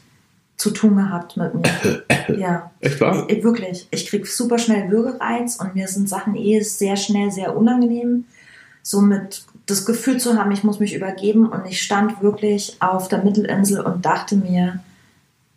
zu 0.60 0.70
tun 0.70 0.96
gehabt 0.96 1.36
mit 1.38 1.54
mir. 1.54 2.02
ja. 2.38 2.70
Echt 2.80 3.00
wahr? 3.00 3.24
Ich, 3.28 3.42
wirklich. 3.42 3.88
Ich 3.90 4.06
kriege 4.06 4.26
super 4.26 4.58
schnell 4.58 4.90
Würgereiz 4.90 5.56
und 5.56 5.74
mir 5.74 5.88
sind 5.88 6.08
Sachen 6.08 6.36
eh 6.36 6.60
sehr 6.60 6.96
schnell 6.96 7.30
sehr 7.30 7.56
unangenehm. 7.56 8.24
Somit 8.82 9.44
das 9.66 9.86
Gefühl 9.86 10.18
zu 10.18 10.38
haben, 10.38 10.52
ich 10.52 10.62
muss 10.62 10.78
mich 10.78 10.94
übergeben 10.94 11.48
und 11.48 11.66
ich 11.66 11.80
stand 11.80 12.22
wirklich 12.22 12.76
auf 12.80 13.08
der 13.08 13.24
Mittelinsel 13.24 13.80
und 13.80 14.04
dachte 14.04 14.36
mir, 14.36 14.80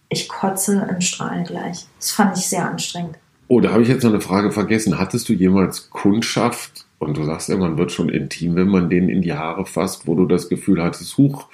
ich 0.08 0.30
kotze 0.30 0.88
im 0.90 1.02
Strahl 1.02 1.44
gleich. 1.44 1.86
Das 2.00 2.12
fand 2.12 2.38
ich 2.38 2.46
sehr 2.46 2.70
anstrengend. 2.70 3.18
Oh, 3.50 3.60
da 3.60 3.72
habe 3.72 3.84
ich 3.84 3.90
jetzt 3.90 4.04
noch 4.04 4.12
eine 4.12 4.22
Frage 4.22 4.52
vergessen. 4.52 5.00
Hattest 5.00 5.28
du 5.28 5.34
jemals 5.34 5.90
Kundschaft, 5.90 6.86
und 7.00 7.18
du 7.18 7.26
sagst 7.26 7.50
ja, 7.50 7.58
man 7.58 7.78
wird 7.78 7.92
schon 7.92 8.08
intim, 8.08 8.56
wenn 8.56 8.70
man 8.70 8.90
denen 8.90 9.10
in 9.10 9.22
die 9.22 9.34
Haare 9.34 9.66
fasst, 9.66 10.08
wo 10.08 10.16
du 10.16 10.26
das 10.26 10.48
Gefühl 10.48 10.82
hattest, 10.82 11.18
huch, 11.18 11.48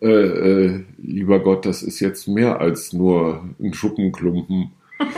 äh, 0.00 0.06
äh, 0.06 0.84
lieber 0.98 1.40
Gott, 1.40 1.66
das 1.66 1.82
ist 1.82 2.00
jetzt 2.00 2.28
mehr 2.28 2.60
als 2.60 2.92
nur 2.92 3.48
ein 3.60 3.74
Schuppenklumpen. 3.74 4.72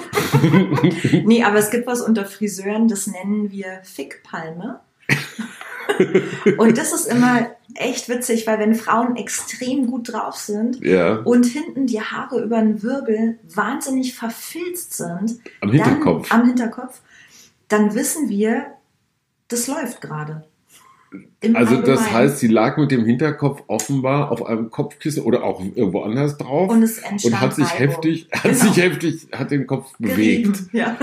Nee, 1.25 1.45
aber 1.45 1.59
es 1.59 1.71
gibt 1.71 1.87
was 1.87 2.01
unter 2.01 2.25
Friseuren, 2.25 2.89
das 2.89 3.07
nennen 3.07 3.51
wir 3.51 3.81
Fickpalme. 3.83 4.81
Und 6.57 6.79
das 6.79 6.93
ist 6.93 7.07
immer 7.07 7.51
echt 7.75 8.09
witzig, 8.09 8.47
weil 8.47 8.59
wenn 8.59 8.75
Frauen 8.75 9.17
extrem 9.17 9.87
gut 9.87 10.13
drauf 10.13 10.37
sind 10.37 10.81
Ja, 10.81 11.17
und 11.17 11.47
hinten 11.47 11.87
die 11.87 12.01
Haare 12.01 12.43
über 12.43 12.61
den 12.61 12.83
Wirbel 12.83 13.39
wahnsinnig 13.55 14.15
verfilzt 14.15 14.95
sind, 14.95 15.39
am 15.61 15.71
Hinterkopf. 15.71 16.29
Dann, 16.29 16.41
am 16.41 16.47
Hinterkopf, 16.47 17.01
dann 17.69 17.95
wissen 17.95 18.29
wir, 18.29 18.67
das 19.49 19.67
läuft 19.67 20.01
gerade. 20.01 20.45
Im 21.41 21.57
Also 21.57 21.81
das 21.83 22.11
heißt, 22.11 22.39
sie 22.39 22.47
lag 22.49 22.77
mit 22.79 22.91
dem 22.91 23.05
Hinterkopf 23.05 23.63
offenbar 23.67 24.31
auf 24.31 24.45
einem 24.47 24.71
Kopfkissen 24.71 25.23
oder 25.25 25.43
auch 25.45 25.61
irgendwo 25.61 26.01
anders 26.03 26.39
drauf 26.39 26.71
und 26.71 26.83
es 26.83 27.01
und 27.25 27.41
hat 27.41 27.55
sich 27.55 27.65
Reibung. 27.67 27.79
heftig, 27.89 28.29
hat 28.33 28.43
Genau. 28.43 28.55
sich 28.57 28.77
heftig, 28.83 29.29
hat 29.33 29.51
den 29.51 29.67
Kopf 29.67 29.93
bewegt. 29.99 30.17
Gerieben, 30.17 30.71
Ja. 30.73 30.97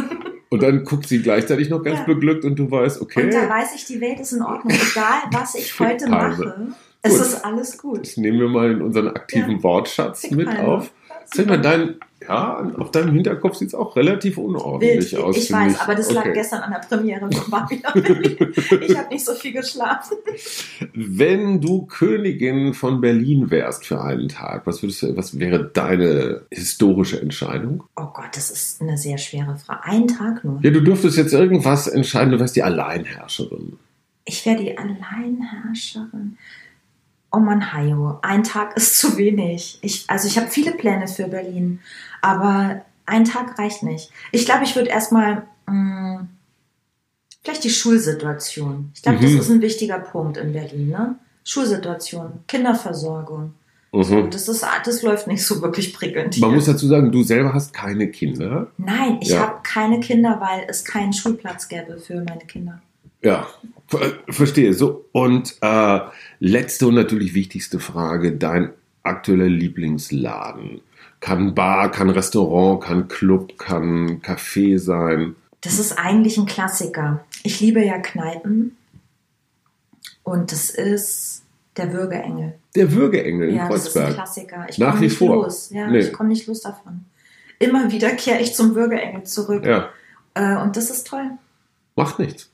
Und 0.52 0.64
dann 0.64 0.84
guckt 0.84 1.08
sie 1.08 1.22
gleichzeitig 1.22 1.70
noch 1.70 1.84
ganz 1.84 2.00
Ja. 2.00 2.06
beglückt 2.06 2.44
und 2.46 2.58
du 2.58 2.72
weißt, 2.72 3.00
Und 3.02 3.16
da 3.16 3.22
okay, 3.22 3.32
weiß 3.50 3.76
ich, 3.76 3.86
die 3.86 4.02
Welt 4.02 4.20
ist 4.20 4.32
in 4.32 4.42
Ordnung. 4.42 4.74
Egal, 4.74 5.22
was 5.32 5.54
ich 5.56 5.80
heute 5.80 6.06
Fickpalme. 6.06 6.38
mache, 6.46 6.68
es 7.04 7.12
Gut. 7.14 7.22
ist 7.22 7.46
alles 7.46 7.78
gut. 7.78 8.02
das 8.02 8.18
nehmen 8.18 8.40
wir 8.40 8.50
mal 8.50 8.72
in 8.72 8.82
unseren 8.82 9.10
aktiven 9.10 9.62
Wortschatz 9.62 10.30
mit 10.32 10.48
Fickpalme. 10.50 10.68
auf. 10.68 10.92
Mal, 11.46 11.62
dein, 11.62 11.96
ja, 12.28 12.72
auf 12.78 12.92
deinem 12.92 13.14
Hinterkopf 13.14 13.56
sieht 13.56 13.70
es 13.70 13.76
auch 13.76 13.96
relativ 13.96 14.38
unordentlich 14.38 15.14
Wild. 15.14 15.24
aus. 15.24 15.38
Ich 15.38 15.52
weiß, 15.52 15.80
aber 15.80 15.96
das 15.96 16.12
lag 16.12 16.22
Okay. 16.22 16.34
gestern 16.34 16.62
an 16.62 16.72
der 16.72 16.80
Premiere 16.80 17.32
von. 17.32 17.64
Ich 17.72 18.98
habe 18.98 19.10
nicht 19.10 19.26
so 19.26 19.34
viel 19.34 19.54
geschlafen. 19.54 20.18
Wenn 20.94 21.62
du 21.62 21.86
Königin 21.86 22.74
von 22.74 23.02
Berlin 23.02 23.50
wärst 23.52 23.86
für 23.86 24.02
einen 24.02 24.28
Tag, 24.30 24.66
was, 24.68 24.82
würdest 24.84 25.02
du, 25.04 25.16
was 25.16 25.40
wäre 25.40 25.64
deine 25.74 26.42
historische 26.52 27.22
Entscheidung? 27.22 27.84
Oh 27.96 28.08
Gott, 28.14 28.30
das 28.34 28.52
ist 28.52 28.82
eine 28.82 28.98
sehr 28.98 29.18
schwere 29.18 29.58
Frage. 29.58 29.84
Einen 29.86 30.08
Tag 30.08 30.44
nur. 30.44 30.60
Ja, 30.62 30.72
du 30.72 30.82
dürftest 30.82 31.18
jetzt 31.18 31.34
irgendwas 31.34 31.88
entscheiden, 31.88 32.32
du 32.32 32.40
wärst 32.40 32.56
die 32.56 32.64
Alleinherrscherin. 32.64 33.78
Ich 34.26 34.46
wäre 34.46 34.58
die 34.62 34.78
Alleinherrscherin. 34.78 36.38
Oh 37.32 37.40
Mann, 37.40 37.74
Hajo, 37.74 38.18
ein 38.24 38.44
Tag 38.44 38.76
ist 38.76 38.98
zu 38.98 39.18
wenig. 39.18 39.78
Ich, 39.82 40.06
also 40.08 40.28
ich 40.28 40.38
habe 40.38 40.48
viele 40.48 40.72
Pläne 40.72 41.08
für 41.08 41.28
Berlin, 41.28 41.80
aber 42.22 42.82
ein 43.06 43.26
Tag 43.26 43.58
reicht 43.60 43.84
nicht. 43.84 44.12
Ich 44.32 44.46
glaube, 44.46 44.64
ich 44.64 44.76
würde 44.76 44.90
erstmal 44.90 45.44
mh, 45.68 46.28
vielleicht 47.44 47.64
die 47.64 47.70
Schulsituation. 47.70 48.92
Ich 48.96 49.02
glaube, 49.04 49.20
Mhm. 49.20 49.22
das 49.24 49.32
ist 49.46 49.50
ein 49.52 49.62
wichtiger 49.62 50.00
Punkt 50.00 50.38
in 50.38 50.54
Berlin, 50.54 50.90
ne? 50.90 51.16
Schulsituation, 51.46 52.40
Kinderversorgung. 52.48 53.54
So, 53.92 54.16
Mhm. 54.18 54.30
das, 54.30 54.48
ist, 54.48 54.64
das 54.86 55.02
läuft 55.02 55.26
nicht 55.28 55.44
so 55.46 55.62
wirklich 55.64 55.94
prickelnd. 55.94 56.38
Man 56.40 56.50
hier. 56.50 56.56
muss 56.58 56.66
dazu 56.66 56.88
sagen, 56.88 57.12
du 57.12 57.24
selber 57.24 57.54
hast 57.54 57.74
keine 57.74 58.10
Kinder. 58.12 58.68
Nein, 58.78 59.18
ich 59.22 59.30
Ja. 59.30 59.42
habe 59.42 59.60
keine 59.64 60.00
Kinder, 60.00 60.40
weil 60.40 60.66
es 60.70 60.86
keinen 60.86 61.12
Schulplatz 61.14 61.68
gäbe 61.68 61.98
für 61.98 62.16
meine 62.24 62.42
Kinder. 62.48 62.82
Ja, 63.22 63.48
ver 63.88 64.14
verstehe. 64.30 64.74
So, 64.74 65.06
und 65.12 65.58
äh, 65.62 66.00
letzte 66.40 66.88
und 66.88 66.96
natürlich 66.96 67.34
wichtigste 67.34 67.80
Frage: 67.80 68.32
Dein 68.34 68.70
aktueller 69.04 69.48
Lieblingsladen? 69.50 70.82
Kann 71.20 71.54
Bar, 71.54 71.92
kann 71.92 72.10
Restaurant, 72.10 72.82
kann 72.84 73.08
Club, 73.10 73.58
kann 73.58 74.22
Café 74.22 74.80
sein. 74.80 75.36
Das 75.62 75.78
ist 75.80 76.00
eigentlich 76.00 76.38
ein 76.38 76.46
Klassiker. 76.46 77.26
Ich 77.44 77.60
liebe 77.60 77.84
ja 77.84 77.98
Kneipen. 77.98 78.78
Und 80.24 80.52
das 80.52 80.70
ist 80.70 81.44
der 81.76 81.92
Würgeengel. 81.92 82.54
Der 82.76 82.92
Würgeengel 82.94 83.50
in 83.50 83.56
Ja, 83.56 83.68
das 83.68 83.88
ist 83.88 83.98
ein 83.98 84.04
Kreuzberg. 84.04 84.16
Klassiker. 84.16 84.66
Ich 84.70 84.78
Nach 84.78 84.98
wie 85.00 85.06
nicht 85.06 85.18
vor. 85.18 85.36
los. 85.44 85.70
Ja, 85.72 85.88
Nee. 85.90 86.00
ich 86.00 86.14
komme 86.14 86.30
nicht 86.30 86.48
los 86.48 86.62
davon. 86.62 87.06
Immer 87.58 87.92
wieder 87.92 88.12
kehre 88.12 88.40
ich 88.40 88.54
zum 88.56 88.76
Würgeengel 88.76 89.24
zurück. 89.24 89.66
Ja, 89.66 89.90
Äh, 90.36 90.56
und 90.62 90.78
das 90.78 90.90
ist 90.90 91.08
toll. 91.08 91.32
macht 91.96 92.20
nichts. 92.20 92.49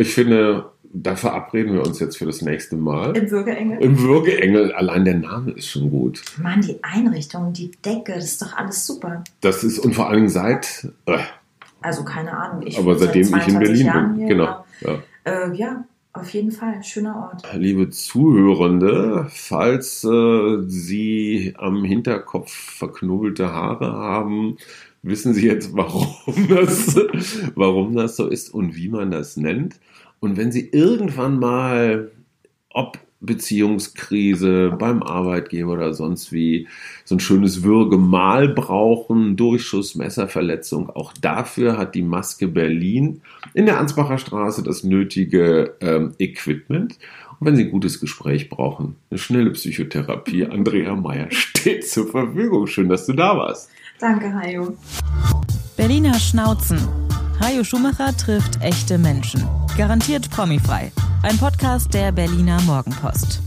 Ich 0.00 0.14
finde, 0.14 0.70
da 0.94 1.14
verabreden 1.14 1.74
wir 1.74 1.82
uns 1.82 2.00
jetzt 2.00 2.16
für 2.16 2.24
das 2.24 2.40
nächste 2.40 2.74
Mal. 2.76 3.14
Im 3.14 3.30
Würgeengel. 3.30 3.78
Im 3.82 3.98
Würgeengel, 4.00 4.72
allein 4.72 5.04
der 5.04 5.18
Name 5.18 5.52
ist 5.52 5.68
schon 5.68 5.90
gut. 5.90 6.22
Mann, 6.42 6.62
die 6.62 6.82
Einrichtung, 6.82 7.52
die 7.52 7.70
Decke, 7.84 8.14
das 8.14 8.24
ist 8.24 8.40
doch 8.42 8.56
alles 8.56 8.86
super. 8.86 9.22
Das 9.42 9.62
ist, 9.62 9.78
und 9.78 9.94
vor 9.94 10.10
Dingen 10.10 10.30
seit, 10.30 10.88
äh, 11.04 11.18
Also 11.82 12.02
keine 12.02 12.32
Ahnung. 12.36 12.66
Ich 12.66 12.78
aber 12.78 12.86
wohne 12.86 12.98
seit 12.98 13.08
seitdem 13.08 13.22
ich 13.22 13.28
in 13.28 13.40
22 13.40 13.58
Berlin 13.60 13.86
Jahren 13.86 14.08
bin. 14.12 14.18
hier, 14.20 14.28
Genau. 14.28 14.64
Ja. 14.80 15.02
Äh, 15.24 15.54
ja, 15.54 15.84
Auf 16.12 16.30
jeden 16.30 16.50
Fall, 16.50 16.82
schöner 16.82 17.30
Ort. 17.30 17.54
Liebe 17.56 17.90
Zuhörende, 17.90 19.26
falls 19.30 20.02
äh, 20.02 20.62
Sie 20.66 21.54
am 21.58 21.84
Hinterkopf 21.84 22.50
verknubbelte 22.50 23.52
Haare 23.52 23.92
haben, 23.92 24.56
wissen 25.02 25.34
Sie 25.34 25.46
jetzt, 25.46 25.70
warum 25.74 26.14
das, 26.48 27.00
warum 27.54 27.94
das 27.94 28.16
so 28.16 28.26
ist 28.26 28.52
und 28.52 28.76
wie 28.76 28.88
man 28.88 29.10
das 29.10 29.36
nennt. 29.36 29.76
Und 30.20 30.36
wenn 30.36 30.52
Sie 30.52 30.68
irgendwann 30.70 31.38
mal, 31.38 32.10
ob 32.70 32.98
Beziehungskrise 33.20 34.74
beim 34.78 35.02
Arbeitgeber 35.02 35.72
oder 35.72 35.92
sonst 35.92 36.32
wie 36.32 36.66
so 37.04 37.16
ein 37.16 37.20
schönes 37.20 37.62
Würgemal 37.62 38.48
brauchen, 38.48 39.36
Durchschuss, 39.36 39.94
Messerverletzung. 39.94 40.88
Auch 40.88 41.12
dafür 41.12 41.76
hat 41.76 41.94
die 41.94 42.02
Maske 42.02 42.48
Berlin 42.48 43.20
in 43.52 43.66
der 43.66 43.78
Ansbacher 43.78 44.16
Straße 44.16 44.62
das 44.62 44.84
nötige 44.84 45.74
ähm, 45.80 46.14
Equipment. 46.18 46.98
Und 47.38 47.46
wenn 47.46 47.56
Sie 47.56 47.64
ein 47.64 47.70
gutes 47.70 48.00
Gespräch 48.00 48.48
brauchen, 48.48 48.96
eine 49.10 49.18
schnelle 49.18 49.50
Psychotherapie, 49.50 50.46
Andrea 50.46 50.96
Meyer 50.96 51.30
steht 51.30 51.86
zur 51.86 52.08
Verfügung. 52.08 52.66
Schön, 52.66 52.88
dass 52.88 53.04
du 53.04 53.12
da 53.12 53.36
warst. 53.36 53.70
Danke, 54.00 54.32
Hajo. 54.32 54.76
Berliner 55.76 56.18
Schnauzen. 56.18 56.80
Hajo 57.38 57.64
Schumacher 57.64 58.16
trifft 58.16 58.60
echte 58.62 58.96
Menschen. 58.96 59.46
Garantiert 59.76 60.30
promifrei. 60.30 60.90
Ein 61.22 61.36
Podcast 61.36 61.92
der 61.92 62.10
Berliner 62.10 62.60
Morgenpost. 62.62 63.40